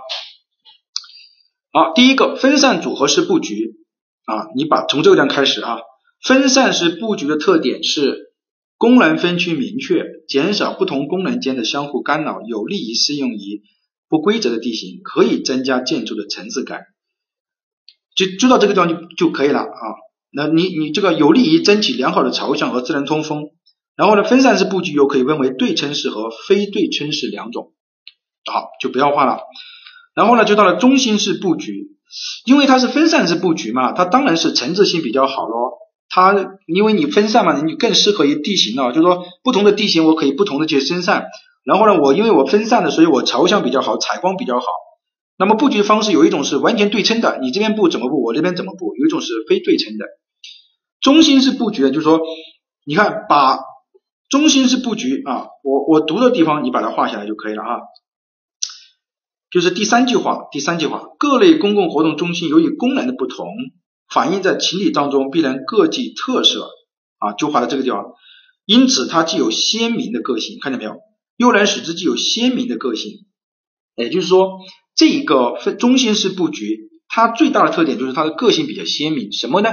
[1.70, 3.74] 好，第一个分散组合式布局
[4.24, 5.76] 啊，你把从这个地方开始啊。
[6.24, 8.32] 分散式布局的特点是
[8.78, 13.62] 功能分区明确，减少不同功能间的相互干扰，有利于适用于
[14.08, 16.80] 不规则的地形，可以增加建筑的层次感。
[18.18, 19.84] 就就到这个地方就就可以了啊。
[20.30, 23.44] 那你你这个有利于争取良好的朝向和自然通风，
[23.96, 27.72] 然后呢，分散式布局又可以分为对称式和非对称式两种，
[28.44, 29.38] 好就不要画了。
[30.14, 31.92] 然后呢，就到了中心式布局，
[32.44, 35.78] 因为它是分散式布局嘛，它当然是层次性比较好咯。
[36.10, 36.34] 它
[36.66, 41.26] 因为你分散嘛，你更适合于地形了，就是说不同的地形我可以不同的去分散。
[41.64, 44.66] 然后呢，我因为我分散的，所以我朝向比较好，采光比较好。
[45.38, 50.04] 那么布局方式有一种是完全对称的，你这边布怎么布，我这边怎么布；有一种是非对称的。
[51.00, 52.20] 中心式布局呢，就是说，
[52.84, 53.60] 你看把
[54.28, 57.78] 中心式布局啊，我我读的地方你把它画下来就可以了啊。
[59.48, 63.46] 就是第三句话，第三句话，各类公共活动中心由于功能的不同，
[64.12, 66.68] 反映在群体当中必然各具特色
[67.18, 68.06] 啊，就画在这个地方。
[68.66, 70.96] 因此它具有鲜明的个性，看见没有？
[71.36, 73.12] 又能使之具有鲜明的个性，
[73.94, 74.58] 也就是说。
[74.98, 79.30] 这一个分中心式布局，它最大的特点就是它的个性比较鲜明。
[79.30, 79.70] 什么呢？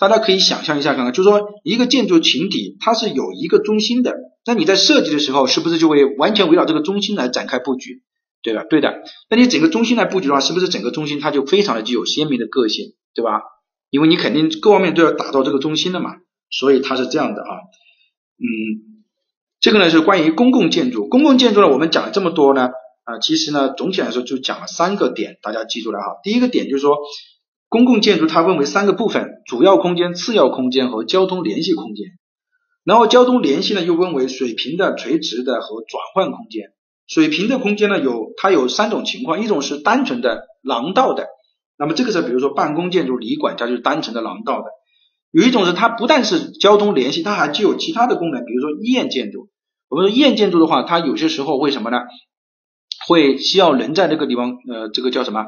[0.00, 4.12] 大家可以想象一下看看，就是说一个建筑群体它是有一个中心的，
[4.44, 8.02] 那你在设计的时候是不是就会完全围绕这个中心来展开布局？
[8.42, 8.64] 对吧？
[8.68, 9.04] 对的。
[9.30, 13.42] 那你整个中心来布局的话，是不是整个中心它就非常的具有鲜明的个性，对吧？
[13.90, 16.10] 因为你肯定各方面都要打造这个中心的嘛，
[16.50, 17.52] 所以它是这样的啊。
[18.36, 19.06] 嗯，
[19.60, 22.70] 这个呢是关于公共建筑，公共建筑呢我们讲了这么多呢
[23.04, 26.16] 啊，其实呢总体来说就讲了三个点，大家记住了哈。
[26.22, 26.96] 第一个点就是说，
[27.68, 32.06] 公共建筑它分为三个部分：主要空间、次要空间和交通联系空间。
[32.84, 36.72] 然后交通联系呢又分为水平的、垂直的和转换空间。
[37.06, 41.26] 水平的空间呢，有它有三种情况，一种是单纯的廊道的，
[41.78, 44.68] 那么这个时候比如说办公建筑、旅馆，它就是单纯的廊道的；
[45.30, 49.50] 有一种是它不但是交通联系，它还具有其他的功能，比如说医院建筑。
[49.88, 51.98] 我们说医院建筑的话，它有些时候为什么呢？
[53.06, 55.46] 会需要人在这个地方，呃，这个叫什么？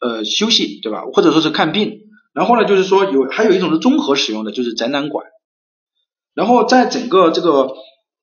[0.00, 1.02] 呃，休息，对吧？
[1.12, 2.00] 或者说是看病。
[2.34, 5.26] 然后呢，就是说有还有一种是综合使用的，就是展览馆。
[6.34, 7.74] 然后在整个这个。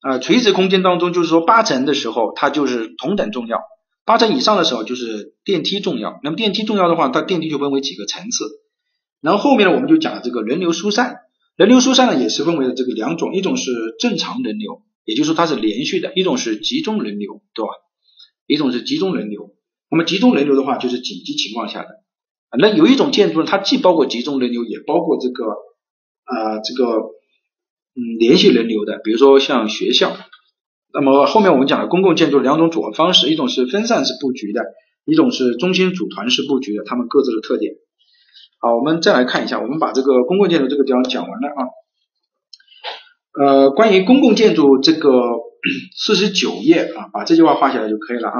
[0.06, 3.56] 呃，垂直空间当中，就是说八层的时候，它就是同等重要；
[4.04, 6.20] 八层以上的时候，就是电梯重要。
[6.22, 8.44] 那么电梯重要的话，它电梯就分为几个层次。
[9.22, 11.20] 然后后面呢，我们就讲这个人流疏散。
[11.56, 17.70] 人流疏散呢，也是分为了这个两种，一种是正常人流，也就是说它是连续的；一种是集中人流，对吧？
[18.46, 19.50] 一种是集中人流。
[19.90, 21.88] 那么集中人流的话，就是紧急情况下的。
[22.58, 25.44] 那有一种建筑呢，它既包括集中人流，也包括这个
[26.24, 27.14] 啊这个。
[27.96, 30.16] 嗯，联系人流的，比如说像学校。
[30.92, 34.62] 那么后面我们讲的公共建筑两种组合方式，一种是分散式布局的，
[35.04, 37.74] 一种是中心组团式布局的，它们各自的特点。
[38.58, 41.62] 好，我们再来看一下，我们把这个公共建筑这个地方讲完了啊。
[43.40, 45.12] 呃，关于公共建筑这个
[45.96, 48.34] 四十九页啊，把这句话画下来就可以了啊。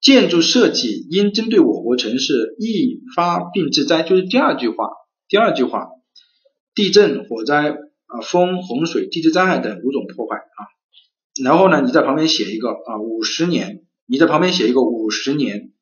[0.00, 4.88] 建筑设计应针对我国城市易发并致灾，就是第二句话。
[5.28, 5.88] 第二句话，
[6.74, 7.76] 地震、火灾。
[8.08, 10.60] 啊，风、洪水、地质灾害等五种破坏啊，
[11.42, 15.72] 然后呢，你在旁边写一个啊，五十年，你在旁边写一个五十年，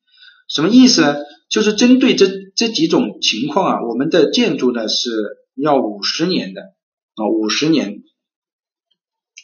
[0.49, 1.17] 什么意思呢？
[1.51, 2.25] 就是针对这
[2.55, 5.11] 这几种情况啊，我们的建筑呢是
[5.53, 8.01] 要五十年的啊，五十年，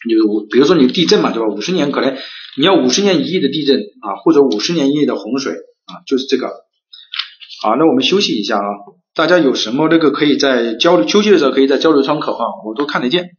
[0.09, 1.49] 就，比如说你地震嘛，对吧？
[1.49, 2.17] 五十年可能
[2.57, 6.47] 你要五十年一亿的地震啊，或者五十年一亿的洪水啊，就是这个。
[7.61, 8.63] 好，那我们休息一下啊。
[9.13, 13.31] 大家有什么那个可以在交流休息的时候可以在交流窗口啊，我都看得见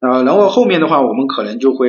[0.00, 0.22] 啊。
[0.22, 1.88] 然后后面的话，我们可能就会，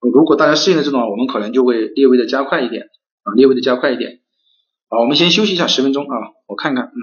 [0.00, 2.84] 如果大家适应了这种，我们可能就会略微的加快一点
[3.24, 4.20] 啊，略微的加快一点。
[4.88, 6.14] 好，我们先休息一下十分钟啊，
[6.46, 6.96] 我看看，嗯。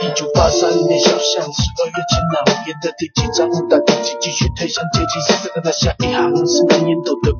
[0.00, 7.38] 一九八三年，小巷十二月前那年的第几张大地基继续推向阶级生的那下一行是满烟斗的雾，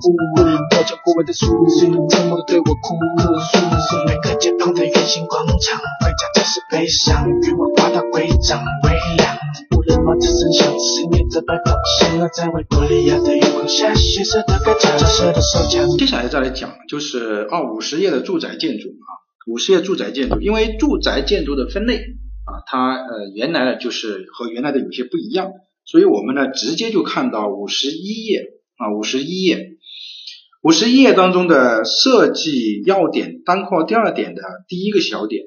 [0.70, 2.99] 高墙过外的树林，沉默的对我哭
[3.41, 3.97] 诉。
[4.07, 9.39] 每个街坊的圆形广场，回家只是悲伤，欲望把它规章微亮。
[9.76, 15.89] 无人马车声响，思念在摆放，醒了在维多利亚的月光下，血色的盖着色的手枪。
[15.97, 19.09] 接下来再来讲，就是二五十页的住宅建筑啊，
[19.49, 21.96] 五十页住宅建筑，因为住宅建筑的分类。
[22.49, 25.51] 啊，它呃原来呢就是和原来的有些不一样，
[25.84, 28.40] 所以我们呢直接就看到五十一页
[28.76, 29.72] 啊五十一页，
[30.62, 35.44] 五十一页当中的设计要点单括第二点的第一个小点，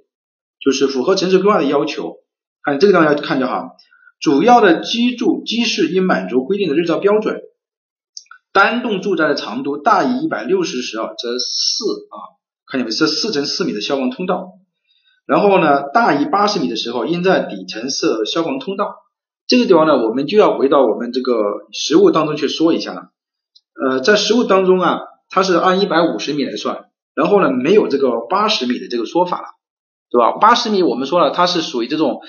[0.59, 2.17] 就是符合城市规划的要求，
[2.63, 3.77] 看这个地方要看就好，
[4.19, 7.41] 主要的居住居室应满足规定的日照标准，
[8.53, 12.17] 单栋住宅的长度大于一百六十时啊则四啊，
[12.71, 12.91] 看见没？
[12.91, 14.53] 这四乘四米的消防通道。
[15.27, 18.95] 然后呢，大于八十米的时候，应在底层设消防通道。
[19.47, 21.33] 这个地方呢，我们就要回到我们这个
[21.73, 23.11] 实物当中去说一下了。
[23.89, 24.99] 呃，在实物当中啊，
[25.29, 29.47] 它是按一百五十米来算，然后呢，没有这个八十米的这个说法了，
[30.09, 30.37] 对吧？
[30.39, 32.21] 八十米我们说了，它是属于这种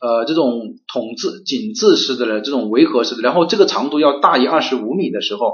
[0.00, 5.52] 呃这种筒字井字式的这种围合式的，然后这个长度要大于二十五米的时候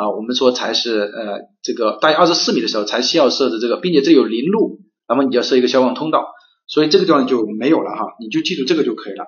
[0.00, 4.80] 啊，我们说才是呃这个大于二十四米的时候才需要设置这个，并且这有临路。
[5.06, 6.24] 那么你要设一个消防通道，
[6.66, 9.26] 所以这个地方就没有了哈，你就记住这个就可以了。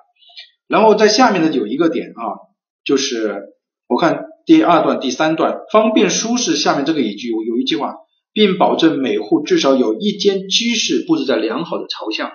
[0.67, 2.41] 然后在下面呢有一个点啊，
[2.83, 3.43] 就是
[3.87, 7.93] 我看第二段第三段，方便舒适下面这个语句有一句话，
[8.31, 12.31] 并保证每户至少有一间居室布置在良好的朝向。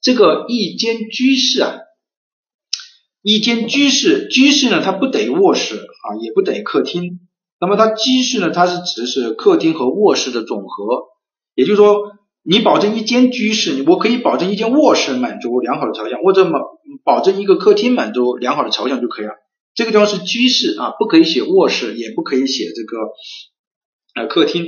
[0.00, 1.74] 这个一间居室啊，
[3.20, 7.27] 一间居室，居室呢它不等于卧室啊，也不等于客厅。
[7.60, 11.08] 那么它居室呢，它是指的是客厅和卧室的总和，
[11.54, 12.12] 也就是说。
[12.44, 16.60] 你保证一间居室，我可以保证一间卧室满足良好的朝向，或者保
[17.04, 19.32] 保证一个客厅满足良好的朝向就可以了。
[19.74, 22.96] 这个地方是居室啊，不可以写卧室，也不可以写这个
[24.14, 24.64] 呃客厅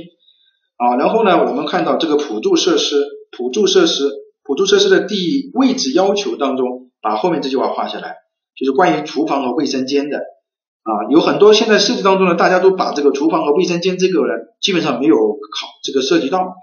[0.77, 0.95] 啊。
[0.97, 3.03] 然后呢，我们看到这个辅助设施，
[3.35, 4.11] 辅助设施，
[4.43, 8.17] 辅助设施的地位置要求当中，把后面这句话画下来，
[8.55, 10.19] 就是关于厨房和卫生间的
[10.83, 16.55] 啊，有很多现在设计当中呢，大家都把这个厨房和卫生间这个呢，基本上没有考这个涉及到。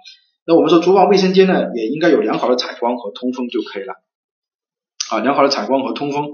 [0.45, 3.95] 那我们说厨房卫生间呢，也应该有良好的采光和通风就可以了
[5.11, 6.31] 啊，良好的采光和通风。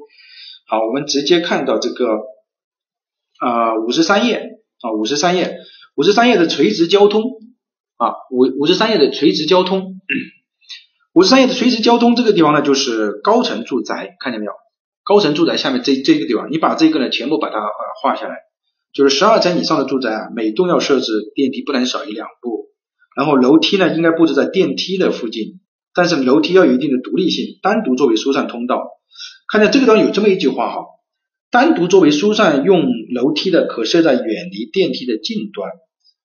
[0.67, 2.07] 好，我们直接看到这个
[3.39, 4.37] 啊五十三页
[4.81, 5.59] 啊五十三页
[5.95, 7.23] 五十三页的垂直交通
[7.99, 10.01] 啊五五十三页的垂直交通。
[11.13, 14.53] 五十三页的垂直交通这个地方呢，就是高层住宅，看见没有？
[15.05, 18.37] 高层住宅下面这这个地方，你把这个呢全部把它呃画下来，
[18.93, 22.69] 就是十二层以上的住宅啊，每栋要设置电梯不能少于两部，
[23.17, 25.61] 然后楼梯呢应该布置在电梯的附近，
[25.95, 28.83] 但是楼梯要有一定的独立性，单独作为疏散通道。
[29.47, 30.81] 看见这个地方有这么一句话哈，
[31.51, 32.83] 单独作为疏散用
[33.15, 35.71] 楼梯的，可设在远离电梯的近端。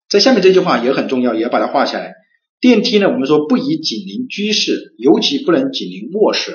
[0.10, 2.14] 在下面这句话也很重要，也要把它画下来。
[2.62, 6.54] 电梯呢，我们说不宜紧邻居室，尤其不能紧邻卧室。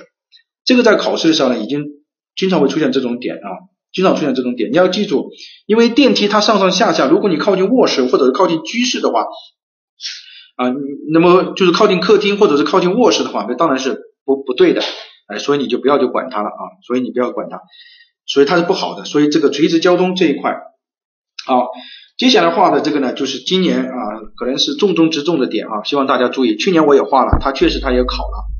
[0.65, 1.85] 这个在考试的时候呢，已经
[2.37, 3.49] 经常会出现这种点啊，
[3.93, 4.71] 经常出现这种点。
[4.71, 5.31] 你要记住，
[5.67, 9.23] 因为电梯它上上下下，如果你靠近卧室或者是靠近居室的话，
[10.57, 10.73] 啊，
[11.13, 14.83] 那么就是靠近客厅或者是靠近卧室的话，那当然是不不对的，
[15.29, 17.61] 哎，所以你就不要就管它了啊，所以你不要管它，
[18.27, 19.05] 所以它是不好的。
[19.05, 20.55] 所以这个垂直交通这一块，
[21.47, 21.69] 好。
[22.17, 23.97] 接下来画的这个呢，就是今年啊，
[24.37, 26.57] 可能是重中之重的点啊，希望大家注意。
[26.57, 28.54] 去年我也画了，它确实它也考了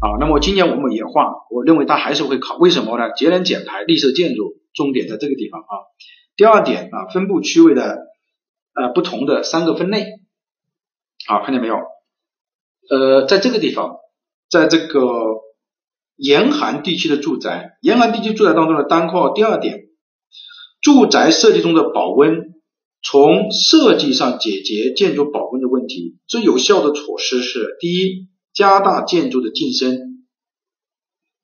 [0.00, 0.16] 啊。
[0.18, 2.56] 那么今年我们也画，我认为它还是会考。
[2.56, 3.12] 为什么呢？
[3.14, 5.72] 节能减排、绿色建筑，重点在这个地方啊。
[6.36, 7.98] 第二点啊，分布区位的
[8.74, 10.06] 呃不同的三个分类
[11.28, 11.76] 啊，看见没有？
[12.90, 13.96] 呃，在这个地方，
[14.50, 15.02] 在这个
[16.16, 19.84] 严寒地区的住宅，严寒地区住宅当中的单括号第二点，
[20.80, 22.48] 住宅设计中的保温。
[23.02, 30.24] 从设计上解决建筑保温的问题，最有效的措施是：第一，加大建筑的进深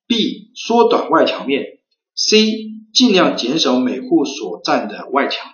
[0.09, 1.65] ；B，缩短外墙面
[2.17, 5.53] ；C，尽量减少每户所占的外墙。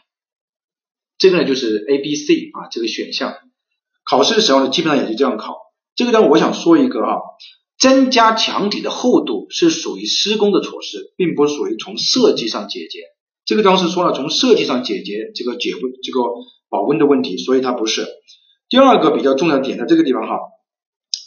[1.18, 3.34] 这个呢就是 A、B、C 啊这个选项。
[4.04, 5.56] 考试的时候呢，基本上也就这样考。
[5.94, 7.20] 这个呢，我想说一个啊，
[7.78, 12.98] 增加墙体的厚度是属于施工的措施，并不属于从设计上解决。
[13.44, 16.20] 这个地方是说了从设计上解决这个解温这个
[16.68, 18.06] 保温的问题，所以它不是。
[18.68, 20.38] 第二个比较重要点在这个地方哈，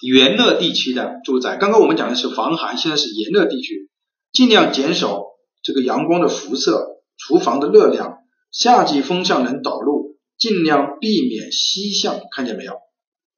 [0.06, 3.90] 炎热地区的住宅，刚刚我们讲的是防寒，现在是炎热地区，
[4.32, 5.24] 尽量减少
[5.64, 8.20] 这个阳光的辐射，厨房的热量，
[8.52, 12.74] 夏季风向能导入，尽量避免西向，看见没有？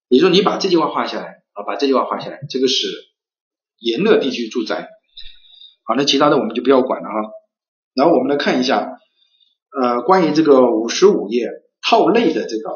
[0.09, 2.87] 也就说你把这句话画下来啊，把这句话画下来，这个是
[3.79, 4.87] 炎热地区住宅。
[5.83, 7.15] 好，那其他的我们就不要管了哈。
[7.93, 8.89] 然后我们来看一下，
[9.81, 11.47] 呃，关于这个五十五页
[11.81, 12.69] 套内的这个，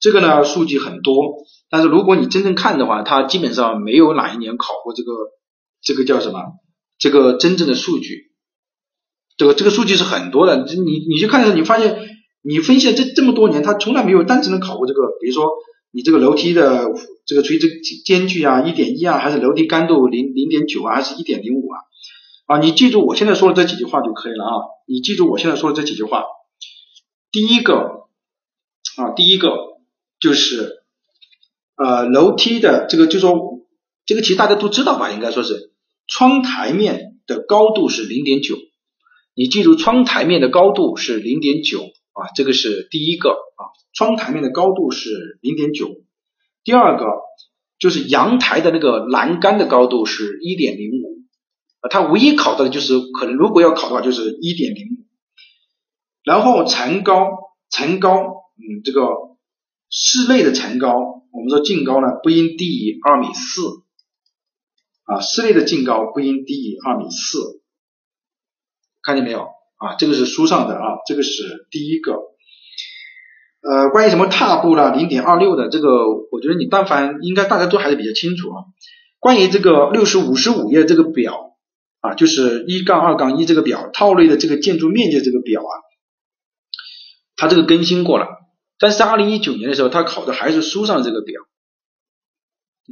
[0.00, 5.12] 这个呢数据很多，但是如果你真正看的话，它基本上没有哪一年考过这个，
[5.82, 6.40] 这个叫什么？
[6.98, 8.32] 这个真正的数据，
[9.36, 10.64] 这个这个数据是很多的。
[10.64, 11.98] 你你去看的时候，你发现
[12.42, 15.50] 你分析了这这么多年，它从来没有单纯的考过这个，比如说
[15.92, 16.86] 你这个楼梯的
[17.26, 21.78] 这个垂直间距啊，一点一啊，还是楼梯干度零零点九啊，还是一点零五啊？
[22.46, 24.52] 啊，你记住我现在说的这几句话就可以了啊！
[24.88, 26.24] 你记住我现在说的这几句话。
[27.30, 28.08] 第一个
[28.96, 29.56] 啊，第一个
[30.20, 30.84] 就是
[31.76, 33.66] 呃楼梯的这个，就说
[34.04, 35.10] 这个其实大家都知道吧？
[35.10, 35.72] 应该说是
[36.06, 38.56] 窗台面的高度是零点九，
[39.34, 41.80] 你记住窗台面的高度是零点九
[42.12, 43.62] 啊，这个是第一个啊，
[43.94, 45.88] 窗台面的高度是零点九。
[46.62, 47.06] 第二个
[47.78, 51.20] 就是阳台的那个栏杆的高度是一点零五。
[51.80, 55.06] 啊，它唯一考到的就是可能如果要考的话，就是一点零五。
[56.22, 57.30] 然后层高，
[57.70, 59.00] 层高，嗯，这个
[59.90, 60.94] 室内的层高，
[61.32, 63.60] 我们说净高呢不应低于二米四，
[65.04, 67.60] 啊，室内的净高不应低于二米四，
[69.02, 69.48] 看见没有？
[69.76, 72.12] 啊，这个是书上的啊，这个是第一个。
[73.62, 75.88] 呃，关于什么踏步啦，零点二六的这个，
[76.30, 78.64] 我觉得你但凡应该大家都还是比较清楚啊。
[79.18, 81.48] 关于这个六十五十五页这个表。
[82.02, 85.72] 啊，就是一杠二杠一这个表套内的这个建筑面积这个表啊，
[87.36, 88.26] 它这个更新过了，
[88.80, 91.42] 但是在二零一九年的时候，他考的还是书上这个表，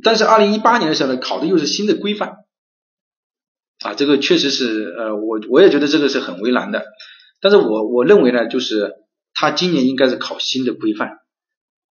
[0.04, 2.36] 但是二零一八年的时候呢，考的又是新的规范，
[3.80, 6.84] 啊，这个确实是呃，我我也觉得这个是很为难的，
[7.40, 8.92] 但是我我认为呢，就是
[9.32, 11.18] 他今年应该是考新的规范，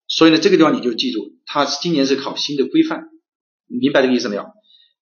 [0.07, 3.09] 所以呢，这个地方你就记住，他今年是考新的规范，
[3.65, 4.45] 明白这个意思没有？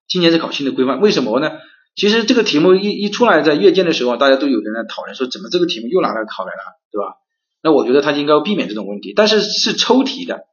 [0.07, 1.51] 今年是考新的规范，为什么呢？
[1.97, 7.24] 其实这个题目一一出来，在阅卷的时候，大家都有人在讨论说，怎么这个题目又拿来考来了，对吧？
[7.65, 10.45] 那我觉得他应该要避免这种问题，但是是抽题的，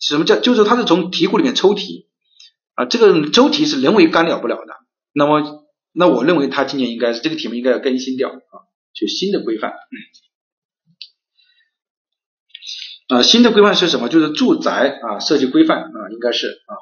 [0.00, 0.36] 什么叫？
[0.36, 2.08] 就是他是从题库里面抽题，
[2.72, 4.74] 啊，这个周题是人为干扰不了的。
[5.12, 8.64] 那么，那我认为他今年应该是这个题目应该要更新掉啊，
[8.94, 9.74] 就新的规范。
[13.08, 14.08] 啊，新的规范是什么？
[14.08, 16.72] 就是住宅啊设计规范啊，应该是啊。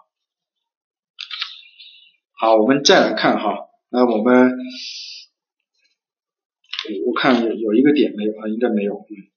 [2.38, 3.56] 好，我们再来看哈，
[3.90, 4.52] 那我们
[7.06, 8.94] 我看有一个点没有啊，应该没有。
[8.94, 9.33] 嗯。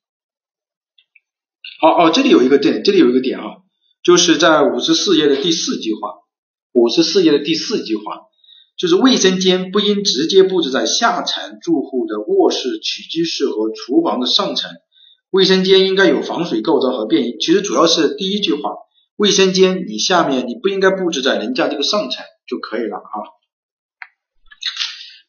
[1.79, 3.45] 好哦，这里有一个点，这里有一个点啊，
[4.03, 6.09] 就是在五十四页的第四句话，
[6.73, 8.21] 五十四页的第四句话，
[8.77, 14.71] 就是卫生间不应直接布置在下层住户的卧室、起居室和厨房的上层。
[15.29, 18.71] 卫生间应该有防水构造和便衣，其实主要是第一句话，
[19.15, 23.15] 卫生间你下面你不应该布置在人家这个上层就可以了啊。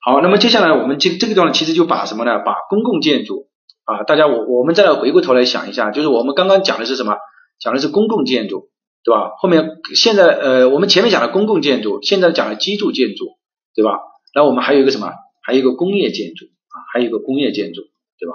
[0.00, 2.38] 好，那么接下来我们这这个地方其实就把什么呢？
[2.38, 3.47] 把公共建筑
[3.88, 7.16] 啊，大家我我们再来回过头来想一下，就是我们刚刚讲的是什么？
[7.58, 8.68] 讲的是公共建筑，
[9.02, 9.30] 对吧？
[9.38, 13.38] 后面现在呃，我们前面讲的公共建筑，现在讲了居住建筑，
[13.74, 13.92] 对吧？
[14.34, 15.10] 那我们还有一个什么？
[15.42, 17.80] 还有一个工业建筑啊，还有一个工业建筑，
[18.18, 18.34] 对吧？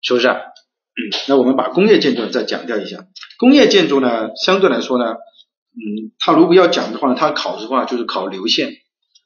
[0.00, 0.28] 是不是？
[1.26, 3.04] 那我们把工业建筑再讲掉一下。
[3.38, 8.70] 工业建筑呢，相对来说呢，嗯，它如果要讲的话呢，它考试的话就是考流线。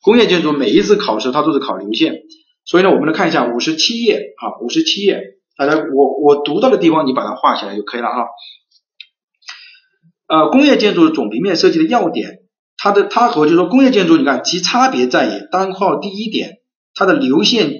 [0.02, 2.22] 工业建筑每一次考试它都是考流线，
[2.66, 8.26] 所以呢，我们来看一下五十七页啊，五十七页，大家我我读到的地方你把它画起来就可以了哈。
[10.26, 12.40] 呃，工业建筑总平面设计的要点，
[12.76, 16.58] 它的它和就是说工业建筑，你看其差别在于单号第一点，
[16.92, 17.70] 它的流线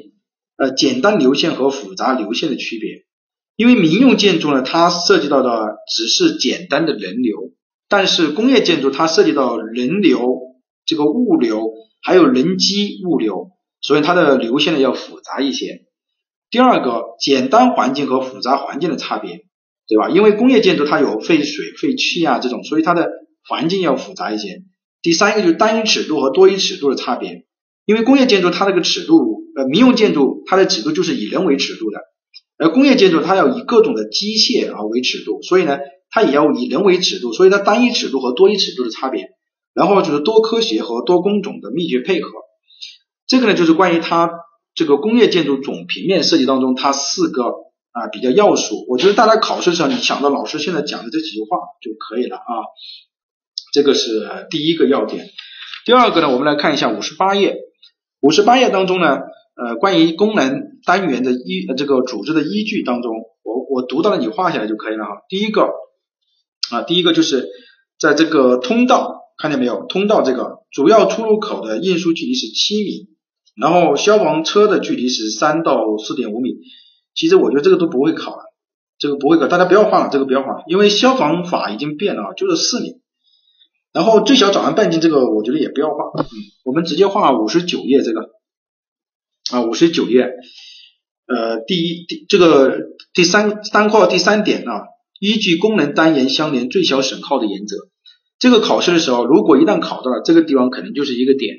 [0.56, 3.04] 呃简单流线和复杂流线的区别。
[3.56, 7.50] 因为民用建筑呢，它涉及到的只是简单的人流，
[7.88, 10.36] 但是工业建筑它涉及到人流、
[10.84, 11.72] 这个物流，
[12.02, 13.50] 还有人机物流，
[13.86, 15.82] 所以它的流线呢要复杂一些。
[16.50, 19.44] 第二个，简单环境和复杂环境的差别，
[19.86, 20.10] 对吧？
[20.10, 23.08] 因为工业建筑它有废水、废气啊这种，所以它的
[23.48, 24.62] 环境要复杂一些。
[25.02, 27.44] 第三个就是单一尺度和多一尺度的差别，
[27.84, 32.00] 因为工业建筑它这个尺度，呃，民用建筑它的尺度就是以人为尺度的。
[32.58, 35.78] 而工业建筑它要以各种的机械啊为尺度，所以呢，
[36.10, 39.28] 它也要以人为尺度，所以它单一尺度和多一尺度的差别，
[39.74, 42.30] 然后就是多科学和多工种的密切配合，
[43.26, 44.30] 这个呢就是关于它
[44.74, 47.44] 这个工业建筑总平面设计当中它四个
[47.92, 52.52] 啊比较要素，我觉得大家考试的时候你想到老师现在讲的这几句话就可以了啊，
[53.72, 55.26] 这个是第一个要点。
[55.84, 57.56] 第二个呢，我们来看一下五十八页，
[58.20, 59.18] 五十八页当中呢。
[59.58, 63.10] 呃，关于功能单元的依这个组织的依据当中，
[63.42, 65.22] 我我读到了，你画下来就可以了哈。
[65.30, 65.70] 第一个
[66.70, 67.48] 啊，第一个就是
[67.98, 69.86] 在这个通道，看见没有？
[69.86, 73.08] 通道这个主要出入口的运输距离是七米，
[73.60, 76.50] 然后消防车的距离是三到四点五米。
[77.14, 78.42] 其实我觉得这个都不会考了，
[78.98, 83.00] 这个不会考，大家不要画了，这个不要画，因为消防法已经变了啊，就是四米。
[83.92, 86.26] 然后最小转弯半径这个我觉得也不要画，嗯，
[86.64, 88.36] 我们直接画五十九页这个。
[89.52, 90.22] 啊，五十九页，
[91.28, 92.78] 呃，第一第这个
[93.14, 94.82] 第三单括第三点啊，
[95.20, 97.76] 依据功能单元相连最小损耗的原则，
[98.40, 101.58] 这个考试的时候，如果一旦考到了这个地方，可能就是一个点。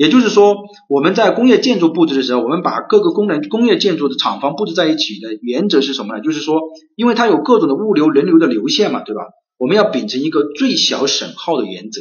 [0.00, 0.56] 也就是说，
[0.88, 6.22] 我们在工业建筑布置的时候，我们把各个功能工业建筑的厂房布置在一起的原则是什么呢？
[6.22, 6.58] 就是说，
[6.96, 9.24] 因为它有各种的物流人流的流线嘛，对吧？
[9.58, 12.00] 我们要秉承一个最小损耗的原则。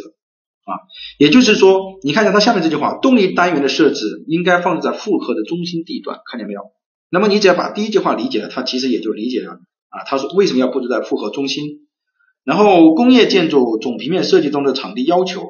[0.64, 0.80] 啊，
[1.18, 6.62] 也就是说，你看一下它下面这句话，动力单元的设置应该放置在负荷的中心地段，看见没有？
[7.12, 9.56] 那么你只要把第一句话理解了，它其实也就理解了
[9.90, 10.06] 啊。
[10.08, 11.66] 他说为什么要布置在负荷中心？
[12.46, 15.42] 然后工业建筑总平面设计中的场地要求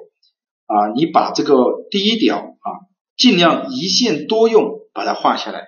[0.69, 1.55] 啊，你把这个
[1.89, 2.67] 第一条啊，
[3.17, 5.65] 尽量一线多用，把它画下来，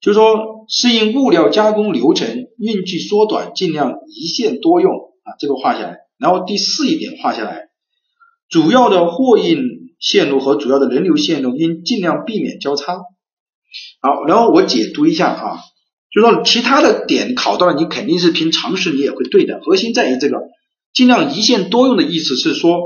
[0.00, 4.92] 就是说适应物料加工流程运距缩短，尽量一线多用
[5.22, 5.98] 啊，这个画下来。
[6.18, 7.68] 然后第四一点画下来。
[8.48, 9.62] 主要的货运
[9.98, 12.98] 线路和主要的人流线路应尽量避免交叉。
[14.00, 15.60] 好，然后我解读一下啊，
[16.12, 19.60] 就说其他的点考到了，你肯定是凭常识你也会对的。
[19.62, 20.42] 核心在于这个
[20.92, 22.80] 尽量一线多用的意思是说，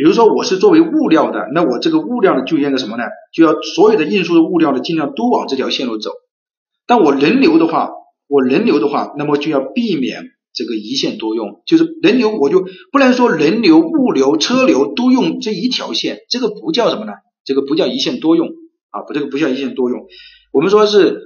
[0.00, 3.04] 比如说我是作为物料的，那我这个物料呢就应该什么呢？
[3.34, 6.12] 就要所有的运输的物料呢尽量都往这条线路走。
[6.86, 7.90] 但我人流的话，
[8.26, 10.24] 我人流的话，那么就要避免。
[10.54, 17.12] 这个一线多用，就是人流，我就不能说人流、物流、车流都用这一条线，这个不叫什么呢？
[17.44, 18.48] 这个不叫一线多用
[18.88, 20.06] 啊，不，这个不叫一线多用。
[20.50, 21.20] 我们说是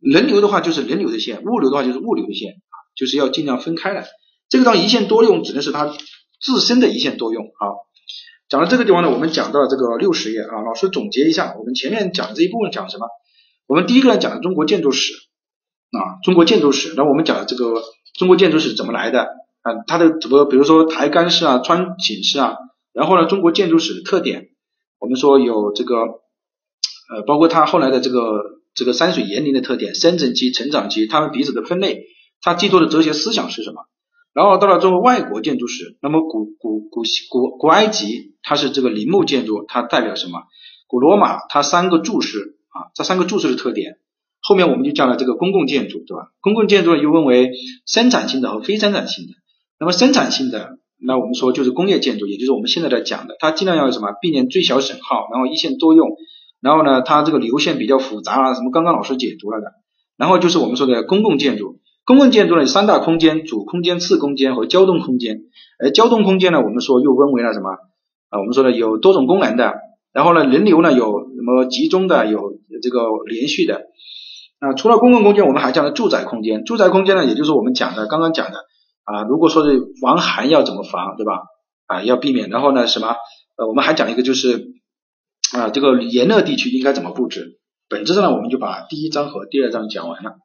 [0.00, 4.04] 人流的话就是人流的线，物流的话就是物流的线啊，就是要尽量分开来。
[4.48, 5.94] 这个当一线多用指的是它
[6.40, 7.85] 自身的一线多用啊。
[8.48, 13.06] 讲到这个地方呢，我们讲到这个六十页啊，老师总结一下，我们前面讲的这一部分讲什么？
[13.66, 15.12] 我们第一个呢讲的中国建筑史
[15.92, 17.82] 啊，中国建筑史，那我们讲的这个。
[18.18, 19.24] 中国建筑史怎么来的
[19.60, 19.84] 啊？
[19.86, 22.56] 它的怎么，比如说抬杆式啊、穿井式啊，
[22.94, 24.48] 然后呢，中国建筑史的特点，
[24.98, 28.42] 我们说有这个呃，包括它后来的这个
[28.74, 32.06] 这个山水园林的特点，生成期、成长期，它们彼此的分类，
[32.40, 33.82] 它寄托的哲学思想是什么？
[34.36, 40.42] 然后到了这个外国建筑史，那么古古古古古埃及它是这个陵墓建筑，它代表什么？
[40.88, 43.96] 古罗马它三个柱式啊，这三个柱式的特点，
[44.42, 46.32] 后面我们就讲了这个公共建筑，对吧？
[46.42, 47.50] 公共建筑又分为
[47.86, 49.32] 生产性的和非生产性的。
[49.80, 54.08] 那么生产性的，那我们说就是工业建筑，也就是我们现在在讲的，它尽量要什么？
[54.20, 56.10] 避免最小损耗，然后一线多用，
[56.60, 59.72] 然后呢，它这个流线比较复杂啊，什么刚刚老师解读了的。
[60.18, 61.80] 然后就是我们说的公共建筑。
[62.06, 65.40] 公共建筑呢有三大空间：主空间、次空间和交通空间。
[65.80, 67.70] 而交通空间呢，我们说又分为了什么？
[68.30, 69.74] 啊，我们说的有多种功能的。
[70.12, 71.04] 然后呢，人流呢有
[71.34, 72.40] 什么集中的，有
[72.80, 73.82] 这个连续的。
[74.60, 76.64] 啊，除了公共空间，我们还讲了住宅空间。
[76.64, 78.58] 住宅空间呢，也就是我们讲的刚刚讲的
[79.02, 81.42] 啊，如果说是防寒要怎么防，对吧？
[81.86, 82.48] 啊，要避免。
[82.50, 83.16] 然后呢，什么？
[83.56, 84.68] 呃，我们还讲一个就是
[85.54, 87.58] 啊，这个炎热地区应该怎么布置。
[87.88, 90.36] 本质上呢，我们就把第一章和第二章讲完了。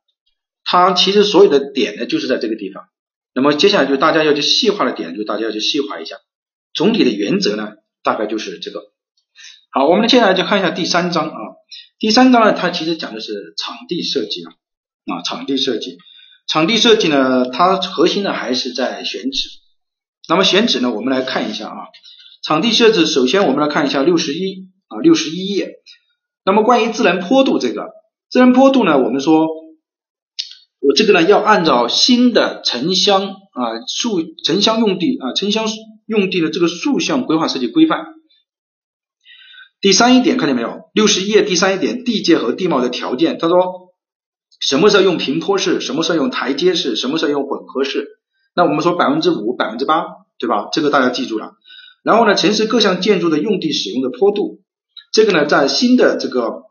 [0.63, 2.83] 它其实所有的点呢，就是在这个地方。
[3.33, 6.17] 那么接下来就大家要去细化的点，就大家要去细化一下。
[6.73, 7.69] 总体的原则呢，
[8.03, 8.81] 大概就是这个。
[9.71, 11.37] 好，我们接下来就看一下第三章啊。
[11.97, 14.51] 第三章呢，它其实讲的是场地设计啊
[15.15, 15.97] 啊，场地设计。
[16.45, 19.47] 场地设计呢，它核心呢还是在选址。
[20.27, 21.87] 那么选址呢，我们来看一下啊。
[22.43, 25.75] 场地设置，首先我们来看一下六十一啊，六十一页。
[26.43, 27.87] 那么关于自然坡度这个，
[28.29, 29.60] 自然坡度呢，我们说。
[30.95, 35.67] 这个呢，要按照新的城乡啊数城乡用地啊城乡
[36.07, 38.05] 用地的这个竖向规划设计规范。
[39.79, 40.89] 第三一点看见没有？
[40.93, 43.37] 六十页第三一点，地界和地貌的条件。
[43.39, 43.93] 他说，
[44.59, 45.81] 什么时候用平坡式？
[45.81, 46.95] 什么时候用台阶式？
[46.95, 48.07] 什么时候用混合式？
[48.55, 50.05] 那我们说百分之五、百分之八，
[50.37, 50.67] 对吧？
[50.71, 51.53] 这个大家记住了。
[52.03, 54.61] 然后呢，城市各项建筑的用地使用的坡度，
[55.11, 56.63] 这个呢，在新的这个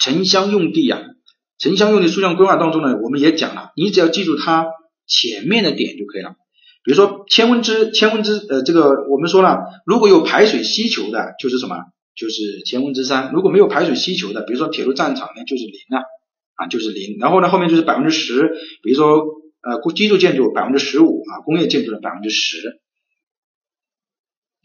[0.00, 1.02] 城乡用地呀。
[1.62, 4.66] 城乡用地数量规划当中呢，我们也讲了，你只要记住它
[5.06, 6.34] 前面的点就可以了。
[6.82, 11.76] 比如说千分之千分之呃这个我们说了，如果有排水需求的，就是什么？
[12.16, 13.30] 就是千分之三。
[13.32, 16.02] 如果没有排水需求的，比如说铁路站场呢，就是零了
[16.56, 17.16] 啊，就是零。
[17.20, 18.50] 然后呢后面就是百分之十，
[18.82, 19.22] 比如说
[19.62, 22.80] 呃基础建筑百分之十五啊，工业建筑的百分之十。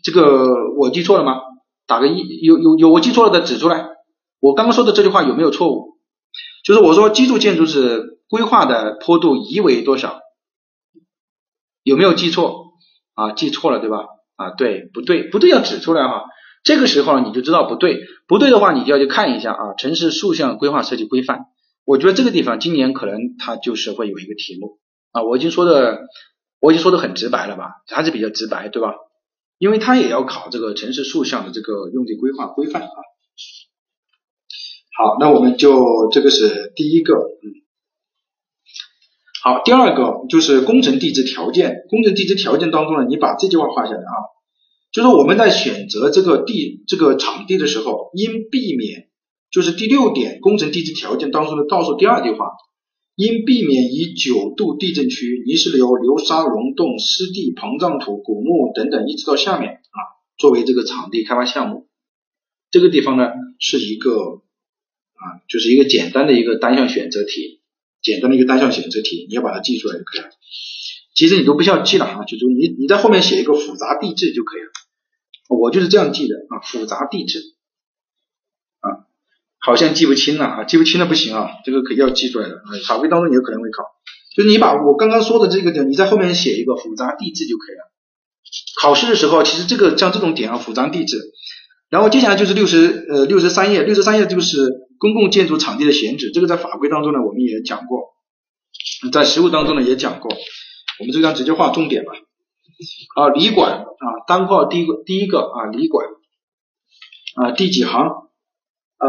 [0.02, 1.42] 这个我记错了吗？
[1.86, 3.86] 打个一，有有有我记错了的指出来。
[4.40, 5.97] 我刚刚说的这句话有没有错误？
[6.68, 10.20] 就是我说基础建筑是规划的坡度宜为多少？
[11.82, 12.74] 有没有记错
[13.14, 13.32] 啊？
[13.32, 14.00] 记错了对吧？
[14.36, 16.26] 啊对，不对，不对要指出来哈。
[16.66, 19.76] 这个时候你就知道不对，不对的话你就要去看一下啊。
[19.78, 21.46] 城市竖向规划设计规范，
[21.86, 24.80] 我觉得这个地方今年可能它就是会有一个题目
[25.14, 25.24] 啊。
[25.24, 26.02] 我已经说的
[26.60, 27.76] 我已经说的很直白了吧？
[27.88, 28.94] 还是比较直白对吧？
[29.58, 32.90] 因为它也要考这个城市竖向的这个用地规划规范啊。
[34.98, 37.46] 好，那我们就这个是第一个，嗯，
[39.44, 41.86] 好，第二个就是工程地质条件。
[41.88, 44.18] 工程地质条件当中呢，你把这句话画下来啊，
[44.92, 49.10] 就是我们在选择这个地这个场地的时候，应避免
[49.52, 52.48] 就是第六点工程地质条件当中的倒数第二句话，
[53.16, 59.98] 应避免以九度地震区、泥石流、流沙溶洞、湿地、膨胀土、古墓等等一直到下面啊，
[60.40, 61.88] 作为这个场地开发项目。
[62.72, 63.26] 这个地方呢
[63.60, 64.42] 是一个。
[65.18, 67.62] 啊，就是一个简单的一个单项选择题，
[68.02, 70.30] 简单的一个单项选择题，你要把它记出来就可以了。
[71.16, 74.70] 其实你都不需要记了啊，就就你你在后面写一个复杂地质就可以了。
[75.50, 77.40] 我就是这样记的啊，复杂地质
[78.82, 79.10] 啊，
[79.58, 83.84] 好像记不清了啊，记不清了不行啊，这个可要记出来的啊，考规当中有可能会考。
[84.36, 87.92] 就你把我刚刚说的这个点，你在后面写一个复杂地质就可以了。
[88.80, 91.18] 考试的时候，其实这个像这种点啊，复杂地质，
[91.90, 94.87] 然后接下来就是六十呃六十三页，六十三页就是。
[95.00, 98.16] 公共建筑场地的选址，这个在法规当中呢，我们也讲过，
[99.12, 100.32] 在实务当中呢也讲过。
[101.00, 102.14] 我们这张直接画重点吧。
[103.16, 106.06] 啊，旅馆啊，单号第一个第一个啊，旅馆
[107.36, 109.08] 啊，第几行啊？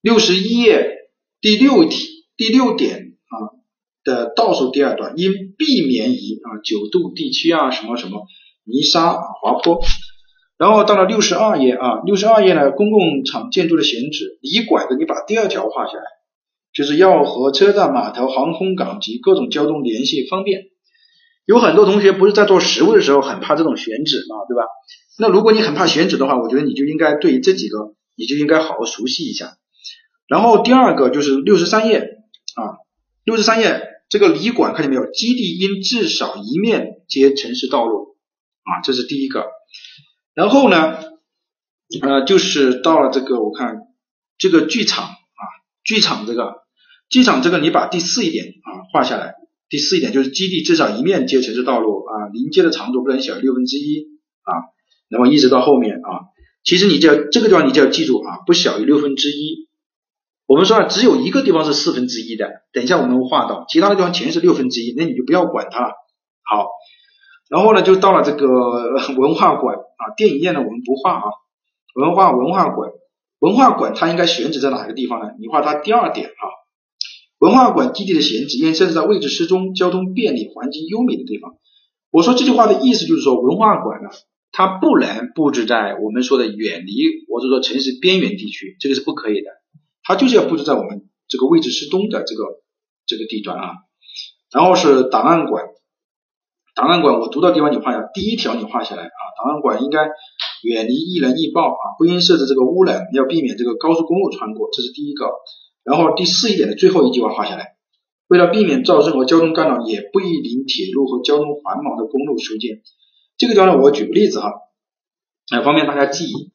[0.00, 1.10] 六十一页
[1.42, 3.34] 第六题第六点啊
[4.02, 8.26] 的倒数第二段，应避免以啊九度地区啊什么什么
[8.64, 9.78] 泥沙滑坡。
[10.60, 16.04] 然后到了六十二页啊，六十二页呢，公共场建筑的选址，旅馆的你把第二条画下来，
[16.74, 20.64] 就是要和车站、码头、航空港及各种交通联系方便。
[21.46, 24.68] 有很多同学不是在做实物的时候很怕这种选址嘛，对吧？
[25.18, 29.56] 那如果你很怕选址的话，我觉得你就应该对这几个你就应该好好熟悉一下。
[30.28, 32.84] 然后第二个就是六十三页啊，
[33.24, 33.80] 六十三页
[34.10, 35.10] 这个旅馆看见没有？
[35.10, 38.18] 基地应至少一面接城市道路
[38.64, 39.46] 啊，这是第一个。
[40.34, 40.98] 然后呢，
[42.02, 43.76] 呃，就是到了这个我看
[44.38, 45.42] 这个剧场啊，
[45.84, 46.62] 剧场这个
[47.08, 49.34] 剧场这个你把第四一点啊画下来，
[49.68, 54.06] 第四一点就是基地至少一面接城市道路啊，临街的长度不能小于六分之一
[54.42, 54.52] 啊，
[55.08, 56.30] 那么一直到后面啊，
[56.64, 59.68] 其实你就要这个地方你就要记住啊，不小于六分之一。
[60.46, 65.94] 我们说啊，只有一个地方是四分之一的，等一下我们会画到，其他的地方全是六分之一，那你就不要管它了。
[66.42, 66.66] 好，
[67.50, 68.46] 然后呢，就到了这个
[69.18, 71.24] 文化馆啊，电影院呢我们不画啊，
[71.96, 72.92] 文化文化馆，
[73.40, 75.32] 文化馆它应该选址在哪个地方呢？
[75.40, 76.44] 你画它第二点啊，
[77.40, 81.54] 文化馆基地的选址应该设置在位置适中、交通便利、环境优美的地方。
[82.12, 84.10] 我说这句话的意思就是说，文化馆呢，
[84.52, 86.92] 它不能布置在我们说的远离
[87.28, 89.50] 或者说城市边缘地区，这个是不可以的。
[90.04, 92.44] 它就是要布置在我们这个位置适中的这个
[93.06, 93.72] 这个地段啊，
[94.52, 95.64] 然后是档案馆，
[96.80, 100.08] 档案馆我读到地方你画下，第一条你画下来啊，档案馆应该
[100.62, 105.28] 远离易燃易爆啊，不应设置这个污染，要避免这个高速公路穿过，这是第一个。
[105.84, 107.76] 然后第四一点的最后一句话画下来，
[108.28, 112.80] 为了避免造成和交通干扰，也不宜临铁路和交通繁忙的公路修建。
[113.36, 114.50] 这个地方，我举个例子哈，
[115.52, 116.50] 来方便大家记忆。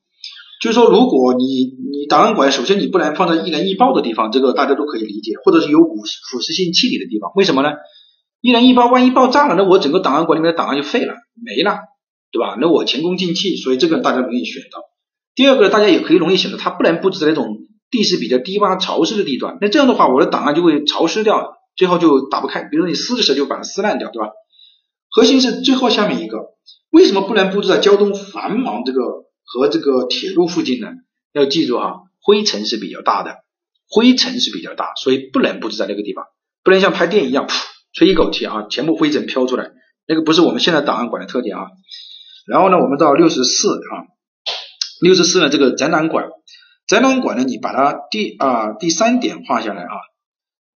[0.59, 5.93] 就是说，如果你你档案馆，首先你不能放在易燃易爆的地方，这个大家都可以理解，或者是有腐
[6.31, 7.69] 腐蚀性气体的地方，为什么呢？
[8.41, 11.79] 一人一包，万一爆炸了，那我整个档案馆里面的档案就废了，没了，
[12.31, 12.55] 对吧？
[12.59, 14.81] 那我前功尽弃，所以这个大家容易选到。
[15.35, 17.57] 第二个，大家也可以容易选择，它不能布置在那种
[17.89, 22.63] 地势比较低洼、潮湿的地段，那这样的话，我的档案就会潮湿掉，最后就打不开。
[22.63, 24.29] 比如说你撕的时候就把它撕烂掉，对吧？
[25.09, 26.37] 核心是最后下面一个，
[26.91, 29.25] 为什么不能布置在交通繁忙这个？
[29.47, 30.87] 和这个铁路附近呢，
[31.31, 33.35] 要记住哈，灰尘是比较大的，
[33.87, 36.25] 灰尘是比较大，所以不能布置在那个地方，
[36.63, 37.45] 不能像拍电影一样，
[37.95, 39.71] 吹一口气啊，全部灰尘飘出来，
[40.05, 41.63] 那个不是我们现在档案馆的特点啊。
[42.45, 44.05] 然后呢，我们到六十四啊，
[45.01, 46.25] 六十四呢这个展览馆，
[46.87, 49.95] 展览馆呢你把它第啊第三点画下来啊，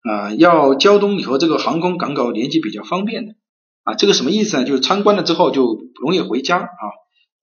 [0.09, 3.33] 啊要交通和这个航空港口连接比较方便的
[3.83, 4.63] 啊，这个什么意思呢？
[4.63, 5.65] 就是参观了之后就
[6.01, 6.85] 容易回家啊。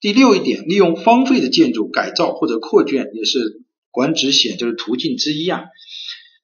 [0.00, 5.64] 第六一点，利用荒废的建筑改造或者扩建也是管址险就是途径之一啊，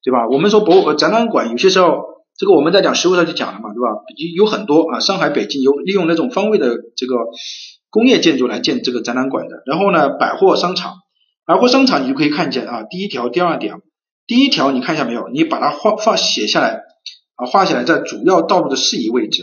[0.03, 0.27] 对吧？
[0.29, 2.03] 我们说博物馆展览馆有些时候，
[2.41, 4.01] 这个我们在讲实物上就讲了嘛，对吧？
[4.17, 7.15] 有有很多啊，上海、北京有利用那种方位的这个
[7.91, 9.63] 工业建筑来建这个展览馆的。
[9.67, 10.95] 然后呢，百货商场，
[11.45, 13.75] 百货商场你就可以看见啊，第一条、第二点，
[14.27, 15.29] 第一条你看一下没有？
[15.29, 16.81] 你把它画画写下来
[17.37, 19.43] 啊，画下来在主要道路的适宜位置。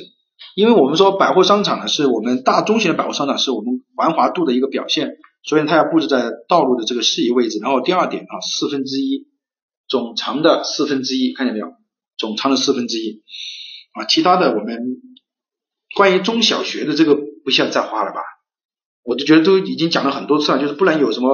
[0.55, 7.59] 因为我们说百货商场呢，是我们大中型的百货商场，是我们繁华度的一个表现，所以它要布置在道路的这个适宜位置。
[7.61, 9.27] 然后第二点啊，四分之一
[9.87, 11.67] 总长的四分之一，看见没有？
[12.17, 13.21] 总长的四分之一
[13.93, 14.79] 啊，其他的我们
[15.95, 18.21] 关于中小学的这个不需要再画了吧？
[19.03, 21.29] 我就觉得都已经讲了很多次了，就是不能有什么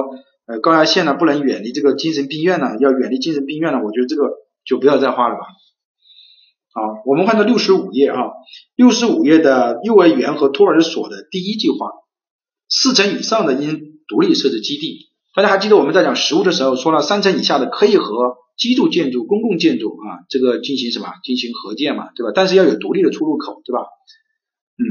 [0.46, 4.30] 呃高压线呢，不能远离这个精神病院呢，要远离精神病院呢，我觉得这个
[4.64, 5.40] 就不要再画了吧。
[6.72, 8.16] 好，我们看到六十五页啊，
[8.76, 11.90] 六十五页的幼儿园和托儿所的第一句话，
[12.68, 15.10] 四层以上的应独立设置基地。
[15.34, 22.32] 大家还记得我们在讲实物的时候说了，三层以下的可以和居住建筑、公共建筑啊这个进行什么进行合建嘛，对吧？
[22.34, 23.80] 但是要有独立的出入口，对吧？
[24.76, 24.82] 嗯，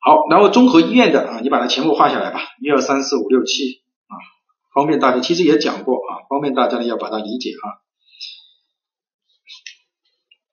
[0.00, 4.14] 好，然后综合医院的啊，你把它全部画下来吧，一二三四五六七啊，
[4.74, 7.84] 方便大家，其实也讲过啊，方便大家呢要把它理解啊。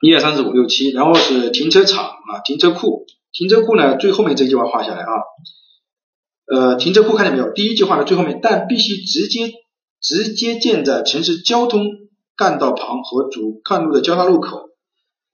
[0.01, 5.11] 一二三四五六七，然后是停车场啊，停车库，停车库呢最后面这句话画下来啊，
[6.53, 7.51] 呃，停车库看见没有？
[7.53, 9.51] 第一句话的最后面，但必须直接
[10.01, 11.85] 直接建在城市交通
[12.35, 14.69] 干道旁和主干路的交叉路口。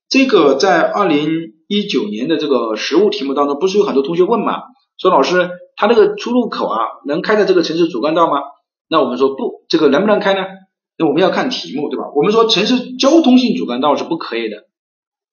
[0.09, 4.63] 这个在二零一九年的这个实物题目当中，不是有很多同学问嘛？
[4.97, 8.39] 说老师，他那个出入口啊，能开在这个城市主干道吗？
[8.89, 10.41] 那我们说不，这个能不能开呢？
[10.97, 12.11] 那我们要看题目，对吧？
[12.13, 14.57] 我们说城市交通性主干道是不可以的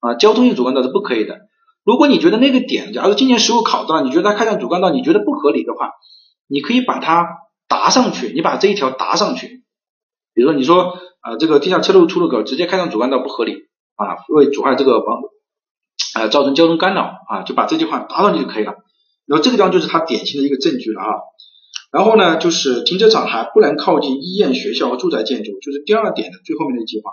[0.01, 1.41] 啊，交通性主干道是不可以的。
[1.85, 5.91] 如果你觉得那个点，假如今年实物考到，你觉得它开上主干道，你觉得不合理的话，
[6.47, 7.27] 你可以把它
[7.69, 9.63] 答上去，你把这一条答上去。
[10.35, 13.53] 比如说你说啊，这个地下车路出入口直接开上主干道不合理
[13.97, 15.21] 啊，会阻碍这个房
[16.15, 18.75] 啊，造成交通干扰啊，就把这句话答上去就可以了。
[19.27, 21.07] 然后这个地方就是它典型的一个证据了啊。
[21.91, 27.11] 然后呢，就是停车场还不能靠近医院、学校和住宅建筑，就是第二点的最后面的一句话。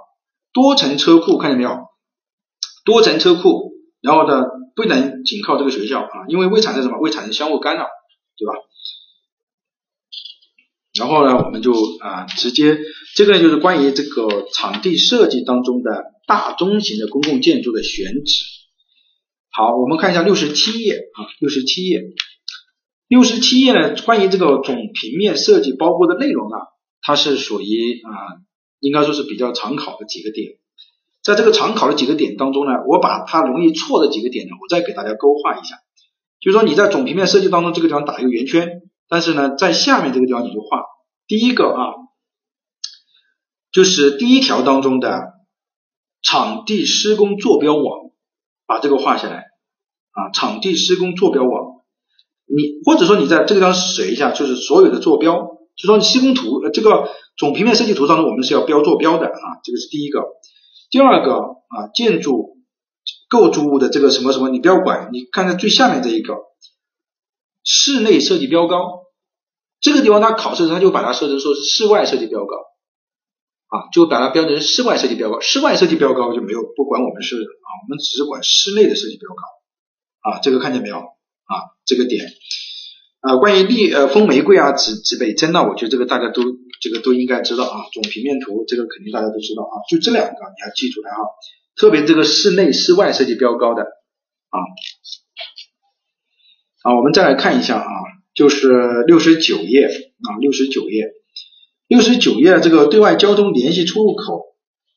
[0.53, 1.77] 多层车库看见没有？
[2.85, 4.43] 多层车库，然后呢，
[4.75, 6.99] 不能紧靠这个学校啊，因为会产生什么？
[6.99, 7.87] 会产生相互干扰，
[8.37, 8.53] 对吧？
[10.97, 12.77] 然后呢，我们就啊，直接
[13.15, 18.45] 这个呢，就是关于这个场地设计当中的大中型的公共建筑的选址。
[19.51, 22.01] 好，我们看一下六十七页啊，六十七页。
[23.07, 26.55] 六十七页呢，关于这个总平面设计包括的内容呢，
[27.01, 28.41] 它是属于啊，
[28.79, 30.53] 应该说是比较常考的几个点。
[31.23, 35.75] 在这个常考的几个点当中呢，我把它容易错的几个点呢，我再给大家勾画一下。
[36.41, 40.83] 就是说你在总平面设计当中这个地方打一个圆圈，但是呢，在下面这个地方你就画
[41.27, 41.93] 第一个啊，
[43.71, 45.33] 就是第一条当中的
[46.21, 48.11] 场地施工坐标网，
[48.65, 51.75] 把这个画下来啊，场地施工坐标网。
[52.47, 60.21] 你或者说你在这个地方写一下，就是所有的坐标，就说你施工图，呃，这个总平面设计图当中我们是要标坐标的啊，这个是第一个。
[60.91, 62.57] 第二个啊，建筑
[63.27, 66.35] 构筑物的这个什么什么，你不要管，你看看最下面这一个
[67.65, 69.03] 室内设计标高，
[69.81, 72.55] 这个地方它考试它就把它设成说室外设计标高。
[73.67, 80.31] 啊，就把它标成室外设计标高，室外设计标高就没有不管我们是啊，我们只是管室内的设计标高。
[80.31, 80.97] 啊，这个看见没有？
[80.97, 82.25] 啊，这个点，
[83.21, 86.43] 啊，关于立呃风玫瑰啊，指指北针呢，我觉得这个大家都
[86.79, 91.21] 这个都应该知道啊，总平面图这个肯定大家都知道啊，就这两个你要记住来啊，
[91.75, 94.57] 特别这个室内室外设计标高的啊，
[96.85, 97.89] 啊，我们再来看一下啊，
[98.35, 101.13] 就是六十九页啊，六十九页，
[101.87, 104.43] 六十九页这个对外交通联系出入口，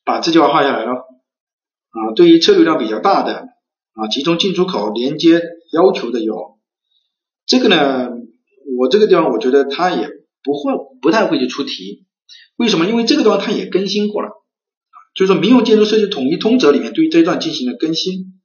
[0.05, 3.49] 把这句话画下来了啊，对于车流量比较大的
[3.95, 5.41] 啊，集中进出口连接。
[5.71, 6.59] 要求的有
[7.47, 8.09] 这个呢，
[8.79, 10.09] 我这个地方我觉得他也
[10.43, 12.07] 不会不太会去出题，
[12.57, 12.87] 为什么？
[12.87, 14.29] 因为这个地方它也更新过了，
[15.15, 18.38] 就是说民用建筑设计统一通则里面对于这一段进行了更新，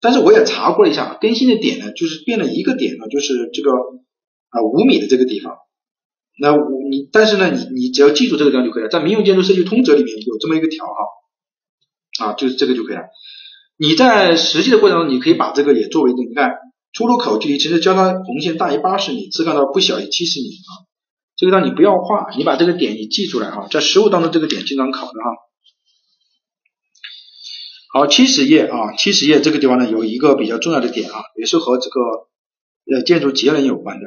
[0.00, 5.56] 但是我也查过了一下，更新的点呢，就是变了一个点呢，就是这个啊五米的这个地方，
[6.38, 6.52] 那
[6.90, 13.02] 你但是呢，你你只要记住这个地方就可以了，在民用建筑设计通则里面有这么一个条哈，啊就是这个就可以了。
[13.78, 16.50] 你在实际的过程中，你可以把这个也作为一个你看
[16.92, 20.84] 出入口距离，其实交叉红线大于八十米，次干道不小于七十米啊。
[21.36, 25.30] 这个呢你不要画，你把这个点你记出来啊，在实物当中这个点经常考的哈。
[27.96, 32.00] 好，七十页啊，七十页这个地方呢有一个比较重要的点啊，也是和这个
[32.94, 34.06] 呃建筑节能有关的。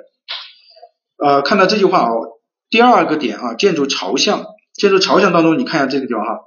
[1.17, 2.37] 呃，看到这句话哦，
[2.69, 4.45] 第二个点啊，建筑朝向，
[4.75, 6.39] 建筑朝向当中你看一下这个地方哈，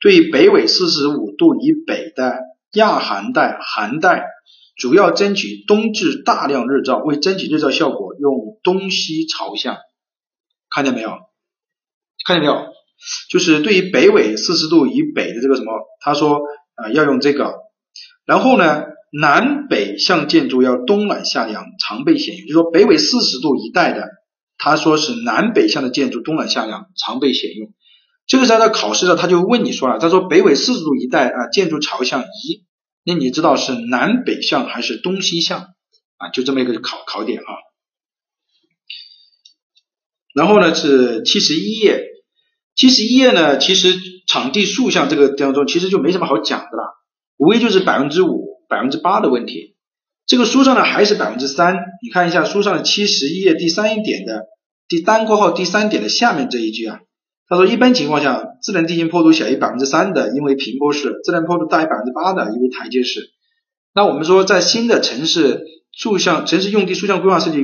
[0.00, 2.38] 对于北纬四十五度以北的。
[2.74, 4.24] 亚寒带、寒带
[4.76, 9.76] 主要争取冬至大量日照，为争取日照效果，用东西朝向，
[10.70, 11.10] 看见没有？
[12.24, 12.66] 看见没有？
[13.30, 16.40] 就是对于北纬四十度以北的这个什么，他说
[16.74, 17.54] 啊要用这个，
[18.24, 24.08] 然后呢，南北向建筑要冬暖夏凉，常备险用，就说北纬四十度一带的，
[24.58, 27.72] 他说是南北向的建筑冬暖夏凉，常备险用。
[28.26, 32.64] 这个在他考试的他就问你说了，他说北纬四十度一带啊，建筑朝向宜。
[33.06, 35.74] 那你知道是南北向还是东西向
[36.16, 36.30] 啊？
[36.30, 37.44] 就这么一个考考点啊。
[40.34, 42.02] 然后呢是七十一页，
[42.74, 43.94] 七十一页呢，其实
[44.26, 46.94] 场地竖向这个当中其实就没什么好讲的了，
[47.36, 49.76] 无非就是百分之五、百分之八的问题。
[50.26, 54.46] 这个书上呢还是百分之三，你看一下书上的七十一页第三一点的
[54.88, 57.00] 第单括号第三点的下面这一句啊。
[57.46, 63.20] 他说，一般情况下，自然地形坡度小于百分之三的，因为平坡式；自然坡度大于百分之八的，因为台阶式。
[63.94, 67.58] 那我们说，在新的城市竖向城市用地竖向规划设计，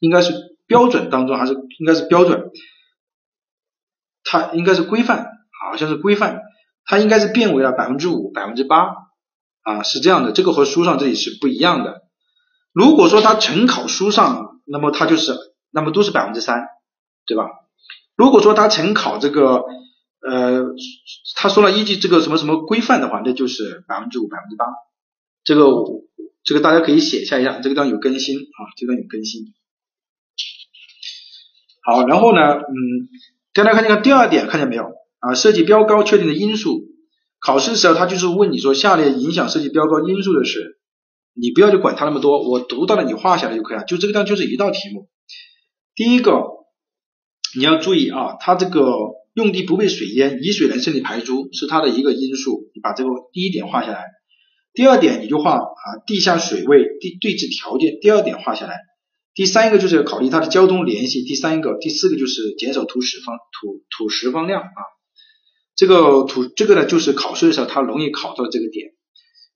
[0.00, 0.34] 应该是
[0.66, 2.50] 标准当中，还是应该是标准？
[4.26, 5.30] 它应该是规范，
[5.62, 6.42] 好像是规范，
[6.84, 8.88] 它应该是变为了百分之五、百分之八
[9.62, 10.32] 啊，是这样的。
[10.32, 12.02] 这个和书上这里是不一样的。
[12.72, 15.34] 如果说它成考书上，那么它就是，
[15.70, 16.66] 那么都是百分之三，
[17.24, 17.48] 对吧？
[18.16, 19.62] 如果说他成考这个，
[20.22, 20.64] 呃，
[21.34, 24.64] 他说了依据这个什么什么规范的话，那就是百分之五百分之八，
[25.44, 25.66] 这个
[26.42, 29.52] 这个大家可以写一下一下，这个地方有更新啊，这个有更新。
[31.82, 33.08] 好，然后呢，嗯，
[33.64, 34.84] 大家看这个第二点看见没有
[35.18, 35.34] 啊？
[35.34, 36.82] 设计标高确定的因素，
[37.40, 40.78] 考试的时候他就是问你说下列影响设计标高因素的是，
[41.34, 45.08] 你不要去管它那么多，我读到了你画下来就可以了，就这个地方就是一道题目，
[45.94, 46.56] 第一个。
[47.56, 48.84] 你要注意啊，它这个
[49.32, 52.70] 用地不被水淹，以水能顺利排出是它的一个因素。
[52.74, 54.04] 你把这个第一点画下来，
[54.74, 58.74] 第二点你就画啊地下水位地对置条件，第二点画下来。
[59.36, 64.80] 第三个就是要考虑它的交通联系，第三个第四个就是减少土石方土土石方量啊。
[65.76, 68.92] 这个土这个呢就是考试的时候它容易考到这个点，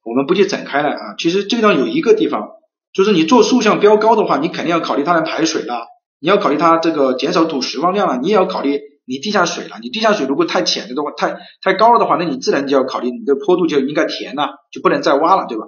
[0.05, 1.15] 我们不去展开了啊。
[1.19, 2.51] 其实这个地方有一个地方，
[2.93, 5.87] 就是你做竖向标高的话，你肯定要考虑它的排水了。
[6.21, 9.79] 你要考虑它这个减少土石方量了，你也要考虑你地下水了。
[9.81, 15.65] 你地下水如果太浅了的话，太太高了的话，那你自然就要考虑你的坡度就应该填了，就不能再挖了，对吧？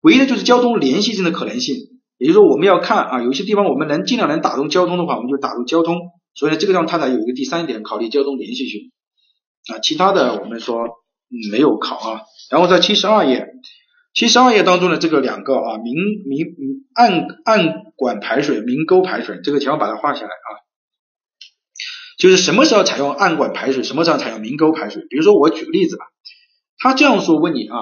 [0.00, 1.76] 唯一的就是交通联系性的可能性
[2.18, 5.98] 也就是说我们要看啊，有些地方我们能尽量能打通交通的话，我们就打通交通。
[6.34, 8.90] 所以这个地方它才有一个第三点，考虑交通连续性
[9.72, 10.78] 啊，其他的我们说
[11.50, 12.20] 没有考啊。
[12.50, 13.46] 然后在七十二页，
[14.14, 15.94] 七十二页当中的这个两个啊，明
[16.26, 16.46] 明
[16.94, 20.48] 暗暗管排水、明沟排水，这个请要把它画下来啊。
[22.18, 25.06] 就是什么时候采用暗管排水，什么时候采用明沟排水？
[25.08, 26.06] 比如说我举个例子吧，
[26.78, 27.76] 他这样说问你啊，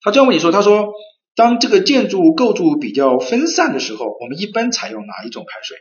[0.00, 0.92] 他这样问你说，他说。
[1.38, 5.76] 当这个建筑构筑比较分散的时候，我们一般采用哪一种排水？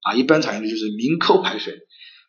[0.00, 1.74] 啊，一般采用的就是明沟排水。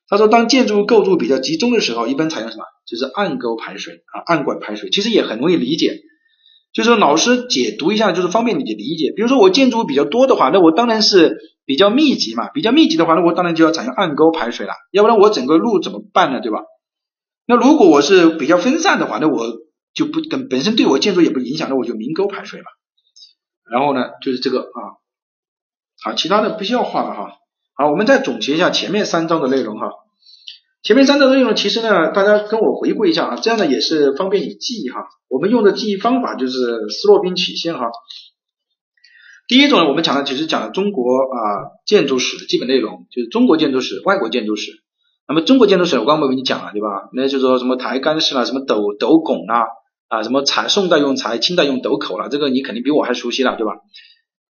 [0.10, 2.66] 他说，当建筑构筑比较集中的时候，一般采用什么？
[2.86, 4.90] 就是暗沟排水啊，暗管排水。
[4.90, 6.02] 其实也很容易理解，
[6.74, 9.14] 就是老师解读一下，就是方便你的理解。
[9.16, 16.42] 比如说我建筑比较多的话，那我当然是比较密集嘛，比较密集的话，那我当然就要采用暗沟排水了，要不然我整个路怎么办呢？
[16.42, 16.60] 对吧？
[17.48, 19.69] 那如果我是比较分散的话，那我。
[19.94, 22.68] 就不跟本身对我建筑也不影响，那我就明沟排水嘛。
[23.72, 24.80] 然后呢，就是这个啊，
[26.04, 27.32] 好，其他的不需要画了哈。
[27.76, 29.90] 好，我们再总结一下前面三章的内容哈。
[30.82, 35.04] 前面三章的内容其实呢，大家跟我回顾一下啊，这样呢也是方便你记忆哈。
[35.28, 37.86] 我们用的记忆方法就是斯洛宾曲线哈。
[39.48, 44.84] 第一种呢，我们讲的其实讲了中国啊建筑史的基本内容，就是中国建筑史、外国建筑史。
[45.30, 47.08] 那么中国建筑史我刚刚跟你讲了对吧？
[47.14, 49.64] 那就是说什么抬杆式啦，什么斗斗拱啊。
[50.10, 53.74] 啊，什么材宋代用材，清代用斗口了，这个你肯定比我还熟悉了，对吧？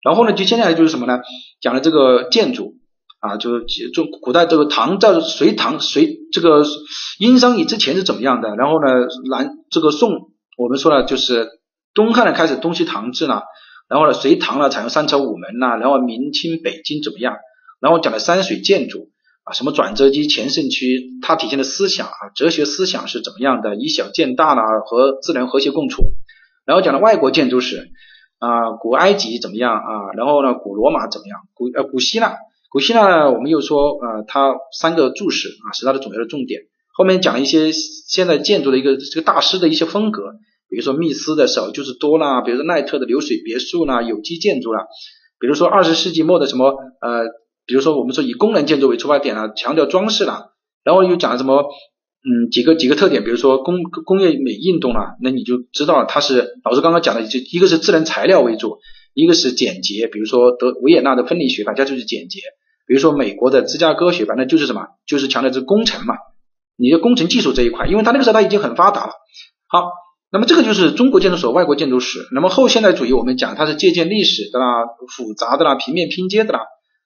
[0.02, 1.19] 然后呢，就接下来就是什么呢？
[1.60, 2.76] 讲了这个建筑
[3.19, 6.64] 啊，就是就古代这个唐在隋唐隋这个
[7.19, 8.56] 殷商以之前是怎么样的？
[8.56, 8.88] 然后呢，
[9.30, 11.49] 南这个宋我们说了就是
[11.93, 13.43] 东汉呢开始东西唐制了，
[13.89, 17.35] 然后呢隋唐呢采用三朝五门呐，然后明清北京怎么样？
[17.81, 19.10] 然后讲的山水建筑。
[19.53, 23.76] 什么转折期、前盛区，它体现的思想啊，哲学思想是怎么样的？
[23.76, 26.03] 以小见大呢，和自然和谐共处。
[26.65, 27.90] 然后讲了外国建筑史
[28.40, 30.11] 啊，古埃及怎么样啊？
[30.15, 31.40] 然后呢，古罗马怎么样？
[31.53, 32.38] 古呃古希腊，
[32.69, 36.61] 古希腊呢，我们又说呃，它三个柱式啊，是它的主要的重点。
[36.94, 40.34] 后面讲了一些现在建筑的一个这个大师的一些风格，
[40.69, 44.86] 比如说密斯的少就是多啦，比如说奈特的流水别墅啦，有机建筑啦，
[45.40, 46.69] 比如说二十世纪末的什么
[47.02, 47.41] 呃。
[47.65, 51.63] 比如说，我们说以功能建筑为出发点了，强调装饰了，然后又讲了什么，
[52.23, 58.79] 嗯，几个几个特点，比如说工工业美运动了，那你就知道它是老师刚刚讲的，就一个是智能材料为主，
[59.13, 62.39] 一个是简洁，比如说德维也纳的分离学，大家就是简洁，
[62.88, 66.15] 比如说美国的芝加哥学，反正就是什么，就是强调这工程嘛，
[66.77, 69.13] 你的工程技术这一块，因为它那个时候它已经很发达了。
[69.67, 69.89] 好，
[70.31, 72.27] 那么这个就是中国建筑史、外国建筑史。
[72.33, 74.85] 那么后现代主义，我们讲它是借鉴历史的啦，
[75.15, 76.61] 复杂的啦，平面拼接的啦。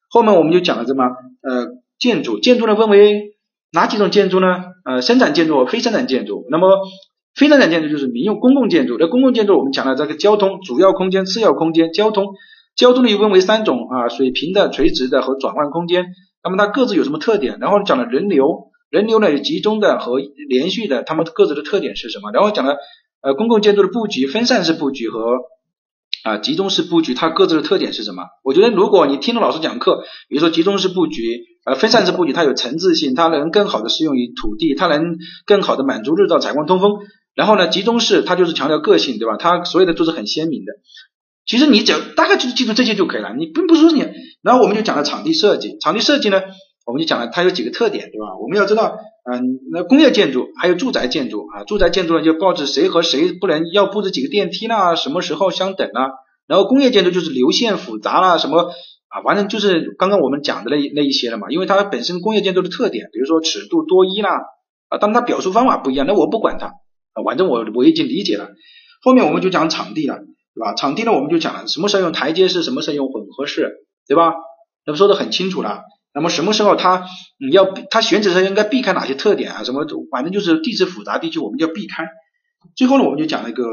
[0.09, 1.03] 后面我们就讲了什么？
[1.41, 1.67] 呃，
[1.99, 3.35] 建筑，建筑呢分为
[3.71, 4.63] 哪几种建筑呢？
[4.85, 6.45] 呃，生产建筑和、非生产建筑。
[6.49, 6.69] 那么
[7.35, 8.97] 非生产建筑就是民用公共建筑。
[8.99, 11.91] 那公共建筑我们讲了这个交通，主要空间、次要空间。
[11.91, 12.27] 交通，
[12.75, 16.05] 交通呢又分为三种啊，水平的、垂直的和转换空间。
[16.43, 17.57] 那么它各自有什么特点？
[17.59, 22.31] 然后讲了人流，人流呢有集中的和连续的，它们各自的特点是什么？
[22.31, 22.77] 然后讲了
[23.21, 25.19] 呃公共建筑的布局，分散式布局和。
[26.25, 28.23] 啊，集中式布局它各自的特点是什么？
[28.43, 31.21] 我觉得如果你听了老师讲课，比如说集中式布局，
[31.65, 36.93] 呃，分散式布局，它有层次性，它能更好的适用于土地，它能更好的满足日照、采光、通风。
[37.35, 39.37] 然后呢，集中式它就是强调个性，对吧？
[39.37, 40.73] 它所有的都是很鲜明的。
[41.45, 44.03] 其实你只要大概就是记住这些就可以了，你并不是说你。
[44.41, 46.41] 然后我们就讲了场地设计，场地设计呢，
[46.85, 48.37] 我们就讲了它有几个特点，对吧？
[48.39, 48.97] 我们要知道，
[49.29, 56.11] 嗯，那工业建筑还有住宅建筑啊，住宅建筑呢就报置谁和谁不能要布置几个电梯啦，什么时候相等啦。
[56.47, 58.71] 然后工业建筑就是流线复杂啦，什么
[59.09, 61.47] 啊，反正就是刚刚我们讲的那那一些了嘛。
[61.49, 64.29] 因为它本身工业建筑的特点，比如说尺度多一啦，
[64.89, 68.49] 啊，当然它表述方法不一样，那我不管它，啊，反正我我已经理解了。
[69.01, 70.75] 后面我们就讲场地了，对吧？
[70.75, 73.71] 场地呢，我们就讲了什么时候用台阶式，什么时候用混合式，
[74.07, 74.33] 对吧？
[74.85, 75.81] 那不说的很清楚了。
[76.15, 77.05] 那么什么时候它
[77.37, 79.63] 你要它选址时应该避开哪些特点啊？
[79.63, 82.07] 什么反正就是地质复杂地区我们就要避开。
[82.75, 83.63] 最后呢，我们就讲了一个。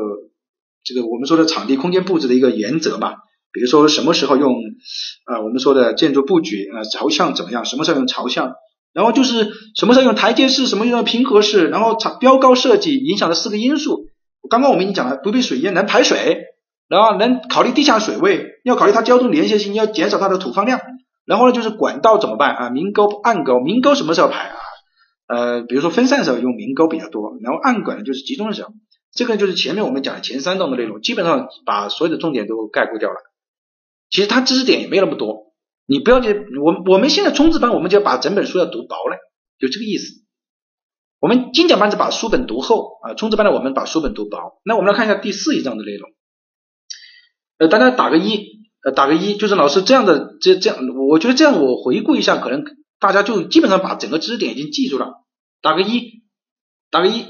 [0.85, 3.13] 这个我们说的场地空间布置的一个原则嘛，
[3.53, 4.53] 比如说什么时候用
[5.27, 8.55] 啊，我们说的建筑布局啊朝向怎么样，什么时候用朝向，
[8.93, 14.09] 然后就是什么时候用台阶式，什么用平和式，然后场标高设计影响的四个因素，
[14.51, 16.47] 刚刚我们已经讲了，不被水淹，能排水，
[16.89, 20.81] 然后能考虑地下水位，要考虑它交通连接性，要减少它的土方量，
[21.25, 24.57] 然后呢就是管道怎么办啊，明沟暗沟，明沟什么时候排啊？
[25.29, 28.73] 呃，比如说分散的时候用明沟比较多，然后暗管呢就是集中的时候。
[29.15, 33.17] 这个就是前面我们讲的前三段的内容，基本上把所有的重点都概括掉了。
[34.09, 35.53] 其实它知识点也没那么多，
[35.85, 39.19] 你不要去我我们现在冲刺班，我们就要把整本书要读薄了，
[39.59, 40.23] 就这个意思。
[41.21, 44.61] 我们精讲班是把书本读厚啊，冲刺班呢我们把书本读薄。
[44.65, 46.09] 那我们来看一下第四一章的内容。
[47.59, 50.79] 呃，大家打个一，呃打个一，就是老师这样的这这样，
[51.09, 52.65] 我觉得这样我回顾一下，可能
[52.99, 55.25] 大家就基本上把整个知识点已经记住了，
[55.61, 56.23] 打个一，
[56.91, 57.23] 打个一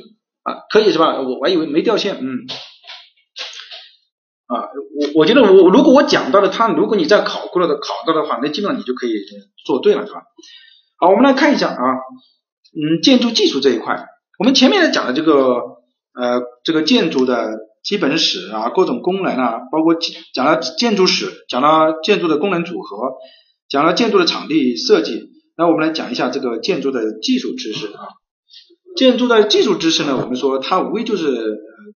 [0.42, 1.20] 啊，可以是吧？
[1.20, 2.46] 我我还以为没掉线，嗯。
[4.46, 4.68] 啊，
[5.14, 9.12] 我我觉得我如果我讲到了它，如果你在考过了的考到的话，那基本上你就可以
[9.64, 10.24] 做对了，是吧？
[10.98, 11.80] 好，我们来看一下啊，
[12.74, 14.04] 嗯，建筑技术这一块，
[14.38, 15.32] 我们前面讲的这个
[16.12, 19.96] 呃这个建筑的基本史啊，各种功能啊，包括
[20.32, 23.14] 讲了建筑史，讲了建筑的功能组合，
[23.68, 28.06] 讲了建筑的场地设计，那我们来讲一下这个建筑的技术知识啊。
[28.96, 31.24] 建筑的技术知识呢，我们说它无非就是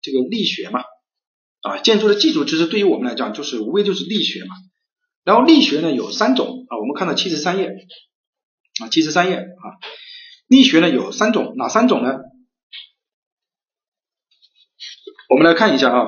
[0.02, 0.80] 这个力学嘛。
[1.62, 4.54] 啊，建筑的基础知识对于我们来讲就是无非就是力学嘛。
[5.24, 7.70] 然后力学呢有三种啊，我们看到七十三页
[8.80, 9.64] 啊，七十三页啊，
[10.48, 12.18] 力学呢有三种，哪三种呢？
[15.28, 16.06] 我们来看一下啊，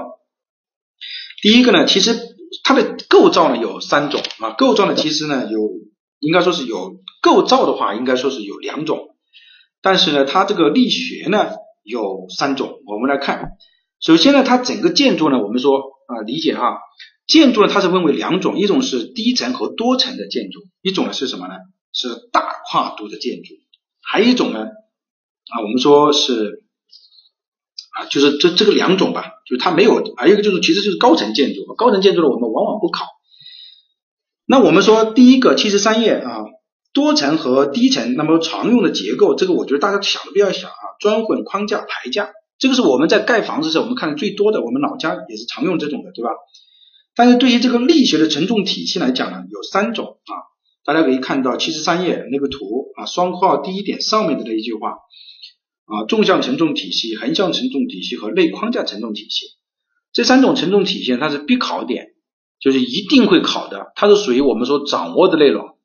[1.43, 2.17] 第一个呢，其实
[2.63, 5.59] 它的构造呢有三种啊，构造呢其实呢有
[6.21, 9.17] 应该说是有构造的话应该说是有两种，
[9.83, 11.51] 但是呢它这个力学呢
[11.83, 13.53] 有三种，我们来看。
[14.01, 16.79] 首先呢，它整个建筑呢，我们说啊，理解哈，
[17.27, 21.55] 建筑呢它是分为两种，一种是低层和多层的建筑，一种呢是什么呢？
[21.93, 23.55] 是大跨度的建筑，
[24.01, 26.63] 还有一种呢啊，我们说是
[27.97, 33.07] 啊，就是这这个两种吧，就是它没有，还有一个就是其实就是高层建筑，高层建筑呢我们往往不考。
[34.47, 36.45] 那我们说第一个七十三页啊，
[36.93, 42.31] 多层和低层，那么常用的结构，这个我觉得大家想都不要想啊，砖混框架排架。
[42.59, 46.31] 这个是我们在盖房子时候我们看的最多的，我们老家也是常用这种的，对吧？
[47.15, 50.33] 但是对于这个力学的承重体系来讲呢，有三种啊，
[50.85, 52.59] 大家可以看到七十三页那个图
[52.97, 54.97] 啊，双括号第一点上面的那一句话
[55.89, 59.47] 啊，纵向承重体系、横向承重体系和内框架承重体系
[60.13, 62.09] 这三种承重体系它是必考点，
[62.61, 65.77] 就是一定会考的，它是属于我们所掌握的内容。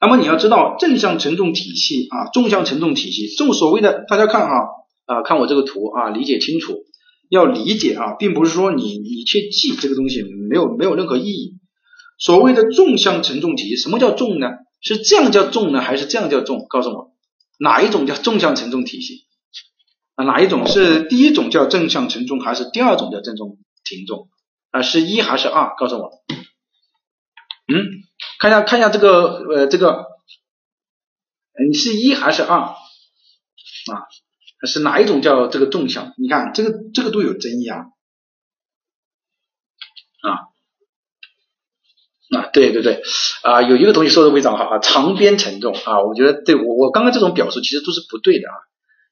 [0.00, 4.54] 那么你要知道正向承重体系啊，纵向承重体系，这种所谓的大家看哈。
[5.08, 6.84] 啊，看我这个图啊，理解清楚，
[7.30, 11.54] 要理解啊，并不是说你你去记这个东西没有没有任何意义。
[12.18, 14.48] 所谓的纵向承重体系，什么叫重呢？
[14.80, 16.66] 是这样叫重呢，还是这样叫重？
[16.68, 17.12] 告诉我，
[17.58, 19.26] 哪一种叫纵向承重体系？
[20.14, 24.28] 啊，哪一种是第一种叫正向承重，还是第二种叫正重停重？
[24.70, 25.74] 啊，是一还是二？
[25.76, 26.10] 告诉我。
[27.68, 27.74] 嗯，
[28.38, 30.06] 看一下看一下这个呃这个，
[31.68, 32.58] 你是一还是二？
[32.60, 32.76] 啊？
[34.66, 36.14] 是哪一种叫这个纵向？
[36.16, 37.78] 你看这个这个都有争议啊
[40.22, 40.48] 啊
[42.34, 42.50] 啊！
[42.52, 43.02] 对对对
[43.42, 48.54] 啊，有一个同学说的非常好啊，长边承重啊，我觉得对我我刚刚这种表述其实都是不对的啊，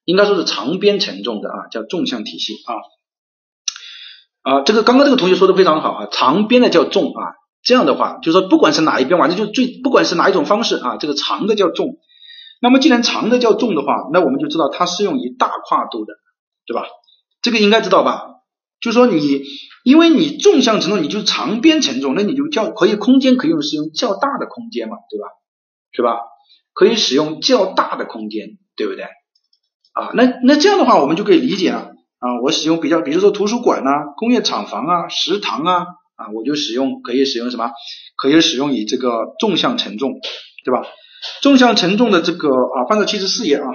[0.04, 11.98] 应该说是长边承重的啊，叫纵向体系啊啊，这个刚刚这个同学说的非常好啊，长边的叫重啊，这样的话就是说不管是哪一边，反正就最不管是哪一种方式啊，这个长的叫重。
[12.60, 16.14] 那么既然长的叫重的话，那我们就知道它适用于大跨度的，
[16.66, 16.86] 对吧？
[17.42, 18.33] 这个应该知道吧？
[18.80, 19.42] 就说你，
[19.82, 25.28] 因为你纵向承重，你就长边承重，那你就较可以空间可以用使用较大的空间嘛，对吧？
[25.92, 26.20] 是吧？
[26.72, 29.04] 可以使用较大的空间，对不对？
[29.92, 35.86] 啊，那那这样的话，我们就可以理解了啊，我使用比较，比如说图书馆啊、工业厂房啊、食堂啊
[36.16, 37.70] 啊，我就使用可以使用什么？
[38.16, 40.14] 可以使用以这个纵向承重，
[40.64, 40.84] 对吧？
[41.40, 43.66] 纵向承重的这个啊，翻到七十四页啊，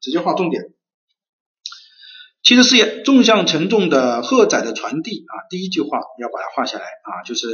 [0.00, 0.62] 直接画重点。
[2.50, 7.46] 七十四页，纵向承重的荷载的传递啊，第一句话要把它画下来啊，就是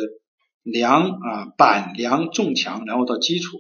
[0.62, 3.59] 梁啊板梁重墙，然后到基础，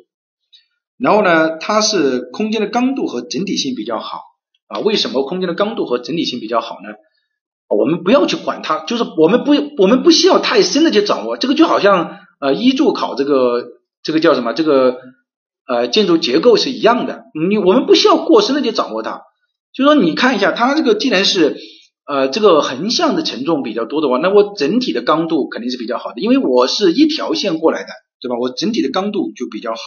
[0.96, 4.22] 然后呢，它是空间的刚度和整体性比较好
[4.68, 4.80] 啊。
[4.80, 6.94] 为什么空间的刚度和整体性比较好呢？
[7.68, 13.62] 我们不要去管它，就是我们不我们不需要太深的去掌握，这个就好像呃一柱考这个
[14.02, 14.96] 这个叫什么这个。
[15.68, 19.22] 呃，建筑结构是一样的，你我们不需要过深的去掌握它，
[19.76, 21.58] 就说你看一下，它这个既然是
[22.06, 27.88] 呃这个横向的承重比较多的话，那我整体的刚度肯定是比较好的，因为我是一条线过来的，
[28.22, 28.36] 对吧？
[28.40, 29.78] 我整体的刚度就比较好。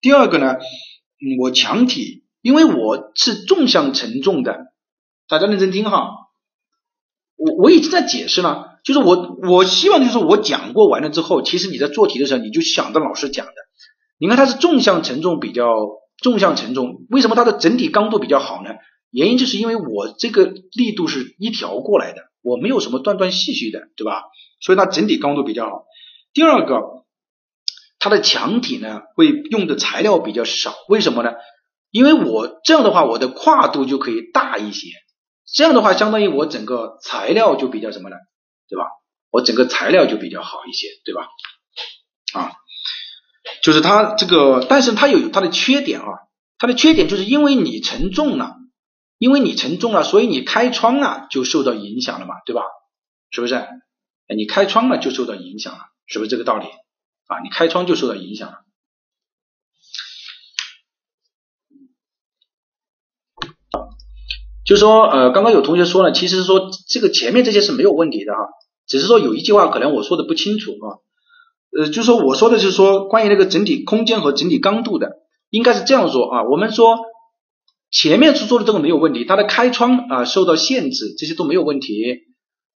[0.00, 0.54] 第二个呢，
[1.40, 4.56] 我墙体，因为我是纵向承重的，
[5.28, 6.10] 大家认真听哈，
[7.36, 13.52] 我我已经在解释了，就是我我希望就是我讲过完了之后，其实你在做题的时候，你就想到老师讲的。
[14.20, 15.66] 你看它是纵向承重比较
[16.22, 18.70] 纵向承重，为什么它的整体刚度比较好呢？
[19.10, 24.24] 原因就是因为我这个力度是一条过来的，我没有什么断断续续的，对吧？
[24.60, 25.84] 所以它整体刚度比较好。
[26.32, 26.80] 第二个，
[27.98, 31.32] 它的墙体呢会用的材料比较少，为什么呢？
[31.90, 34.88] 因为我这样的话，我的跨度就可以大一些，
[35.50, 38.16] 这样的话相当于我整个材料就比较什么呢？
[38.68, 38.84] 对吧？
[39.30, 41.22] 我整个材料就比较好一些，对吧？
[42.34, 42.52] 啊，
[43.62, 46.06] 就是它这个，但是它有它的缺点啊，
[46.58, 48.56] 它的缺点就是因为你承重了，
[49.18, 52.62] 因为你承重了，所以你开窗了就受到影响了嘛，对吧？
[53.30, 53.66] 是不是？
[54.34, 56.66] 你开窗了就受到影响了，是不是这个道理？
[57.26, 58.58] 啊，你开窗就受到影响了。
[64.64, 68.38] 就说呃，刚刚有同学说了，其实说这个前面这些是没有问题的啊，
[68.86, 70.86] 只是说有一句话可能我说的不清楚啊，
[71.78, 75.16] 呃，就说我说的是说关于那个整体空间和整体刚度的，
[75.48, 76.98] 应该是这样说啊，我们说
[77.90, 82.02] 前面所说的这个没有问题，它的开窗啊受到限制，这些都没有问题，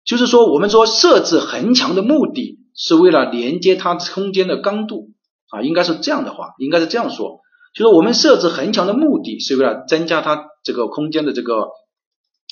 [0.06, 5.12] 就是说我们说设置横墙的目的是为了连接它空间的刚度
[5.50, 7.40] 啊，应该是这样的话，应该是这样说，
[7.76, 11.70] 就是我们设置横墙的目的是为了增加它这个空间的这个。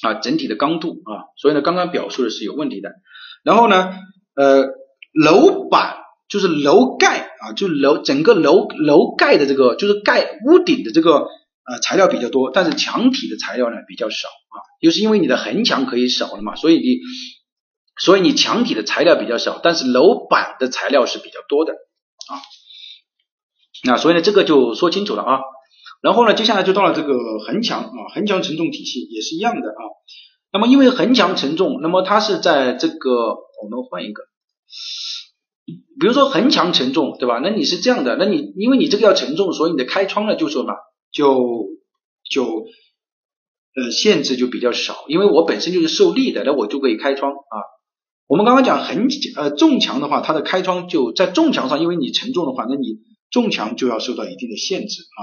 [0.02, 2.90] 啊，整体的刚度啊，所以呢，刚刚表述的是有问题的。
[3.44, 3.92] 然后呢，
[4.34, 4.64] 呃，
[5.12, 5.98] 楼板
[6.30, 11.28] 就是楼盖啊，就楼整个楼楼盖的这个就是盖屋顶的这个
[11.70, 17.00] 呃材料比较多，但是墙体的材料呢比较少啊，就是因为你的横墙可以少了嘛，所以你
[18.02, 22.42] 所以你墙体的材料比较少，但是楼板的材料是比较多的啊。
[23.84, 25.40] 那所以呢，这个就说清楚了啊。
[26.02, 27.14] 然后呢，接下来就到了这个
[27.46, 29.82] 横墙啊，横墙承重体系也是一样的啊。
[30.52, 33.10] 那么因为横墙承重，那么它是在这个
[33.62, 34.24] 我们换一个，
[36.00, 37.40] 比如说横墙承重，对吧？
[37.44, 40.74] 那你是这样的，那你因为你这个要承重，所以你的开窗呢就说嘛，
[41.12, 41.68] 就
[42.30, 42.66] 就
[43.76, 47.56] 呃限制就比较少，因为我本身就是受力的，那我就可以开窗啊。
[48.28, 49.08] 我们刚刚讲横
[49.38, 53.00] 呃重墙的话，它的开窗就在重墙上，因为你承重的话，那你
[53.32, 55.22] 重墙就要受到一定的限制啊。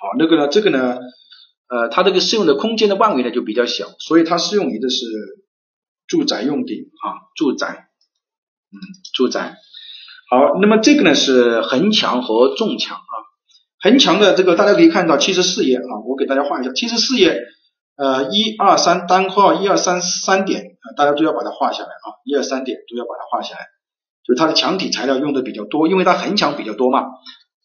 [0.00, 0.98] 好，那个呢，这个呢，
[1.68, 5.06] 呃，它这个适用的空间的范围呢就比较小，所以它适用于的是
[6.08, 7.88] 住宅用地啊，住宅，
[8.72, 8.76] 嗯，
[9.14, 9.56] 住宅。
[10.28, 13.14] 好，那么这个呢是横墙和重墙啊，
[13.84, 17.38] 横墙的这个大家可以看到七十四页啊，我给大家画一下，七十四页，
[17.96, 23.60] 呃，一二三单括号一二三三点啊，大家都要把它画下来啊，一二三点都要把它画下来，
[24.26, 27.04] 就是它的墙体材料用的比较多，因为它横墙比较多嘛。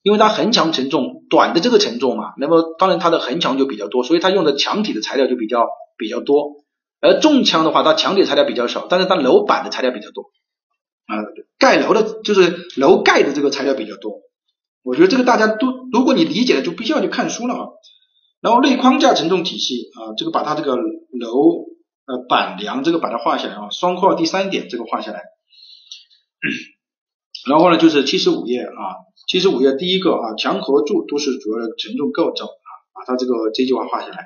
[0.02, 5.68] 因为它横墙承重短的这个承重嘛，那么当然它的横墙就比较多，所以它用的墙体的材料就比较
[5.98, 6.64] 比较多。
[7.02, 10.24] 而重墙的话，它墙体材料比较少，但是它楼板的材料比较多
[11.06, 11.16] 啊，
[11.58, 14.22] 盖楼的就是楼盖的这个材料比较多。
[14.90, 17.68] 我觉得这个大家都，如果你理解了，就必须要去看书了啊。
[18.42, 20.82] 然后内框架承重体系啊，这个把它这个楼
[22.08, 25.22] 呃板梁这个把它画下来啊，双括号第三点这个画下来。
[27.48, 29.06] 然后呢，就是七十五页啊。
[29.28, 34.26] 七十五页第一个啊，墙和柱都是主要的承重构造啊，把它这个这句话画下来。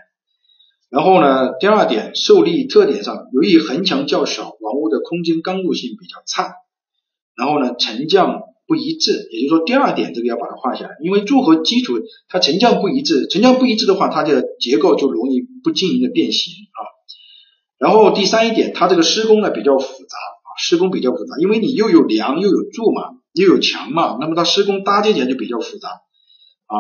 [0.90, 6.54] 然后呢，第二点受力特点上，由于横墙较小，房屋的空间刚度性比较差。
[7.36, 8.44] 然后呢，沉降
[8.74, 16.80] 不一致，也就是说第二点这个要把它画下来，因为柱和基础它沉降不一致，沉降不一致的话，它的结构就容易不均匀的变形啊。
[17.78, 23.22] 然后第三一点，它这个施工呢比较复杂啊，施工比较复杂，因为你又有梁又有柱嘛。
[23.36, 26.76] 又有墙嘛，那么它施工搭建起来就比较复杂啊。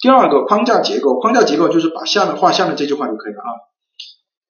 [0.00, 3.50] 第二个框架结构，框架结构就是把下面画下面这句话就可以了啊。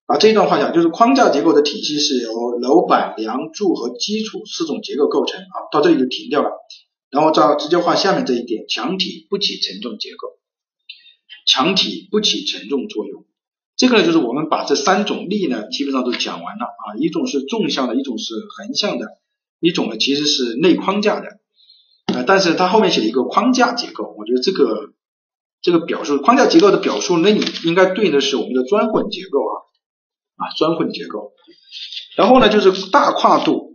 [0.06, 5.68] 把这一段画下，就是框架结构的体系是由楼板、梁柱和基础四种结构构成啊。
[5.70, 6.50] 到这里就停掉了，
[7.10, 10.28] 然后再直接画下面这一点，墙体不起承重结构，
[11.46, 13.24] 墙体不起承重作用。
[13.76, 16.96] 这个呢，就是我们把这三种力呢，基本上都讲完了啊。
[17.00, 19.06] 一种是纵向的，一种是横向的。
[19.60, 21.28] 一种呢其实是内框架的，
[22.12, 24.92] 啊，但是它后面写了一个框架结构，我觉得这个
[25.62, 29.54] 这个表述框架结构的表述，那你应该对应的是我们的砖混结构啊，
[30.36, 31.32] 啊，砖混结构。
[32.16, 33.74] 然后呢就是大跨度，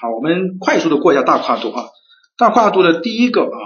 [0.00, 1.88] 好，我们快速的过一下大跨度啊，
[2.36, 3.58] 大跨度的第一个啊，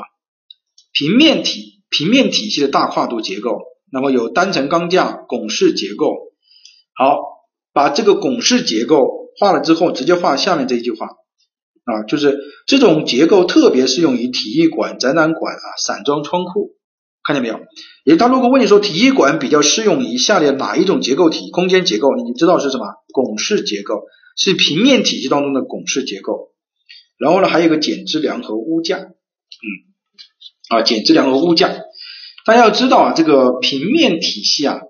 [0.93, 3.59] 平面体平面体系的大跨度结构，
[3.93, 6.15] 那么有单层钢架拱式结构，
[6.95, 7.19] 好，
[7.73, 9.19] 把这个拱式结构。
[9.41, 16.73] 画了之后，直接画下面这一句话啊，就是这种结构特别适用于体育馆、展览馆啊、散装仓库，
[17.29, 17.61] 看见没有？
[18.05, 21.51] 也他如果问你说体育馆比较适用于下列哪一种结构体？
[21.51, 22.87] 空间结构，你知道是什么？
[23.13, 26.55] 拱式结构是平面体系当中的拱式结构。
[27.19, 29.69] 然后呢，还有一个减支梁和屋架，嗯，
[30.71, 31.69] 啊，减支梁和屋架，
[32.47, 34.81] 大家要知道啊，这个平面体系啊。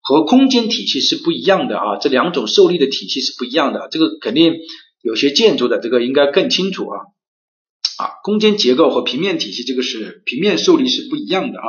[0.00, 4.54] 和空间体系是不一样的啊，这两种受力的体系是不一样的，这个肯定
[5.02, 6.96] 有些建筑的这个应该更清楚啊
[7.98, 11.64] 啊，空间结构和平面体系这个是平面受力是不一样的啊，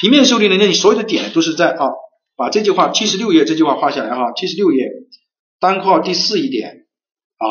[0.00, 1.84] 平面受力呢，那你所有的点都是在啊，
[2.38, 4.88] 把这句话七十六页这句话画下来哈，七十六页
[5.60, 6.86] 单括号第四一点
[7.36, 7.46] 啊，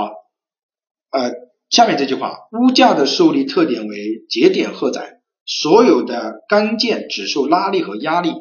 [1.11, 1.31] 呃，
[1.69, 8.31] 下面这句话，屋架的受力特点为节点荷载，所有的钢件只受拉力和压力，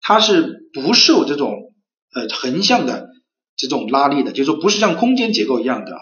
[0.00, 1.54] 它是不受这种
[2.12, 3.06] 呃横向的
[3.56, 6.00] 这种拉力的，就是说不是像空间结构一样的啊，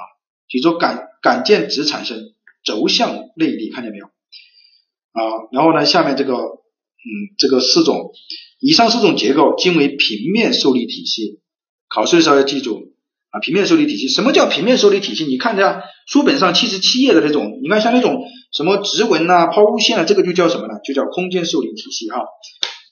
[0.48, 2.18] 就是说杆杆件只产生
[2.64, 4.06] 轴向内力，看见没有？
[4.06, 5.22] 啊，
[5.52, 8.12] 然后呢，下面这个嗯这个四种，
[8.60, 11.40] 以上四种结构均为平面受力体系，
[11.88, 12.92] 考试的时候要记住
[13.30, 15.24] 啊，平面受力体系，什么叫平面受力体系？
[15.24, 18.22] 你看一下书本上七十七页的那种，你看像那种
[18.52, 20.74] 什么直纹呐、抛物线啊，这个就叫什么呢？
[20.84, 22.24] 就叫空间受力体系哈。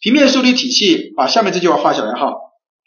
[0.01, 2.33] 平面受力体系，把下面这句话画下来哈，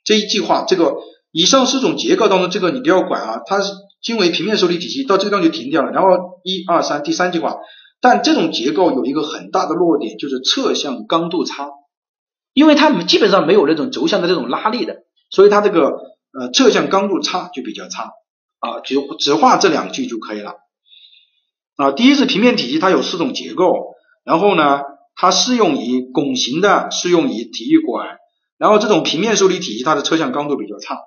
[0.03, 0.95] 这一句话，这个
[1.31, 3.71] 以上四种结构当中，这个你不要管啊，它是
[4.01, 5.91] 均为平面受力体系，到这个地方就停掉了。
[5.91, 6.09] 然后
[6.43, 7.57] 一二三，第三句话。
[8.03, 11.69] 但这种结构有一个很大的弱点，就是侧向刚度差，
[12.51, 15.81] 因为它基本上没有那种轴向的这种拉力的，所以它这个
[16.33, 18.09] 呃侧向刚度差就比较差
[18.57, 20.55] 啊，就只画这两句就可以了
[21.75, 21.91] 啊。
[21.91, 23.71] 第一是平面体系，它有四种结构，
[24.23, 24.81] 然后呢，
[25.15, 28.17] 它适用于拱形的，适用于体育馆，
[28.57, 30.97] 然后这种平面受力体系它的侧向刚度比较差。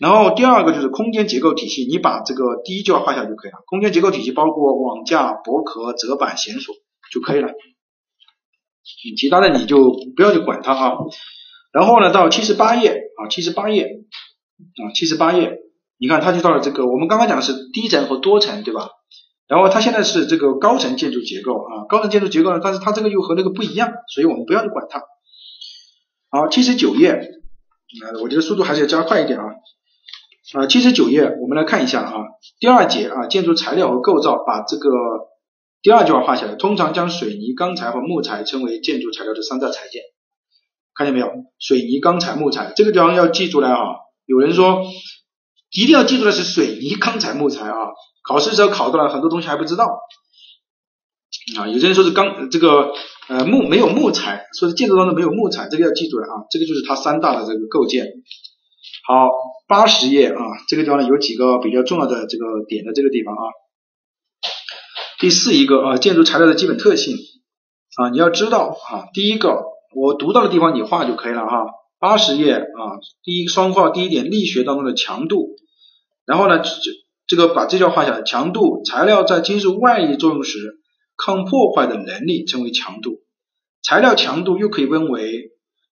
[0.00, 3.58] 然后第二个就是空间结构体系，你把这个第一句话画下就可以了。
[3.66, 6.74] 空间结构体系包括网架、薄壳、折板、弦索
[7.12, 7.48] 就可以了，
[9.16, 10.96] 其他的你就不要去管它啊。
[11.72, 15.58] 然后呢，到七十八页啊，七十八页啊，七十八页，
[15.98, 18.90] 你看它就到了这个，我们刚刚讲的是低层和多层，对吧？
[19.46, 25.02] 然后它现在是这个高层建筑结构啊，高层建筑结构呢，但是它这个又和那个不一样，所以我们不要去管它。
[26.30, 27.20] 好，七十九页，
[28.22, 29.44] 我觉得速度还是要加快一点啊。
[30.52, 32.12] 啊，七十九页，我们来看一下啊，
[32.60, 34.90] 第二节啊，建筑材料和构造，把这个
[35.80, 36.54] 第二句话画下来。
[36.54, 40.02] 通常将水泥、钢材和木材称为建筑材料的三大材件，
[40.94, 41.30] 看见没有？
[41.58, 43.78] 水泥、钢材、木材，这个地方要记出来啊。
[44.26, 44.84] 有人说
[45.72, 47.74] 一定要记住的是水泥、 钢材、木材啊，
[48.22, 49.86] 考试时候考出来很多东西还不知道
[51.56, 51.68] 啊。
[51.68, 52.92] 有些人说是钢这个
[53.28, 56.44] 呃木没有木材，说是建筑当中没有木材，这个要记住了啊。
[56.50, 58.06] 这个就是它三大的这个构件。
[59.06, 59.28] 好，
[59.68, 63.44] 八十页啊，这个地方呢有几个比较重要的这个点的这个地方啊。
[65.18, 67.14] 第四一个啊，建筑材料的基本特性
[67.96, 69.62] 啊，你要知道啊，第一个
[69.94, 71.66] 我读到的地方你画就可以了哈。
[71.98, 75.56] 八十页啊，第一双括号第一点，力学当中的强度，
[76.24, 76.70] 然后呢这
[77.26, 80.58] 这个把这句话画下来，强度材料在经受外力作用时
[81.18, 83.18] 抗破坏的能力称为强度，
[83.82, 85.50] 材料强度又可以分为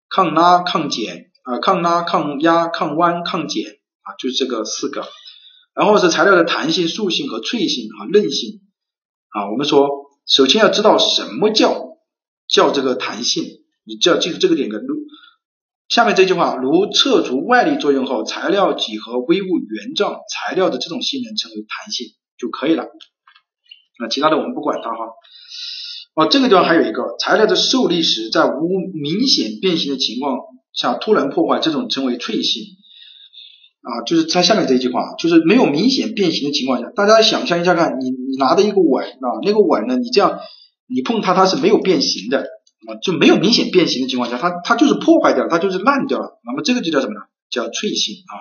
[0.07, 1.30] 抗拉、抗剪。
[1.43, 3.65] 啊，抗拉、抗压、抗弯、抗剪
[4.01, 5.07] 啊，就是这个四个。
[5.73, 8.61] 然后是材料的弹性、塑性和脆性啊、韧性
[9.29, 9.49] 啊。
[9.49, 9.89] 我们说，
[10.27, 11.97] 首先要知道什么叫
[12.47, 13.45] 叫这个弹性，
[13.85, 14.69] 你就要记住这个点。
[14.69, 14.79] 如
[15.87, 22.07] 下面这句话，如撤除外力作用后，材料几何微物原状材料的这种性能称为弹性
[22.37, 22.87] 就可以了。
[23.99, 24.97] 那其他的我们不管它哈。
[26.15, 30.37] 哦，这个地方还有一个，材料的受力时在无明显变形的情况。
[30.73, 32.63] 像突然破坏这种称为脆性
[33.81, 40.39] 啊，就是它下面这一句话，就是没有明显变形的情况下，大家想象一下看，你你拿的一个碗啊，那个碗呢，你这样
[40.87, 47.21] 你碰它，它是没有变形的啊，就没有明显变形的情况下，它它就是破坏掉了，它就是烂掉了，那么这个就叫什么呢？
[47.49, 48.33] 叫脆性啊。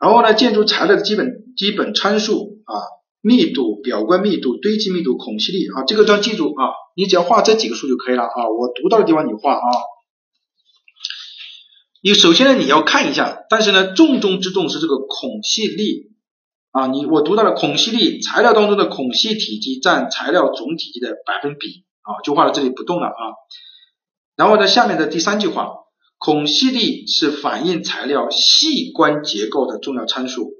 [0.00, 1.26] 然后呢，建筑材料的基本
[1.56, 2.74] 基本参数啊，
[3.20, 9.66] 密度、表观密度、堆积密度、孔隙力啊，这个都要记住啊，你只要画这几个数就可以了啊，我读到的地方你画啊。
[12.00, 16.12] 你首先呢，你要看一下，但是呢，重中之重是这个孔隙力
[16.70, 16.86] 啊。
[16.86, 23.22] 你我读到了孔隙力，材料当中的孔隙体积占材料总体积的百分比啊，就画到这里不动了啊。
[24.36, 25.72] 然后呢，下面的第三句话，
[26.18, 30.52] 孔隙力是反映材料细观结构的重要参数。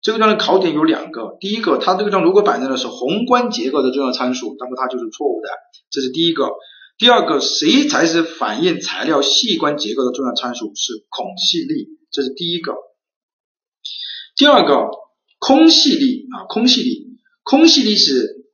[0.00, 5.48] 这个地方的考点有两个，第一个，它这个地方如果摆在的是宏观结构的重要参数，那么它就是错误的，
[5.90, 6.50] 这是第一个。
[6.96, 10.72] 第二个，谁才是反映材料细观结构的重要参数？
[10.76, 12.72] 是孔隙力，这是第一个。
[14.36, 14.90] 第二个，
[15.38, 18.46] 空隙力啊，空隙力，空隙力是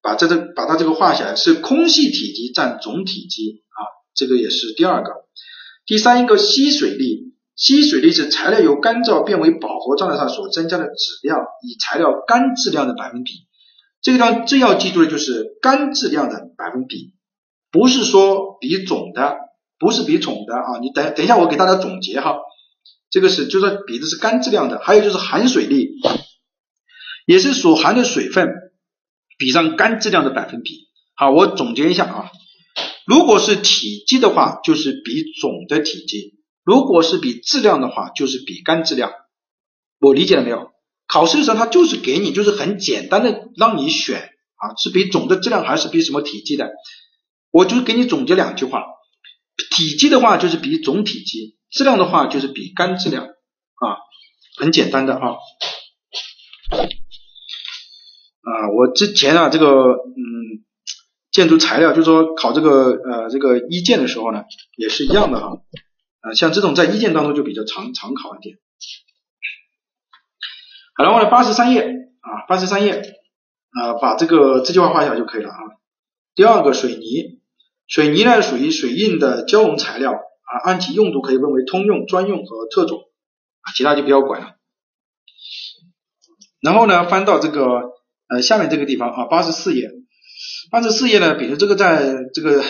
[0.00, 3.80] 把这个把它这个画下来，是空隙体积占总体积啊，
[4.14, 5.10] 这个也是第二个。
[5.84, 13.32] 第三一个吸水力，吸水力是材料由干燥变为饱和状态上所增加的质量，以材料干质量的百分比。
[14.00, 17.12] 这个地方最要记住的就是干质量的百分比。
[17.70, 19.36] 不是说比总的，
[19.78, 20.78] 不是比总的啊！
[20.80, 22.38] 你等等一下，我给大家总结哈。
[23.10, 25.90] 这个是就是比的是干质量的，还有就是含水力，
[27.26, 28.48] 也是所含的水分
[29.38, 30.88] 比上干质量的百分比。
[31.14, 32.30] 好，我总结一下啊。
[33.06, 36.34] 如果是体积的话，就是比总的体积；
[36.64, 39.12] 如果是比质量的话，就是比干质量。
[39.98, 40.70] 我理解了没有？
[41.08, 46.70] 考试的时候他就是给你就是很简单的让你选啊，是比总的质量还是比什么体积的？
[47.50, 48.84] 我就给你总结两句话，
[49.70, 53.98] 体积的话就是比总体积，质量的话就是比干质量啊，
[54.56, 55.28] 很简单的啊。
[58.42, 60.64] 啊，我之前啊这个嗯。
[61.32, 64.42] 建筑材料就是说考这个呃这个一建的时候呢，
[64.76, 65.62] 也是一样的哈，
[66.22, 68.58] 啊像这种在一建当中就比较常常考一点。
[70.96, 73.00] 好了，我来八十三页啊八十三页
[73.70, 75.56] 啊把这个这句话画下就可以了啊。
[76.34, 77.39] 第二个水泥，
[77.90, 83.00] 水泥呢属于水印的胶融材料啊，按其用途可以分为通用、专用和特种
[83.60, 84.54] 啊，其他就不要管了。
[86.62, 87.82] 然后呢翻到这个
[88.28, 89.90] 呃下面这个地方啊八十四页。
[90.70, 92.62] 八十四页呢，比如这个在这个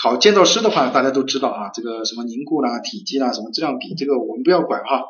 [0.00, 5.04] 考建造师的话，大家都知道啊，这个什么凝固啦、体积啦、什么质量比，这个我们不要管哈。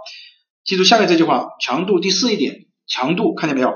[0.64, 3.74] 记住下面这句话，强度第四一点，强度看见没有？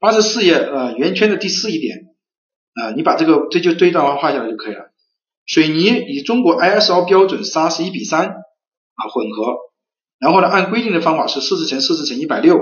[0.00, 1.98] 八十四页呃圆圈的第四一点
[2.74, 4.91] 啊，你把这个这就对照画下来就可以了。
[5.46, 9.56] 水泥以中国 ISO 标准砂是一比三啊混合，
[10.18, 12.56] 然后呢按规定的方法是四十乘四十乘一百六，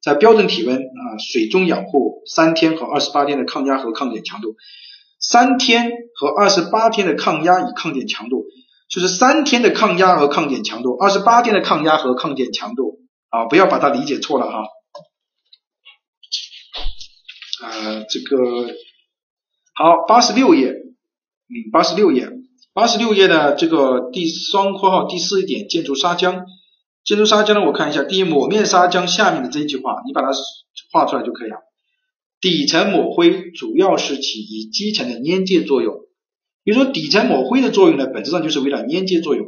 [0.00, 4.56] 在标准体温啊水中养护三天和二十八天的抗压和抗点强度。
[5.24, 8.44] 三天和二十八天的抗压与抗点强度，
[8.90, 12.98] 就是三天的抗压和抗点强度，二十八天的抗压和抗点强度
[13.28, 14.64] 啊，不要把它理解错了哈。
[17.62, 18.74] 呃，这个
[19.74, 20.74] 好，八十六页，
[21.52, 22.30] 嗯，八十六页，
[22.72, 26.44] 八十六页的这个第双括号第四点，建筑砂浆，
[27.04, 30.28] 建筑砂浆呢，我看一下，第一抹面砂浆下面的这一句话，你把它
[30.90, 31.56] 画出来就可以了。
[32.40, 35.94] 底层抹灰主要是起于基层的粘接作用，
[36.64, 39.46] 比如说底层抹灰的作用呢，本质上就是为了粘接作用。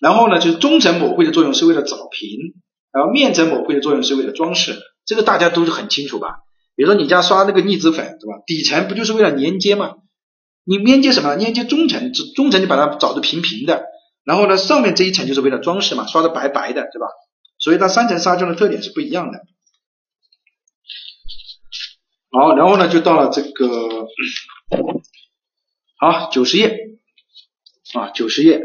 [0.00, 2.54] 然后呢，就是中层抹灰的作用是为了找平，
[2.90, 4.78] 然后面层抹灰的作用是为了装饰。
[5.04, 6.36] 这个大家都是很清楚吧？
[6.74, 8.42] 比如说你家刷那个腻子粉，对吧？
[8.46, 9.96] 底层不就是为了粘接吗？
[10.68, 11.36] 你粘接什么？
[11.36, 13.84] 粘接中层，中层你把它找的平平的，
[14.24, 17.06] 然后呢，上面这一层就是为了装饰嘛，刷的白白的，对吧？
[17.58, 19.38] 所以它三层砂浆的特点是不一样的。
[22.32, 24.08] 好，然后呢，就到了这个
[25.98, 26.76] 好九十页
[27.94, 28.60] 啊，九十页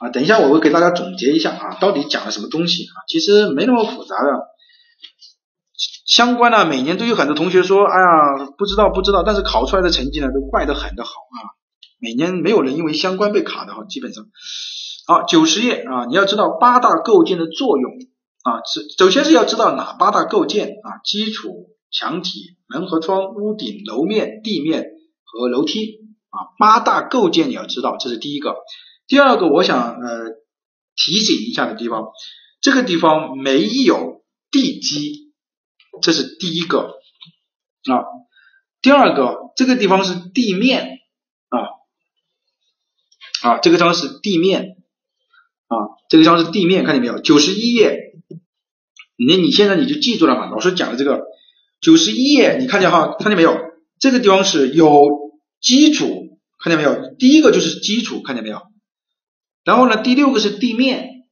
[0.00, 3.06] 啊，等一下我会给大家总结一下啊，到底讲了什么东西啊？
[3.08, 4.32] 其实没那么复杂的，
[6.10, 11.54] 相关呢每年都有很多同学说，哎呀，不知道不知道，但是考出来的成绩呢都怪得很的好啊，
[12.00, 14.26] 每年没有人因为相关被卡的哈，基本上
[15.06, 17.92] 好九十页啊，你要知道八大构件的作用
[18.42, 21.70] 啊，是首先是要知道哪八大构件啊，基础。
[21.92, 24.84] 墙体、门和窗、屋顶、楼面、地面
[25.24, 28.54] 和楼梯啊，八大构件你要知道，这是第一个。
[29.08, 30.28] 第二个，我想呃
[30.94, 32.04] 提醒一下的地方，
[32.60, 34.22] 这个地方没有
[34.52, 35.29] 地基，
[36.02, 36.98] 这是第一个
[37.90, 38.04] 啊。
[38.82, 40.98] 第二个，这个地方是地面
[41.48, 41.58] 啊
[43.42, 44.76] 啊，这个地方是地面
[45.68, 45.76] 啊，
[46.08, 47.18] 这个地方是地面，看见没有？
[47.20, 48.14] 九十一页，
[49.16, 51.24] 你你现在你就记住了嘛，老师讲的这个。
[51.82, 53.56] 九十一页，你看见哈，看见没有？
[53.98, 55.02] 这个地方是有
[55.62, 57.14] 基础，看见没有？
[57.18, 58.60] 第一个就是基础，看见没有？
[59.64, 61.26] 然后呢，第六个是地面。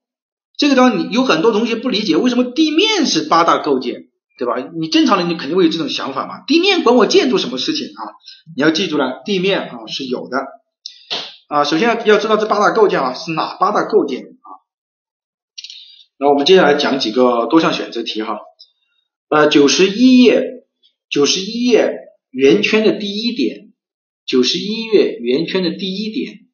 [0.57, 4.08] 这个地方你有很多同学不理解，为什么地面是八大构件，
[4.39, 4.55] 对吧？
[4.79, 6.45] 你正常人你肯定会有这种想法嘛？
[6.47, 8.15] 地面管我建筑什么事情啊？
[8.57, 10.39] 你要记住了，地面啊是有的
[11.49, 11.65] 啊。
[11.65, 14.49] 首先要要知道这八大构件啊是哪八大构件啊？
[16.19, 18.39] 那我们接下来讲几个多项选择题哈。
[19.29, 20.43] 呃，九十一页，
[21.11, 21.93] 九十一页
[22.31, 23.73] 圆圈的第一点，
[24.25, 26.47] 九十一页圆圈的第一点，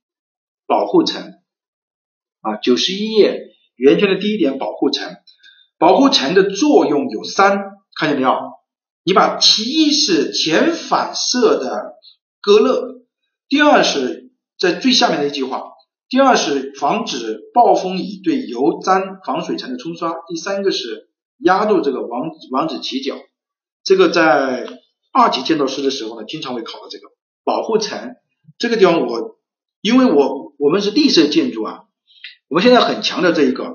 [0.66, 1.34] 保护层
[2.40, 3.42] 啊，九十一页
[3.76, 5.14] 圆圈的第一点保护层，
[5.78, 8.34] 保护层的作用有三，看见没有？
[9.04, 11.94] 你把其一是前反射的
[12.40, 13.02] 隔热，
[13.48, 15.72] 第二是在最下面的一句话，
[16.08, 21.08] 第二是防止暴风雨对油粘防水层的冲刷，第三个是。
[21.38, 23.16] 压住这个网网子起角，
[23.82, 24.68] 这个在
[25.12, 27.08] 二级建造师的时候呢，经常会考到这个
[27.42, 28.14] 保护层
[28.56, 29.04] 这个地方。
[29.04, 29.36] 我
[29.82, 31.80] 因为我我们是绿色建筑啊，
[32.48, 33.74] 我们现在很强调这一个。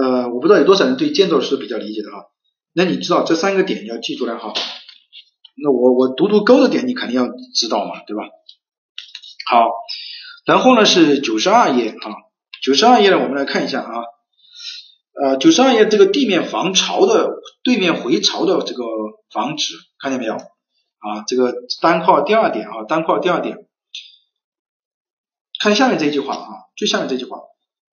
[0.00, 2.26] 呃，我不知道有多少人对建造师比较理解的哈。
[2.78, 4.54] 那你知道这三个点你要记住来哈。
[5.60, 8.22] 那我我读读勾的点你肯定要知道嘛，对吧？
[9.50, 9.66] 好，
[10.46, 12.06] 然后呢是九十二页啊，
[12.62, 14.04] 九十二页呢我们来看一下啊。
[15.20, 18.84] 呃，九十二页这个地面防潮的对面回潮的这个
[19.32, 20.34] 防止，看见没有？
[20.34, 21.52] 啊，这个
[21.82, 23.66] 单括第二点啊，单括第二点，
[25.58, 27.38] 看下面这句话啊，最下面这句话，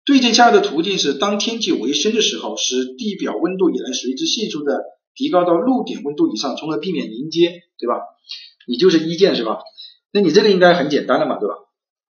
[0.06, 4.84] 对接下来的途径是，当天气回升的时候，使地表温度也能随之迅速的
[5.15, 7.49] 提高到露点温度以上，从而避免凝结，
[7.80, 7.95] 对吧？
[8.68, 9.60] 你就是一键是吧？
[10.14, 11.56] 那你这个应该很简单的嘛，对吧？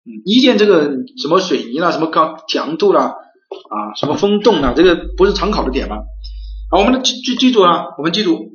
[0.04, 0.90] 嗯，一键这个
[1.20, 5.96] 什么水泥啦，什么钢强度啦，啊，什么风洞啊，这个不是常考的点吗？
[6.70, 8.50] 好，我们记记记住啊，我们记住，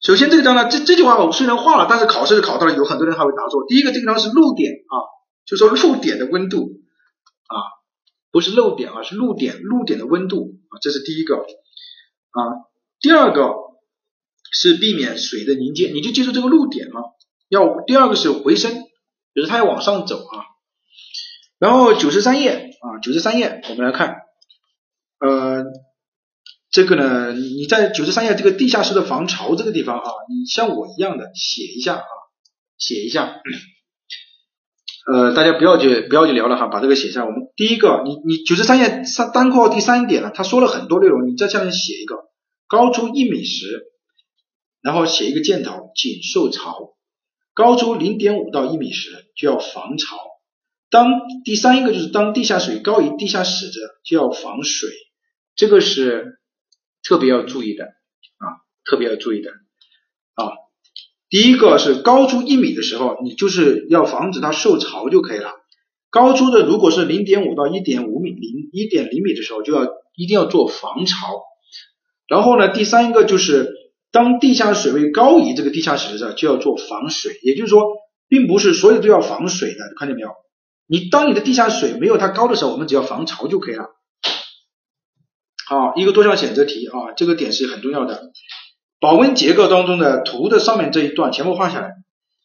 [0.00, 3.64] 首先这个章呢，这这句话我虽然画了，但是考试考到了，有很多人还会答错。
[3.66, 4.96] 第一个这个章是露点啊，
[5.46, 6.80] 就说露点的温度
[7.48, 7.56] 啊，
[8.30, 12.40] 不是漏点啊，是露点，露点的温度啊，这是第一个啊。
[13.00, 13.54] 第二个
[14.52, 17.00] 是避免水的凝结，你就记住这个露点啊。
[17.48, 18.84] 要第二个是回升，
[19.34, 20.44] 就是它要往上走啊。
[21.58, 24.16] 然后九十三页啊，九十三页我们来看，
[25.20, 25.64] 呃。
[26.70, 32.06] 这个呢，你在九十三页这个地下室的防潮这个地方啊，你像我一样的写一下啊，
[32.76, 33.40] 写一下。
[35.10, 37.24] 呃，大家不要去不要去聊了哈，把这个写下。
[37.24, 42.16] 我们第一个，你你九十三页三单括号第三点呢，他说了很多内容，你在下面写一个，
[42.66, 43.86] 高出一米时，
[44.82, 46.96] 然后写一个箭头，仅受潮；
[47.54, 50.16] 高出零点五到一米时就要防潮。
[50.90, 51.06] 当
[51.44, 53.72] 第三一个就是当地下水高于地下室的
[54.04, 54.90] 就要防水，
[55.54, 56.36] 这个是。
[57.00, 58.44] 特别要注意的啊，
[58.84, 59.50] 特别要注意的
[60.34, 60.50] 啊。
[61.30, 65.52] 第一个是高出一米的时候，你就是要防止它受潮就可以了。
[66.10, 69.84] 高出的如果是零点五到一点五米、零一点零米的时候，就要
[70.16, 71.16] 一定要做防潮。
[72.28, 73.74] 然后呢，第三个就是
[74.10, 77.38] 当地下水位高于这个地下室的时候，就要做防水。
[77.42, 77.82] 也就是说，
[78.28, 80.30] 并不是所有都要防水的，看见没有？
[80.86, 83.90] 你当你的地下水没有它高的时候，我们只要防潮就可以了。
[85.66, 88.30] 好，一个多项选择题啊，这个点是很重要的。
[89.00, 91.92] 保温结构当中的图的上面这一段全部画下来。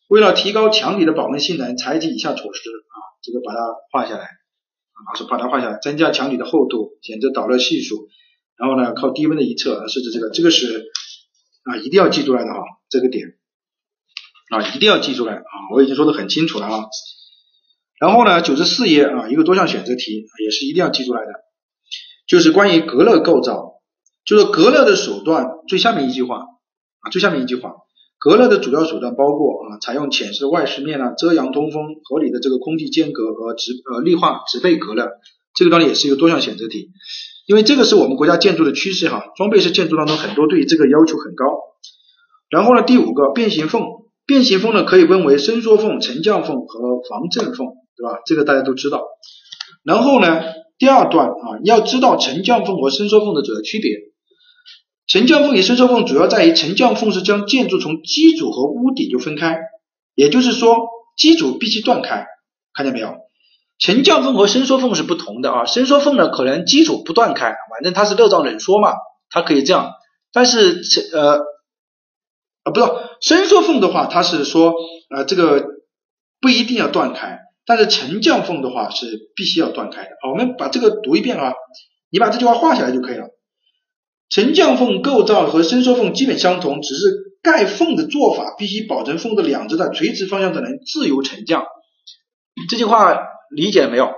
[0.08, 3.60] 为了提高墙体的保温性能，采取以下措施啊，这个把它
[3.92, 4.30] 画下来，
[5.08, 8.08] 老师把它画下来，增加墙体的厚度，选择导热系数，
[8.58, 10.86] 然后呢，靠低温的一侧设置这个，这个是
[11.64, 12.60] 啊，一定要记出来的哈，
[12.90, 13.26] 这个点
[14.52, 16.86] 啊，一定要记出来啊，我已经说的很清楚了啊。
[18.00, 21.32] 然后呢，九十四页啊，一个多项选择题也是一定要记出来的。
[22.28, 23.73] 就是关于隔热构造，
[24.26, 27.74] 就是隔热的手段最下面一句话啊，最下面一句话，
[28.18, 35.10] 隔热的主要手段包括啊，采用浅色外饰面啊，遮阳通风，合理的这个空气间隔和植呃绿化植被隔热，
[35.54, 36.90] 这个当然也是一个多项选择题，
[37.48, 41.46] 因为这个是我们国家建筑的趋势哈，装备式建筑当中很多对于这个要求很高。
[42.50, 43.84] 然后呢，第五个变形缝，
[44.26, 47.68] 变形缝呢可以分为伸缩缝、沉降缝和防震缝，
[47.98, 48.22] 对吧？
[48.26, 49.04] 这个大家都知道。
[49.84, 50.42] 然后呢？
[50.80, 53.92] 第二段啊，要知道沉降缝和伸缩缝的主要区别。
[55.08, 59.60] 沉降缝与伸缩缝主要在于沉降缝是将建筑从基础和屋顶就分开，
[60.16, 60.78] 也就是说
[61.18, 62.26] 基础必须断开，
[62.74, 63.16] 看见没有？
[63.80, 68.94] 沉降缝和伸缩缝是不同的啊，伸缩缝呢可能基础不断开，反正它是热胀冷缩嘛，
[69.30, 69.92] 它可以这样。
[70.32, 70.82] 但是
[71.14, 71.40] 呃
[72.64, 72.86] 啊不是
[73.22, 74.74] 伸缩缝的话，它是说
[75.10, 75.66] 呃这个
[76.40, 77.40] 不一定要断开。
[77.66, 80.10] 但是沉降缝的话是必须要断开的。
[80.22, 81.54] 好，我们把这个读一遍啊，
[82.10, 83.28] 你把这句话画下来就可以了。
[84.34, 91.68] 沉降缝构造和伸缩缝基本相同，只是盖缝的做法必须保证缝的两侧在垂直方向都能自由沉降。
[92.68, 93.16] 这句话
[93.56, 94.10] 理解没有？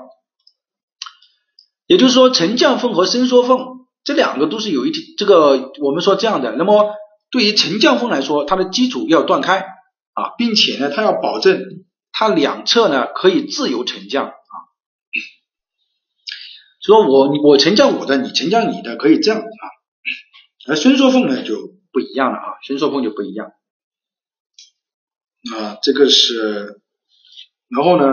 [1.85, 3.59] 也就是说，沉降缝和伸缩缝
[4.05, 6.53] 这两个都是有一体，这个我们说这样的。
[6.53, 6.95] 那么
[7.29, 9.59] 对于沉降缝来说，它的基础要断开
[10.13, 11.61] 啊，并且呢，它要保证。
[12.17, 14.55] 它两侧呢可以自由沉降啊，
[16.81, 19.74] 说我我沉降我的，你沉降你的，可以这样啊。
[20.67, 23.51] 而伸缩缝呢就不一样了啊，伸缩缝就不一样
[25.53, 25.77] 啊。
[25.81, 26.81] 这个是，
[27.69, 28.05] 然后呢，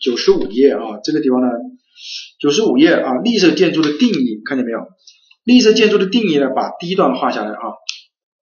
[0.00, 1.48] 九十五页啊，这个地方呢，
[2.40, 4.78] 九十五页啊，绿色建筑的定义看见没有？
[5.44, 7.62] 绿色建筑的定义呢，把第一段画下来啊。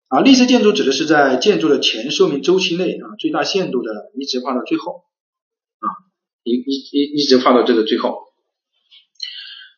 [0.08, 5.04] 啊，绿色建筑指的是在建筑的全寿命周期内啊，最大限度的一直画到最后
[5.80, 5.88] 啊，
[6.44, 8.18] 一一一一直画到这个最后。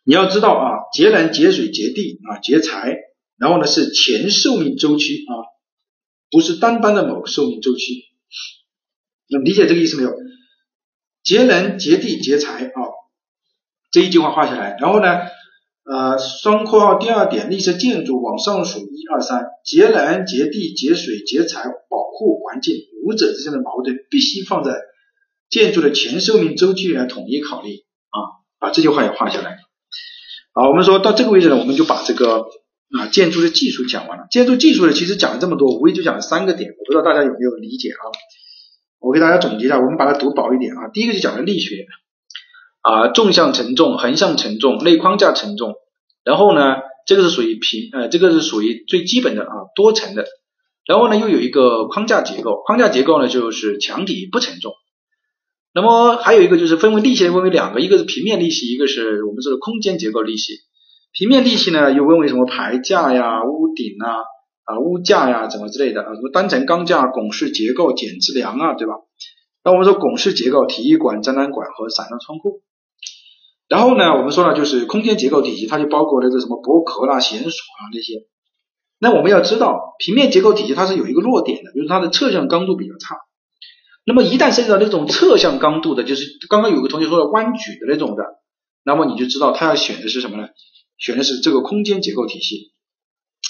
[0.06, 2.98] 你要知道啊，节能、节水、节地啊、节材，
[3.38, 5.32] 然后呢是全寿命周期啊，
[6.32, 8.04] 不是单单的某个寿命周期。
[9.30, 10.14] 那理解这个意思没有？
[11.24, 12.80] 节能、节地、节材啊，
[13.92, 15.08] 这一句话画下来，然后呢？
[15.86, 22.74] 呃，双括号第二点，绿色建筑往上数一二三，节能、节地、节水、节材，保护环境，
[23.04, 24.72] 五者之间的矛盾必须放在
[25.50, 28.16] 建筑的全寿命周期来统一考虑啊，
[28.60, 29.58] 把这句话也画下来。
[30.54, 32.46] 好，我们说到这个位置呢，我们就把这个
[32.98, 34.28] 啊建筑的技术讲完了。
[34.32, 38.04] 建筑技术呢，其实讲了这么多，无非就讲了三个点，我不知道大家有没有理解啊？
[39.00, 40.90] 我给大家总结一下，我们把它读薄一点啊。
[40.94, 41.86] 第一个就讲了力学。
[42.86, 45.76] 啊纵向承重、横向承重、内框架承重，
[46.26, 46.76] 然后呢，
[47.08, 50.26] 这个是属于平呃这个是属于最基本的啊多层的，
[50.86, 54.74] 然后呢又有一个框架结构，框架结构呢就是墙体不承重。
[55.74, 60.56] 那么还有一个就是分为力学分为两个，一个是平面力学，一个是我们说的空间结构力学。
[61.14, 64.18] 平面力系呢又分为什么排架呀、屋顶啊、
[64.66, 68.96] 啊屋架呀怎么之类的啊，什么单层钢架、拱式结构、剪支梁啊，对吧？
[69.64, 72.64] 那我们说拱式结构，体育馆、展览馆和散热窗户。
[73.70, 78.26] 然后呢，我们说了就是空间结构体系，它就包括了这什么薄壳啦、弦索啊这些。
[79.00, 83.18] 那我们要知道，平面结构体系它是有一个弱点的，就是它的侧向刚度比较差。
[84.06, 88.24] 那么一旦涉及到那种侧向刚度的，就是刚刚有个同学说的弯矩的那种的，
[88.84, 90.50] 那么你就知道他要选的是什么呢？
[91.04, 92.72] 选的是这个空间结构体系。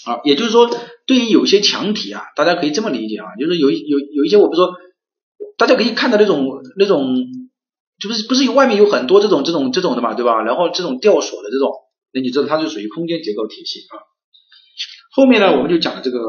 [0.06, 0.70] 啊，也就是说，
[1.06, 4.74] 对于有些墙体啊，大家可以这么理解啊，就是有有有一些，我不说，
[5.58, 6.46] 大家可以看到那种
[6.78, 7.16] 那种，
[8.00, 10.42] 就是不是有外面有很多这种这种这种的嘛，对吧？
[10.42, 11.70] 然后这种吊索的这种，
[12.12, 14.02] 那你知道它就属于空间结构体系啊。
[15.12, 16.20] 后面呢，我们就讲了这个。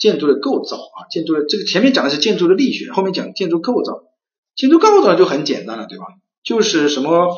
[0.00, 4.00] 建筑的构造啊，建筑的这个前面讲的是建筑的力学，后面讲建筑构造。
[4.56, 6.06] 建筑构造就很简单了，对吧？
[6.42, 7.36] 就是什么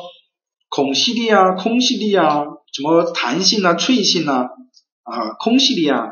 [0.69, 4.49] 孔隙力啊、空隙力啊、什么弹性啊、脆性啊
[5.03, 6.07] 啊、空隙力啊。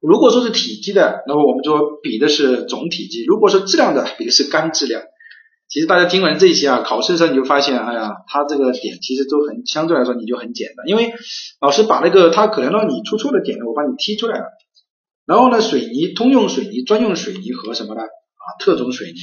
[0.00, 5.00] 如果说是体积的，那么我们说比的是总体积；如果说质量的，比的是干质量。
[5.68, 11.14] 其实大家听完这些啊，考试的时候你就发现，哎呀，它这个点其实都很相对来说你就很简单，因为
[11.60, 14.44] 老师把那个他可能让你出错的点呢，我帮你踢出来了。
[15.24, 18.02] 然后呢，水泥通用水泥、专用水泥和什么呢？
[18.02, 19.14] 啊，特种水泥。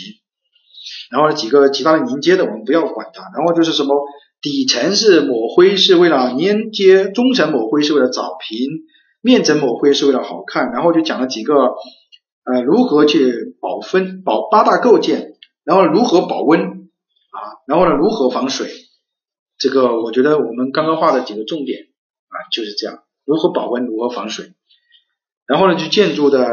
[1.11, 3.21] 然后呢，几个其他的凝结的我们不要管它。
[3.35, 3.93] 然后就是什么，
[4.41, 8.57] 底层是抹灰是为了粘接，中层抹灰是为了找平，
[9.21, 10.71] 面层抹灰是为了好看。
[10.71, 11.55] 然后就讲了几个
[12.45, 15.33] 呃如何去保分保八大构件，
[15.63, 17.37] 然后如何保温啊，
[17.67, 18.69] 然后呢如何防水。
[19.57, 21.87] 这个我觉得我们刚刚画的几个重点
[22.29, 24.53] 啊就是这样，如何保温，如何防水。
[25.45, 26.47] 然后呢，就建筑的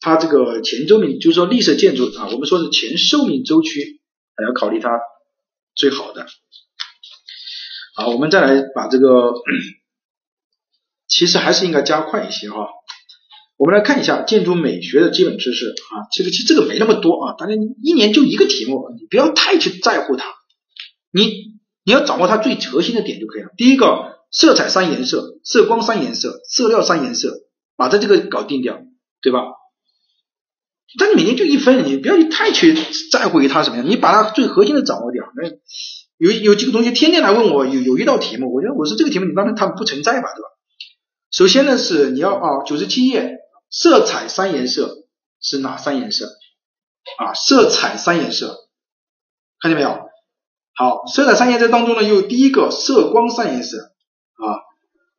[0.00, 4.00] 它这个前周命，就是说绿色建筑啊，我们说是前寿命周期，
[4.34, 4.90] 还要考虑它
[5.74, 6.26] 最好的。
[7.96, 9.32] 好，我们再来把这个，
[11.08, 12.68] 其实还是应该加快一些哈。
[13.56, 20.26] 我们来看一下建筑美学的基本知识啊，这个其实这个没那么多啊，大家一年就一个题目，你不要太去在乎它，
[21.10, 21.54] 你
[21.84, 23.48] 你要掌握它最核心的点就可以了。
[23.56, 27.42] 第一个，色彩三颜色，色光三颜色，色料三颜色。
[27.78, 28.80] 把它这个搞定掉，
[29.20, 29.40] 对吧？
[30.98, 32.74] 但你每年就一分，你不要去太去
[33.12, 35.24] 在乎于它什么样，你把它最核心的掌握掉。
[35.36, 35.50] 那
[36.18, 40.48] 有有几个同学天天来问我，有有一道题目，我觉得我说这个题目你当然它不存在吧，对吧？
[41.30, 43.38] 首先呢是你要啊九十七页，
[43.70, 45.06] 色彩三颜色
[45.40, 46.26] 是哪三颜色
[47.18, 47.34] 啊？
[47.34, 48.68] 色彩三颜色，
[49.60, 49.90] 看见没有？
[50.74, 54.60] 好，色彩三颜色当中呢，有第一个色光三颜色啊，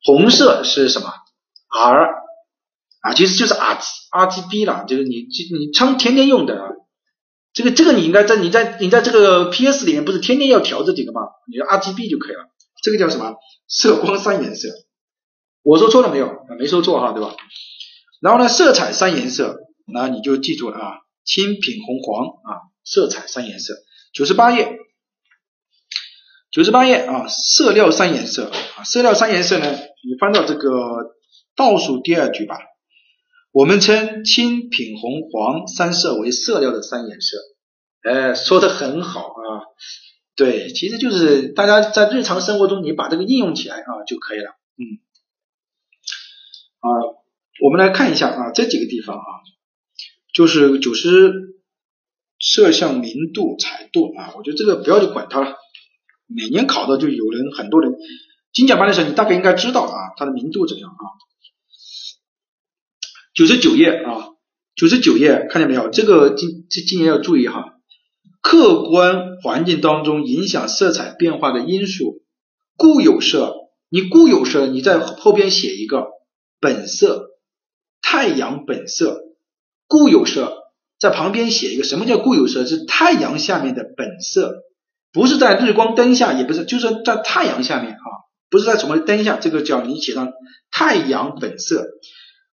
[0.05, 1.13] 红色是什么
[1.69, 2.27] ？R。
[2.99, 3.77] 啊，其实就是 R
[4.09, 6.67] R G B 了，就是你你常天天用的啊，
[7.57, 11.21] 这个这个你应该在你在你在这个 P S 里面不是天天要调这几个吗？
[11.51, 12.43] 你 R G B 就可以了，
[12.83, 13.33] 这个叫什么？
[13.67, 14.69] 色光三原色，
[15.63, 16.31] 我说错了没有？
[16.59, 17.35] 没说错哈，对吧？
[18.21, 19.57] 然后呢，色彩三原色，
[19.91, 20.91] 那你就记住了啊，
[21.25, 23.73] 青、品、红、黄啊，色彩三原色。
[24.13, 24.77] 九十八页，
[26.51, 30.69] 九十八页啊，色料三原色啊，色料三原色呢，你翻到这个
[31.55, 32.59] 倒数第二句吧。
[33.57, 37.37] 我们称青、品、红、黄三色为色料的三颜色，
[38.03, 39.65] 哎，说的很好啊。
[40.35, 44.51] 对，其实就是大家在日常生活中你把这个应用起来啊就可以了。
[44.77, 45.01] 嗯，
[46.81, 46.85] 啊，
[47.63, 49.25] 我们来看一下啊这几个地方啊，
[50.31, 51.33] 就是九十
[52.37, 55.55] 摄像明度、彩度啊，我觉得这个不要去管它了。
[56.27, 57.95] 每年考的就有人很多人
[58.53, 61.25] 精讲班的时候，你大概应该知道啊它的明度怎样啊。
[63.37, 64.29] 九十九页啊，
[64.75, 65.89] 九十九页看见没有？
[65.89, 67.75] 这个今今今年要注意哈，
[68.41, 72.23] 客观环境当中影响色彩变化的因素，
[72.77, 73.53] 固有色，
[73.89, 76.07] 你固有色你在后边写一个
[76.59, 77.27] 本色，
[78.01, 79.21] 太阳本色，
[79.87, 80.57] 固有色
[80.99, 82.65] 在旁边写一个什么叫固有色？
[82.65, 84.63] 是太阳下面的本色，
[85.13, 88.01] 不是在日光灯下，也不是，就是在太阳下面啊，
[88.49, 90.33] 不是在什么灯下，这个叫你写上
[90.71, 91.85] 太阳本色。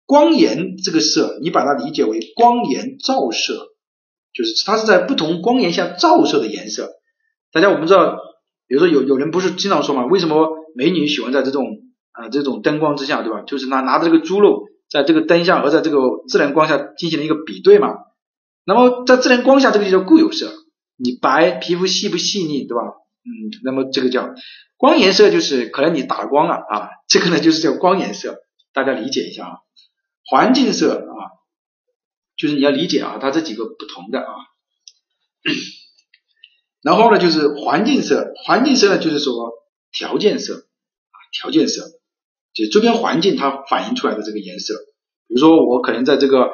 [0.05, 3.53] 光源这个色，你把它理解为光源照射，
[4.34, 6.89] 就是它是在不同光源下照射的颜色。
[7.51, 8.17] 大家我们知道，
[8.67, 11.65] 比如说有有人不是经常说嘛，为什么美女喜欢在这种
[12.11, 13.43] 啊这种灯光之下，对吧？
[13.47, 17.95] 就是拿拿着这个猪肉在这个灯下和在这个自然光下进行了一个比对嘛。
[18.65, 20.51] 那么在自然光下，这个就叫固有色。
[20.95, 22.81] 你白皮肤细不细腻，对吧？
[23.25, 24.30] 嗯，那么这个叫
[24.77, 28.38] 光颜色，就是可能你打光了啊，这个呢就是叫光颜色，
[28.73, 29.51] 大家理解一下啊。
[30.26, 31.14] 环境色啊，
[32.38, 34.28] 就是你要理解啊，它这几个不同的啊。
[36.84, 39.52] 然后呢，就是环境色，环境色呢就是说
[39.91, 41.84] 条件色啊，条件色，
[42.54, 44.74] 就周边环境它反映出来的这个颜色。
[45.28, 46.52] 比如说我可能在这个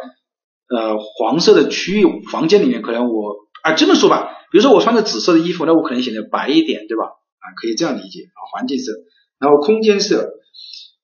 [0.69, 7.05] 呃黄色的区域房间里面，可能我啊这么说吧，比如说我穿着紫色的衣服，那我可能显得白一点，对吧？
[7.05, 8.93] 啊，可以这样理解啊，环境色。
[9.39, 10.33] 然后空间色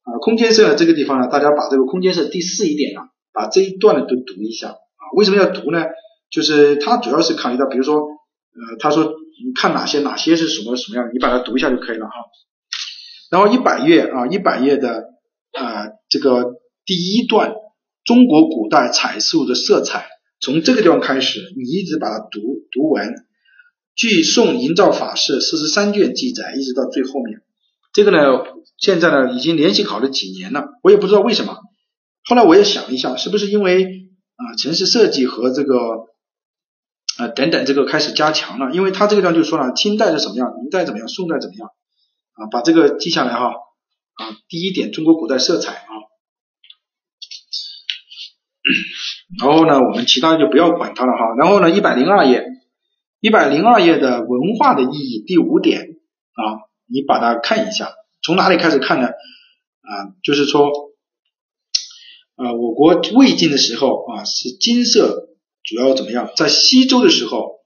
[0.05, 5.03] 啊，空间色这个地方呢，大家把这个空间色第四一点啊，把这一段呢都读一下啊。
[5.17, 5.83] 为什么要读呢？
[6.31, 12.13] 就是它主要是考虑到，比如说呃，他说你看哪些哪些是什么什么样，你把它读一下就可以了哈。
[13.29, 15.03] 然后一百页啊，一百页的
[15.51, 16.53] 呃这个
[16.85, 17.53] 第一段。
[18.05, 20.05] 中国古代彩塑的色彩，
[20.39, 22.39] 从这个地方开始，你一直把它读
[22.71, 23.15] 读完。
[23.95, 27.41] 据《宋营造法式四十三卷》记载，一直到最后面。
[27.95, 28.19] 这个呢，
[28.77, 31.57] 现在呢已经连续考了几年了，我也不知道为什么。
[32.27, 33.85] 后来我也想了一下，是不是因为
[34.35, 35.77] 啊城市设计和这个
[37.17, 38.75] 啊等等这个开始加强了？
[38.75, 41.69] 因为他这个地方就说了，清代是什么样，明代怎么样，宋代怎么样
[42.33, 42.47] 啊？
[42.51, 44.35] 把这个记下来哈啊。
[44.49, 45.91] 第一点，中国古代色彩啊。
[49.39, 51.35] 然后呢，我们其他就不要管它了哈。
[51.37, 52.43] 然后呢，一百零二页，
[53.21, 57.93] 一百零二页的文化的意义第五点啊，你把它看一下。
[58.23, 59.07] 从哪里开始看呢？
[59.07, 59.91] 啊，
[60.23, 60.69] 就是说，
[62.35, 65.27] 啊，我国魏晋的时候啊，是金色
[65.63, 66.31] 主要怎么样？
[66.35, 67.61] 在西周的时候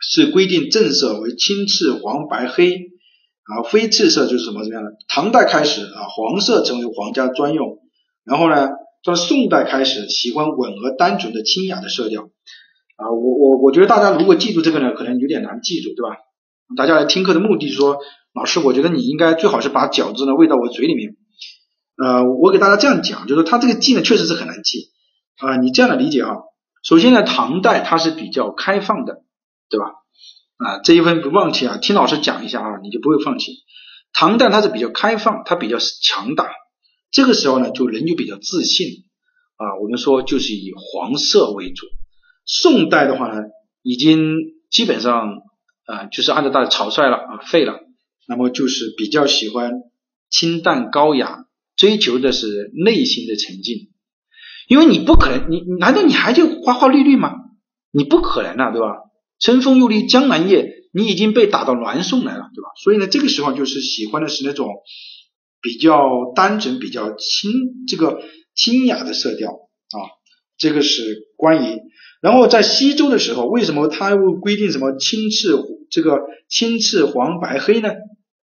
[0.00, 4.92] 是规定正色为青、赤、黄、白、黑啊，非赤色就是什么怎么样的？
[5.08, 7.78] 唐代开始啊，黄色成为皇家专用。
[8.24, 8.68] 然后呢？
[9.04, 16.16] 从宋代开始，喜欢稳和单纯的清雅的色调啊，我我我觉得大家如果记住这个呢，可能有点难记住，对吧？
[16.74, 17.98] 大家来听课的目的是说，
[18.34, 21.14] 老师，我觉得你应该最好是把饺子呢喂到我嘴里面。
[21.96, 24.90] 呃，我给大家这样讲，就是他这个记呢确实是很难记
[25.36, 25.56] 啊。
[25.58, 26.34] 你这样的理解啊，
[26.82, 29.22] 首先呢，唐代它是比较开放的，
[29.70, 29.86] 对吧？
[30.56, 33.52] 啊，这一分不忘记啊，听老师讲一下啊，你就不会放弃。
[34.12, 36.50] 唐代它是比较开放，它比较强大。
[37.12, 38.88] 这个时候呢，就人就比较自信
[39.56, 39.78] 啊。
[39.80, 41.86] 我们说就是以黄色为主。
[42.44, 43.40] 宋代的话呢，
[43.82, 44.34] 已经
[44.68, 45.42] 基本上
[45.86, 47.80] 啊，就是按照大草率了啊，废了。
[48.28, 49.72] 那么就是比较喜欢
[50.28, 51.46] 清淡高雅，
[51.76, 53.88] 追求的是内心的沉静。
[54.68, 57.32] 因为你不可能，你难道你还就花花绿绿吗？
[57.92, 58.88] 你不可能啊，对吧？
[59.38, 62.68] 春风又绿江南夜，你已经被打到南宋来了，对吧？
[62.82, 64.68] 所以呢，这个时候就是喜欢的是那种。
[65.62, 67.50] 比较单纯、比较清
[67.88, 68.22] 这个
[68.54, 69.98] 清雅的色调啊，
[70.58, 71.80] 这个是关于。
[72.20, 75.56] 然后在西周的时候，为什么他会规定什么青赤
[75.90, 77.90] 这个青赤黄白黑呢？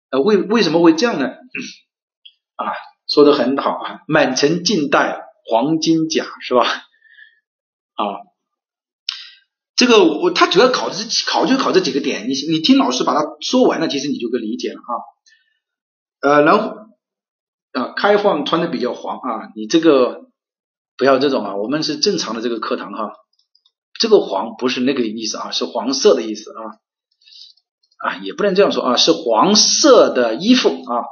[0.10, 1.28] 呃，为为什么会这样呢？
[1.28, 2.66] 啊，
[3.08, 6.66] 说的很好啊，满城尽带黄金甲是吧？
[6.66, 8.04] 啊，
[9.76, 14.94] 这个我他主要考的是考就考这几个点，你你听老师把它说完了，其实你就可以理解了啊。
[16.22, 16.86] 呃，然后。
[17.76, 20.30] 啊，开放穿的比较黄啊，你这个
[20.96, 23.12] 不要这种啊，我们是正常的这个课堂哈，
[24.00, 26.62] 这个黄不是那个意思啊，是黄色的意思啊，
[28.10, 31.06] 啊也不能这样说啊，是黄色的衣服啊，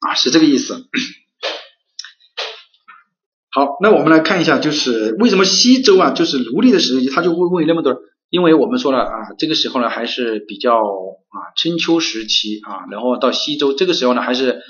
[0.00, 0.88] 啊是这个意思。
[3.50, 7.94] 好，那我们来看一下，就是为什么西周啊，就是奴隶的时期，他就会问那么多。
[8.28, 14.60] 因为我们说了啊，这个时候呢还是比较啊春秋时期啊，然后到西周这个时候呢还是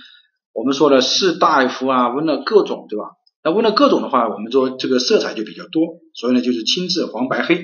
[0.53, 3.05] 我们说的士大夫啊问了各种对吧？
[3.45, 7.63] 那问了各种的话，我们说这个色彩就比较多，所以呢就是青赤黄白黑。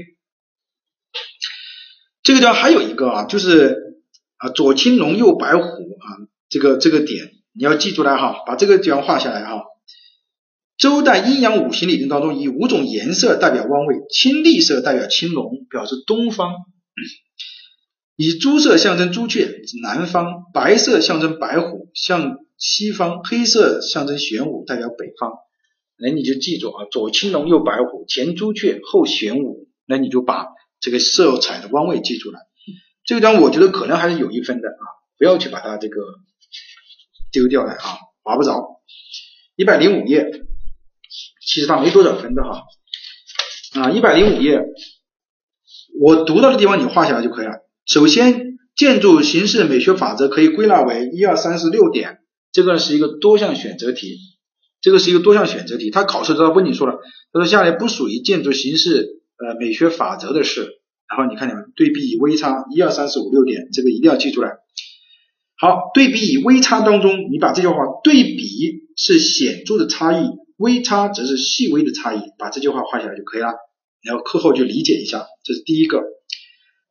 [2.23, 3.97] 这个地方还有一个啊，就是
[4.37, 6.07] 啊左青龙右白虎啊，
[6.51, 9.63] 这个这个点你要记住来哈，把这个地方画下来哈。
[10.77, 16.53] 周代阴阳五行理论当中，以五种颜色代表方位：青绿色代表青龙，表示东方；
[18.17, 25.33] 以朱色象征朱雀，南方；白色象征白虎，向西方；黑色象征玄武，代表北方。
[26.01, 29.69] 那你就记住啊，左青龙，右白虎，前朱雀，后玄武。
[29.87, 30.47] 那你就把
[30.81, 32.39] 这个色彩的方位记住了。
[33.05, 34.83] 这个地方我觉得可能还是有一分的啊，
[35.19, 36.01] 不要去把它这个
[37.33, 38.81] 丢掉了啊，划不着。
[39.57, 40.27] 一百零五页。
[41.43, 42.63] 其实它没多少分的哈，
[43.75, 44.61] 啊，一百零五页，
[46.01, 47.55] 我读到的地方你画下来就可以了。
[47.87, 52.21] 首先，建筑形式美学法则可以归纳为一二三四六点，
[52.53, 54.17] 这个是一个多项选择题，
[54.81, 55.91] 这个是一个多项选择题。
[55.91, 56.99] 他考试的时候问你说了，
[57.33, 60.61] 他说下列不属于建筑形式呃美学法则的是，
[61.09, 61.63] 然后你看见没？
[61.77, 64.53] 对比以微差一二三四五六点，这个一定要记出来。
[65.57, 68.47] 好，对比以微差当中，你把这句话对比
[68.97, 73.49] 是显著的差异，微差则是细微的差异，把这句话画下来就可以了。
[74.03, 76.01] 然后课后就理解一下，这是第一个。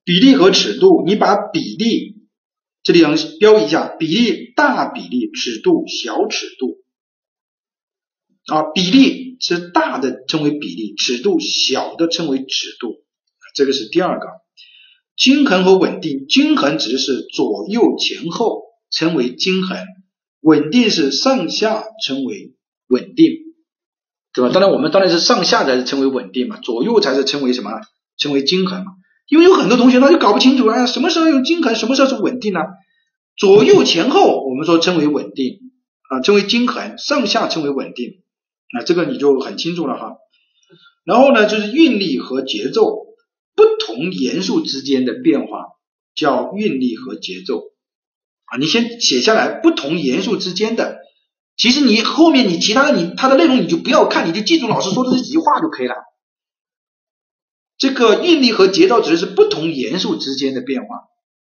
[0.03, 2.15] 比例和尺度，你把比例
[2.83, 6.77] 这里要标一下，比例大比例，尺度小尺度。
[8.49, 12.95] 啊，比例是大的称为比例，尺度小的称为尺度，
[13.55, 14.27] 这个是第二个。
[15.15, 19.77] 均衡和稳定，均衡指的是左右前后称为均衡，
[20.41, 22.53] 稳定是上下称为
[22.87, 23.33] 稳定，
[24.33, 24.49] 对吧？
[24.53, 27.71] 当然我们当然是上下才是称为稳定嘛，左右才是称为什么？
[28.17, 28.91] 称为均衡嘛。
[29.27, 32.61] 因为有很多同学他就搞不清楚，啊，什么时候用均衡，什么时候是稳定呢？
[33.37, 35.59] 左右前后我们说称为稳定
[36.09, 38.23] 啊，称为均衡，上下称为稳定。
[38.77, 40.17] 啊，这个你就很清楚了哈。
[41.03, 43.05] 然后呢，就是韵律和节奏，
[43.55, 45.65] 不同元素之间的变化
[46.13, 47.63] 叫韵律和节奏
[48.45, 48.57] 啊。
[48.59, 50.99] 你先写下来，不同元素之间的，
[51.57, 55.95] 其实你后面你其他的你它的内容你就不要看，你就记住老师说的这几句话就可以了。
[57.77, 60.87] 这个韵律和节奏指的是不同元素之间的变化，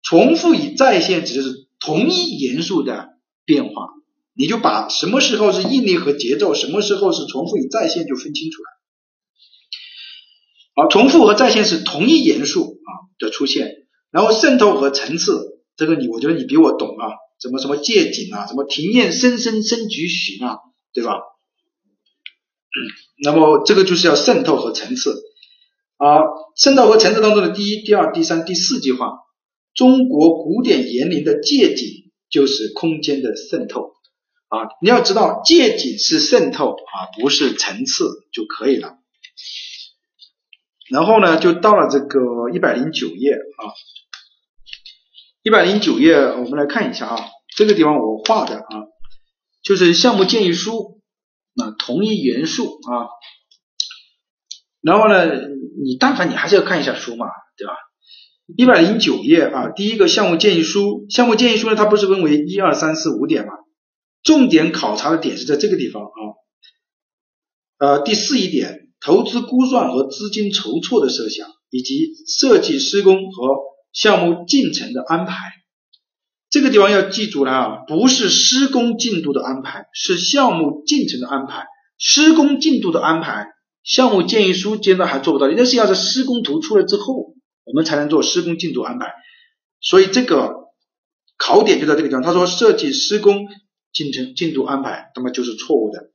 [0.02, 3.10] 重复与再现指的是同一元素的
[3.44, 3.88] 变化。
[4.34, 8.68] 你就把什么时候是应力和节奏，什么时候是重复与再现就分清楚了。
[10.76, 20.58] 好，重复和再现是同一元素啊的出现，然后渗透和层次，这个你我觉得你比我懂啊，什么什么借景啊，什么庭院深深深几许啊，
[20.94, 21.18] 对吧？
[23.22, 25.20] 那么这个就是要渗透和层次
[25.96, 26.20] 啊，
[26.56, 29.10] 渗透和层次当中的第一、第二、第三、第四句话，
[29.74, 33.90] 中国古典园林的借景就是空间的渗透。
[34.50, 38.98] 啊，你要知道借景是渗透啊，不是层次就可以了。
[40.90, 43.62] 然后呢，就到了这个一百零九页啊，
[45.44, 48.90] 一百零九页我们来看一下啊，这个地方我画的啊，
[49.62, 51.00] 就是项目建议书
[51.54, 53.06] 啊，同一元素啊。
[54.82, 55.26] 然后呢，
[55.80, 57.74] 你但凡你还是要看一下书嘛，对吧？
[58.56, 63.52] 一百零九页啊，第一个项目建议书，项目建议书呢，它不是分为一二三四五点吗？
[64.22, 66.20] 重点考察的点是在这个地方啊，
[67.78, 73.56] 呃，第四一点，投资估算和资金筹措的设想，以及设计施工和
[73.94, 75.34] 项目进程的安排，
[76.50, 81.64] 这个地方要记住了啊，不是施工进度的安排，是项目进程的安排。
[81.96, 83.46] 施工进度的安排，
[83.82, 87.34] 项目建议书阶段还做不到，那是要在施工图出来之后，
[87.64, 89.14] 我们才能做施工进度安排。
[89.80, 90.54] 所以这个
[91.38, 93.48] 考点就在这个地方，他说设计施工。
[93.92, 96.10] 进程进度安排，那么就是错误的。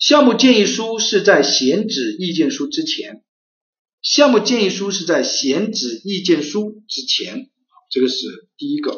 [0.00, 3.24] 项目建议书是在选址意见书之前，
[4.00, 7.50] 项目建议书是在选址意见书之前，
[7.90, 8.96] 这个是第一个。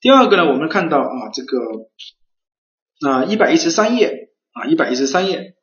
[0.00, 1.58] 第二个呢，我们看到啊，这个
[3.06, 5.54] 啊一百一十三页啊一百一十三页，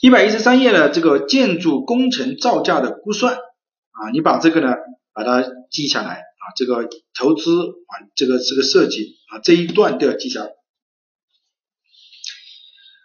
[0.00, 4.74] 一百一十三页的这个建筑工程造价的估算啊，你把这个呢
[5.12, 6.24] 把它记下来。
[6.42, 10.50] 啊，这个投资啊，这个这个设计啊，这一段都要记下来。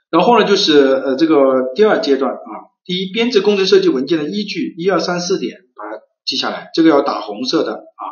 [0.09, 1.35] 然后呢，就是呃这个
[1.75, 2.51] 第二阶段啊，
[2.83, 8.03] 第一编制工程设计文件的依据一二三四点，把它记下来，这个要打红色的啊，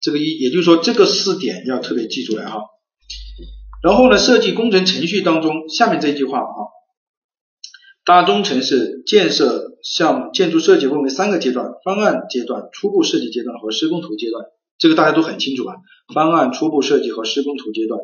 [0.00, 2.60] 这个一也就是说这个四点要特别记出来哈。
[3.82, 6.60] 然后呢，设计工程程序当中下面这句话啊，
[8.04, 14.44] 大中城市建设项目建筑设计分为三个阶段：方案阶段、初步设计阶段和施工图阶段。
[14.80, 15.76] 这个大家都很清楚啊，
[16.14, 18.00] 方案、初步设计和施工图阶段。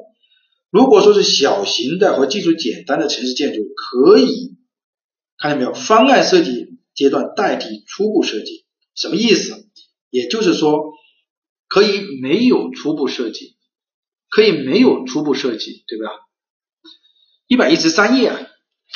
[0.70, 4.56] 如果说是小型的和技术简单的城市建筑，可以
[5.38, 5.72] 看见没有？
[5.72, 9.70] 方案设计阶段代替初步设计，什么意思？
[10.10, 10.92] 也就是说，
[11.66, 13.56] 可以没有初步设计，
[14.28, 16.10] 可以没有初步设计，对吧？
[17.46, 18.32] 一百一十三页，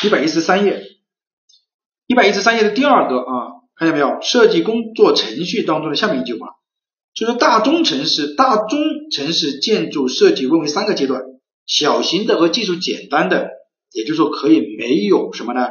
[0.05, 0.83] 一百一十三页，
[2.07, 4.21] 一百一十三页的第二个啊，看见没有？
[4.21, 6.60] 设计工作程序当中的下面一句话。
[7.15, 8.79] 就是大中城市，大中
[9.11, 11.23] 城市建筑设计分为三个阶段，
[11.67, 13.49] 小型的和技术简单的，
[13.93, 15.69] 也就是说可以没有什么呢？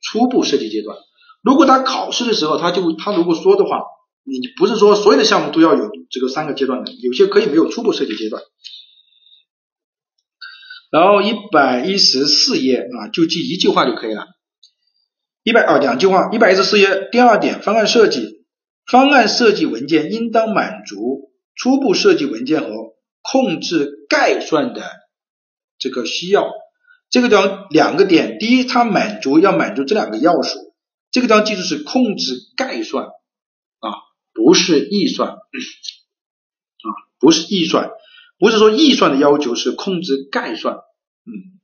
[0.00, 0.96] 初步设计阶段。
[1.42, 3.80] 如果他考试的时候，他就他如果说的话，
[4.24, 8.42] 你不是说所有的项目都要有这个三个阶段的，有些可以没有初步设计阶段。
[10.90, 14.26] 然后一百一十四页啊，就记一句话就可以了。
[15.42, 18.39] 一百啊两句话，一百一十四页第二点方案设计。
[18.90, 22.68] 方案设计文件应当满足初步设计文件和
[23.22, 24.82] 控制概算的
[25.78, 26.50] 这个需要。
[27.08, 30.58] 这个地方两个点，第一，它满足要满足这两个要素。
[31.10, 33.88] 这个地方记住是控制概算啊，
[34.32, 35.30] 不是预算。
[36.82, 36.88] 啊，
[37.18, 37.90] 不是预算，
[38.38, 41.60] 不是说预算的要求是控制概算，嗯，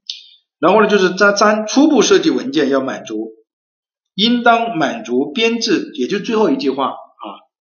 [0.58, 3.30] 然后呢就是在三初步设计文件要满足，
[4.14, 6.92] 应当满足编制，也就最后一句话，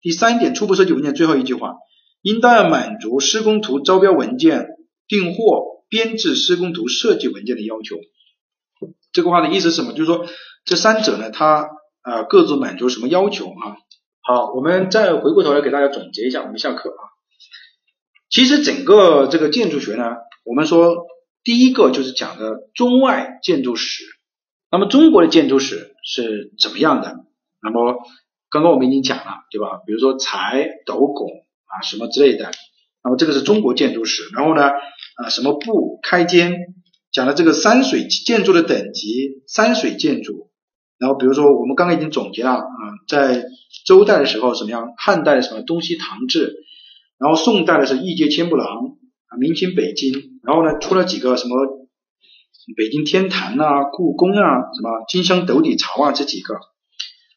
[0.04, 1.76] 第三点初步设计文件最后一句话，
[2.20, 4.66] 应当要满足施工图招标文件
[5.08, 7.96] 订货编制施工图设计文件的要求。
[9.12, 9.94] 这个话的意思是什么？
[9.94, 10.26] 就是说
[10.66, 11.70] 这三者呢，它
[12.02, 13.78] 啊各自满足什么要求啊？
[14.20, 17.02] 好，我们再回过头来给大家总结一下，我们下课啊。
[18.28, 20.04] 其实整个这个建筑学呢，
[20.44, 21.06] 我们说
[21.42, 24.04] 第一个就是讲的中外建筑史。
[24.70, 27.24] 那么中国的建筑史是怎么样的？
[27.62, 28.02] 那么
[28.54, 29.82] 刚刚我们已经讲了，对吧？
[29.84, 31.28] 比如说柴、斗拱
[31.66, 32.52] 啊什么之类的。
[33.02, 34.22] 那么这个是中国建筑史。
[34.32, 34.70] 然后呢
[35.16, 36.54] 啊什么布开间。
[37.14, 40.50] 讲了这个山水建筑的等级，山水建筑，
[40.98, 43.44] 然后比如说我们刚刚已经总结了啊，在
[43.86, 46.56] 周代的时候什么样，汉代什么东西唐制，
[47.16, 51.54] 然后宋代的是一街千步廊啊，明清北京，然后呢出了几个什么
[52.76, 56.56] 北京天坛啊、故宫啊、什么金香斗底朝啊这几个，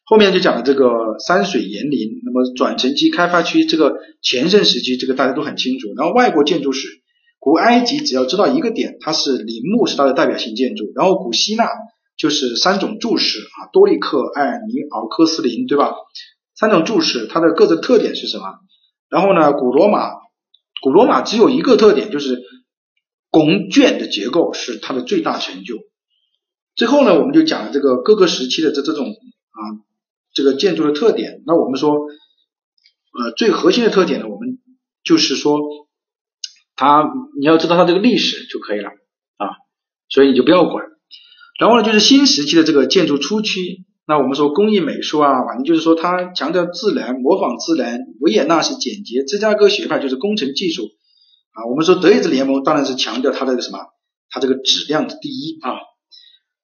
[0.08, 6.88] 后面就讲了这个山水园林，那么转城期开发区这个前盛时期，这个大家都很清楚，然后外国建筑史。
[7.40, 11.68] 古埃及只要知道一个点，它是陵墓是它的代表性建筑，然后古希腊
[12.16, 15.92] 就是三种柱式啊，多利克、艾尼奥科斯林，对吧？
[16.56, 18.46] 三种柱式它的各自特点是什么？
[19.08, 20.10] 然后呢，古罗马，
[20.82, 22.42] 古罗马只有一个特点，就是
[23.30, 25.76] 拱券的结构是它的最大成就。
[26.74, 29.60] 最后呢，我们就讲了这个各个时期的这这种啊
[30.38, 31.42] 这个建筑的特点。
[31.44, 34.58] 那我们说，呃，最核心的特点呢，我们
[35.04, 35.60] 就是说。
[36.80, 37.10] 它
[37.40, 39.50] 你要知道它这个历史就可以了啊，
[40.08, 40.84] 所以你就不要管。
[41.58, 47.98] 然后呢，就是新时期的这个建筑初期，那我们说工艺美术啊，反正就是说它强调自然，模仿自然。
[48.20, 50.84] 维也纳是简洁，芝加哥学派就是工程技术
[51.50, 51.66] 啊。
[51.68, 53.80] 我们说德意志联盟当然是强调它的什么，
[54.30, 55.72] 它这个质量的第一啊。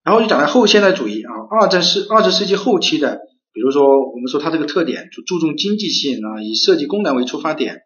[0.05, 3.19] 然后就讲到后现代主义啊，二战世二十世纪后期的，
[3.55, 7.83] 比如说我们说它这个特点就注重经济性啊，以设计功能为出发点。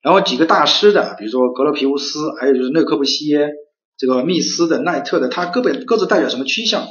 [0.00, 3.50] 然后几个大师的，比如说格罗皮乌斯，还有就是勒克布西耶，
[3.96, 6.82] 这个密斯的、奈特的，他各本各自代表什么趋向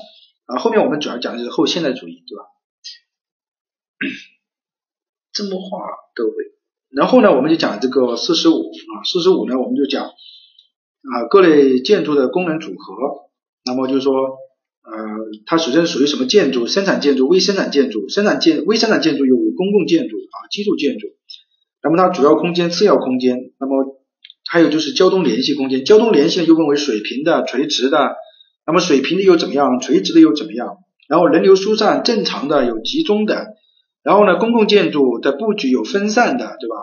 [0.45, 0.59] 啊？
[0.59, 2.43] 后面我们主要讲的就是后现代主义，对吧？
[5.31, 5.79] 这么画
[6.13, 6.33] 各位，
[6.89, 13.31] 然后呢，我们就讲这个四十五啊，四十五呢，我们就讲啊各类建筑的功能组合。
[13.63, 14.11] 那么就是说，
[14.83, 14.91] 呃，
[15.45, 16.65] 它首先属于什么建筑？
[16.67, 21.07] 生产建筑、微生产建筑、生产建微生产建筑有公共建筑啊、基础建筑。
[21.83, 24.01] 那么它主要空间、次要空间，那么
[24.49, 25.85] 还有就是交通联系空间。
[25.85, 28.15] 交通联系又分为水平的、垂直的。
[28.65, 29.79] 那么水平的又怎么样？
[29.79, 30.77] 垂直的又怎么样？
[31.07, 33.47] 然后人流疏散正常的有集中的。
[34.03, 36.75] 然后呢，公共建筑的布局有分散的，对吧？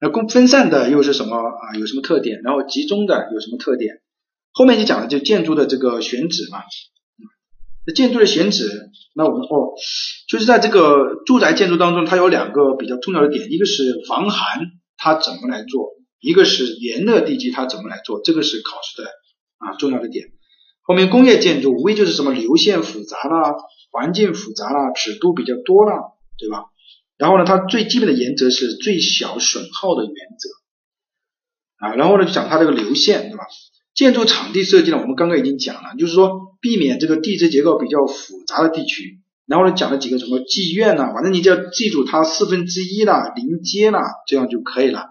[0.00, 1.76] 那公分散的又是什么啊？
[1.78, 2.40] 有什么特点？
[2.42, 4.00] 然后集中的有什么特点？
[4.52, 6.60] 后面就讲了就建筑的这个选址嘛。
[7.92, 8.68] 建筑的选址，
[9.14, 9.74] 那我们哦。
[10.28, 14.60] 就是在这个住宅建筑当中，它有两个比较重要的点，一个是防寒，
[14.96, 18.20] 它怎么来做；一个是炎热地基，它怎么来做。
[18.22, 19.08] 这个是考试的
[19.56, 20.26] 啊重要的点。
[20.82, 23.54] 后面工业建筑无非就是什么流线复杂啦，
[23.90, 25.96] 环境复杂啦，尺度比较多啦，
[26.38, 26.64] 对吧？
[27.16, 31.94] 然后呢，它最基本的原则是最小损耗的原则啊。
[31.94, 33.44] 然后呢，讲它这个流线，对吧？
[33.98, 39.18] 建筑场地设计呢，我们刚刚已经讲了，就是说避免这个地质结构比较复杂的地区。
[39.44, 45.06] 然后呢，讲了几个什么妓院呐，反正你就要记住它四分之一啦，临街啦，这样就可以了。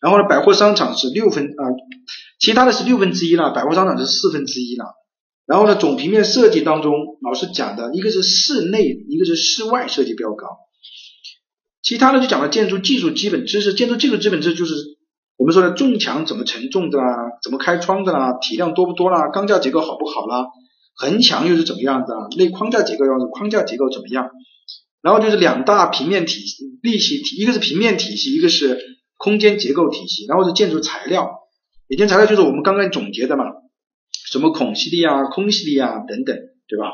[0.00, 1.62] 然后呢，百货商场是六分啊，
[2.38, 4.86] 其他的是六分之一啦，百货商场是四分之一啦。
[5.44, 10.46] 然后呢，总平面设计当中，老师讲的一个是室内，一个是室外设计标高。
[11.82, 14.74] 其他的就讲了建筑技术基本知识，建筑技术基本知识就是
[15.36, 17.06] 我们说的重墙怎么承重的啦，
[17.42, 20.46] 怎么开窗的啦，体量多不多啦，钢架结构好不好啦。
[20.94, 22.14] 横墙又是怎么样的？
[22.38, 24.30] 内框架结构要是，框架结构怎么样？
[25.02, 28.78] 然后就是两大平面体系，立体体，一个是平面体系，一个是
[29.18, 30.24] 空间结构体系。
[30.26, 31.30] 然后是建筑材料，
[31.90, 33.44] 建筑材料就是我们刚刚总结的嘛，
[34.30, 36.34] 什么孔隙力啊、空隙力啊等等，
[36.66, 36.90] 对吧？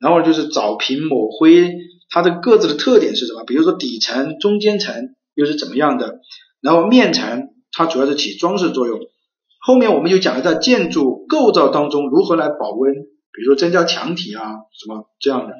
[0.00, 1.72] 然后就是找平抹灰，
[2.10, 3.44] 它的各自的特点是什么？
[3.44, 6.18] 比如说底层、中间层又是怎么样的？
[6.60, 9.00] 然后面层它主要是起装饰作用。
[9.60, 12.94] 后面我们就讲了在建筑构造当中如何来保温。
[13.36, 14.46] 比如说增加墙体啊，
[14.78, 15.54] 什么这样的，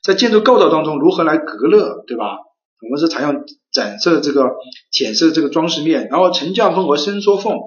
[0.00, 2.36] 在建筑构造当中如何来隔热，对吧？
[2.80, 4.52] 我们是采用展色这个
[4.92, 7.58] 浅色这个装饰面，然后沉降缝和伸缩缝，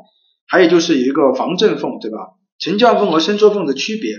[0.48, 2.20] 还有就是有一个防震缝，对吧？
[2.58, 4.16] 沉降缝和伸缩缝的区别，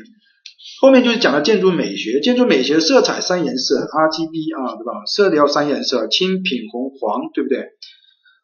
[0.83, 5.07] 后面就是讲了建筑美学，建筑美学色彩三颜色 RGB 啊，对吧？
[5.07, 7.61] 色调三颜色，青、品、红、黄，对不对？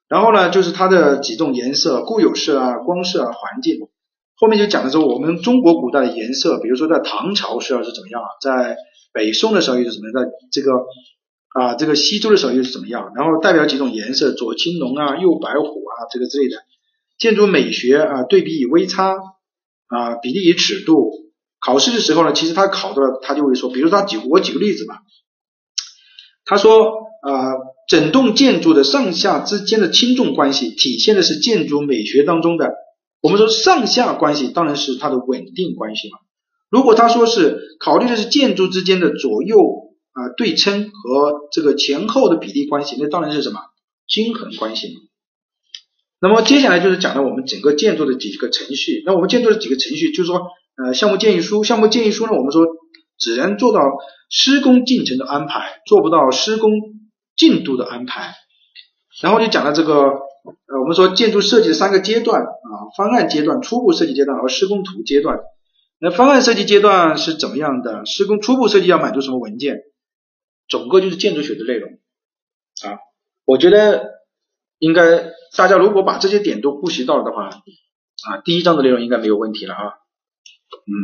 [0.08, 3.80] 然后呢，就是它的几种颜色，固有色啊、光色啊、环境。
[4.38, 8.76] 后面就讲的说，我们中国古代的颜色，比如说在唐朝时候是怎么样，在
[9.12, 10.72] 北宋的时候又是怎么样，在这个
[11.58, 13.12] 啊这个西周的时候又是怎么样？
[13.16, 16.58] 然后代表几种颜色，左青龙啊，右白虎啊，这个之类的。
[17.18, 19.16] 建筑美学啊，对比与微差
[19.86, 21.10] 啊，比例与尺度。
[21.58, 24.98] 考试的时候呢，其实他考的他就会说，比如他举我举个例子吧，
[26.44, 27.54] 他说啊，
[27.86, 32.72] 整栋建筑的上下之间的轻重关系，体现的是建筑美学当中的。
[33.20, 36.18] 我们说上下关系当然是它的稳定关系嘛。
[36.68, 39.56] 如果他说是考虑的是建筑之间的左右
[40.12, 43.60] 啊对称和这个前后的比例关系，那当然是什么
[44.08, 44.94] 均衡关系嘛。
[46.20, 49.02] 那么接下来就是讲到我们整个建筑的几个程序。
[49.06, 50.40] 那我们建筑的几个程序，就是说
[50.76, 52.64] 呃项目建议书，项目建议书呢，我们说
[53.18, 53.80] 只能做到
[54.28, 56.70] 施工进程的安排，做不到施工
[57.36, 58.34] 进度的安排。
[59.22, 60.26] 然后就讲了这个。
[60.46, 65.40] 呃，我们说建筑设计的三个阶段啊，方案阶段、初步设计阶段和施工图阶段。
[65.98, 68.06] 那方案设计阶段是怎么样的？
[68.06, 69.80] 施工初步设计要满足什么文件？
[70.68, 71.90] 总个就是建筑学的内容
[72.84, 72.98] 啊。
[73.44, 74.04] 我觉得
[74.78, 79.82] 应该大家如果把这些点都复习到了的话啊，第一章的内容应该没有问题了啊。
[80.86, 80.94] 嗯，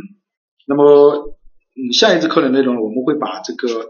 [0.67, 1.35] 那么
[1.75, 3.89] 嗯，下一次课的内容我们会把这个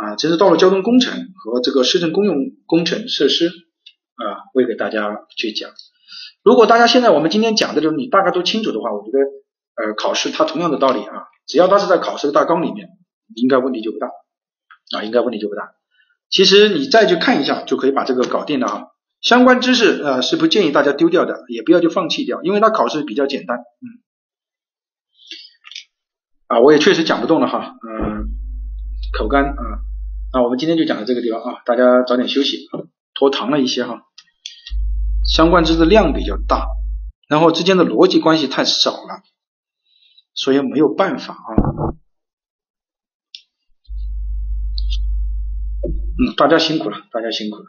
[0.00, 3.50] 啊，城市道路交通工程和这个市政公用工程设施。
[4.16, 5.72] 啊，会给大家去讲。
[6.44, 9.18] 如果大家现在我们今天讲的就是，你大概都清楚的话，我觉得
[9.88, 12.90] 呃，考试它同样的道理啊，只要它是在考试的大纲里面，
[13.34, 14.06] 应该问题就不大
[14.96, 15.72] 啊，应该问题就不大。
[16.30, 18.82] 其实你再去看一下，就可以把这个搞定了啊。
[19.20, 23.58] 相关知识呃是不建议大家丢掉的，也不要就放弃掉，因为它考试比较简单。
[23.58, 23.86] 嗯。
[26.46, 28.28] 啊，我也确实讲不动了哈，嗯，
[29.16, 29.80] 口干啊。
[30.32, 32.68] 那我们今天就讲到这个地方啊，大家早点休息。
[33.14, 34.02] 拖堂了一些哈，
[35.24, 36.66] 相关知识量比较大，
[37.28, 39.22] 然后之间的逻辑关系太少了，
[40.34, 41.94] 所以没有办法啊。
[46.18, 47.66] 嗯，大家辛苦了，大家辛苦了。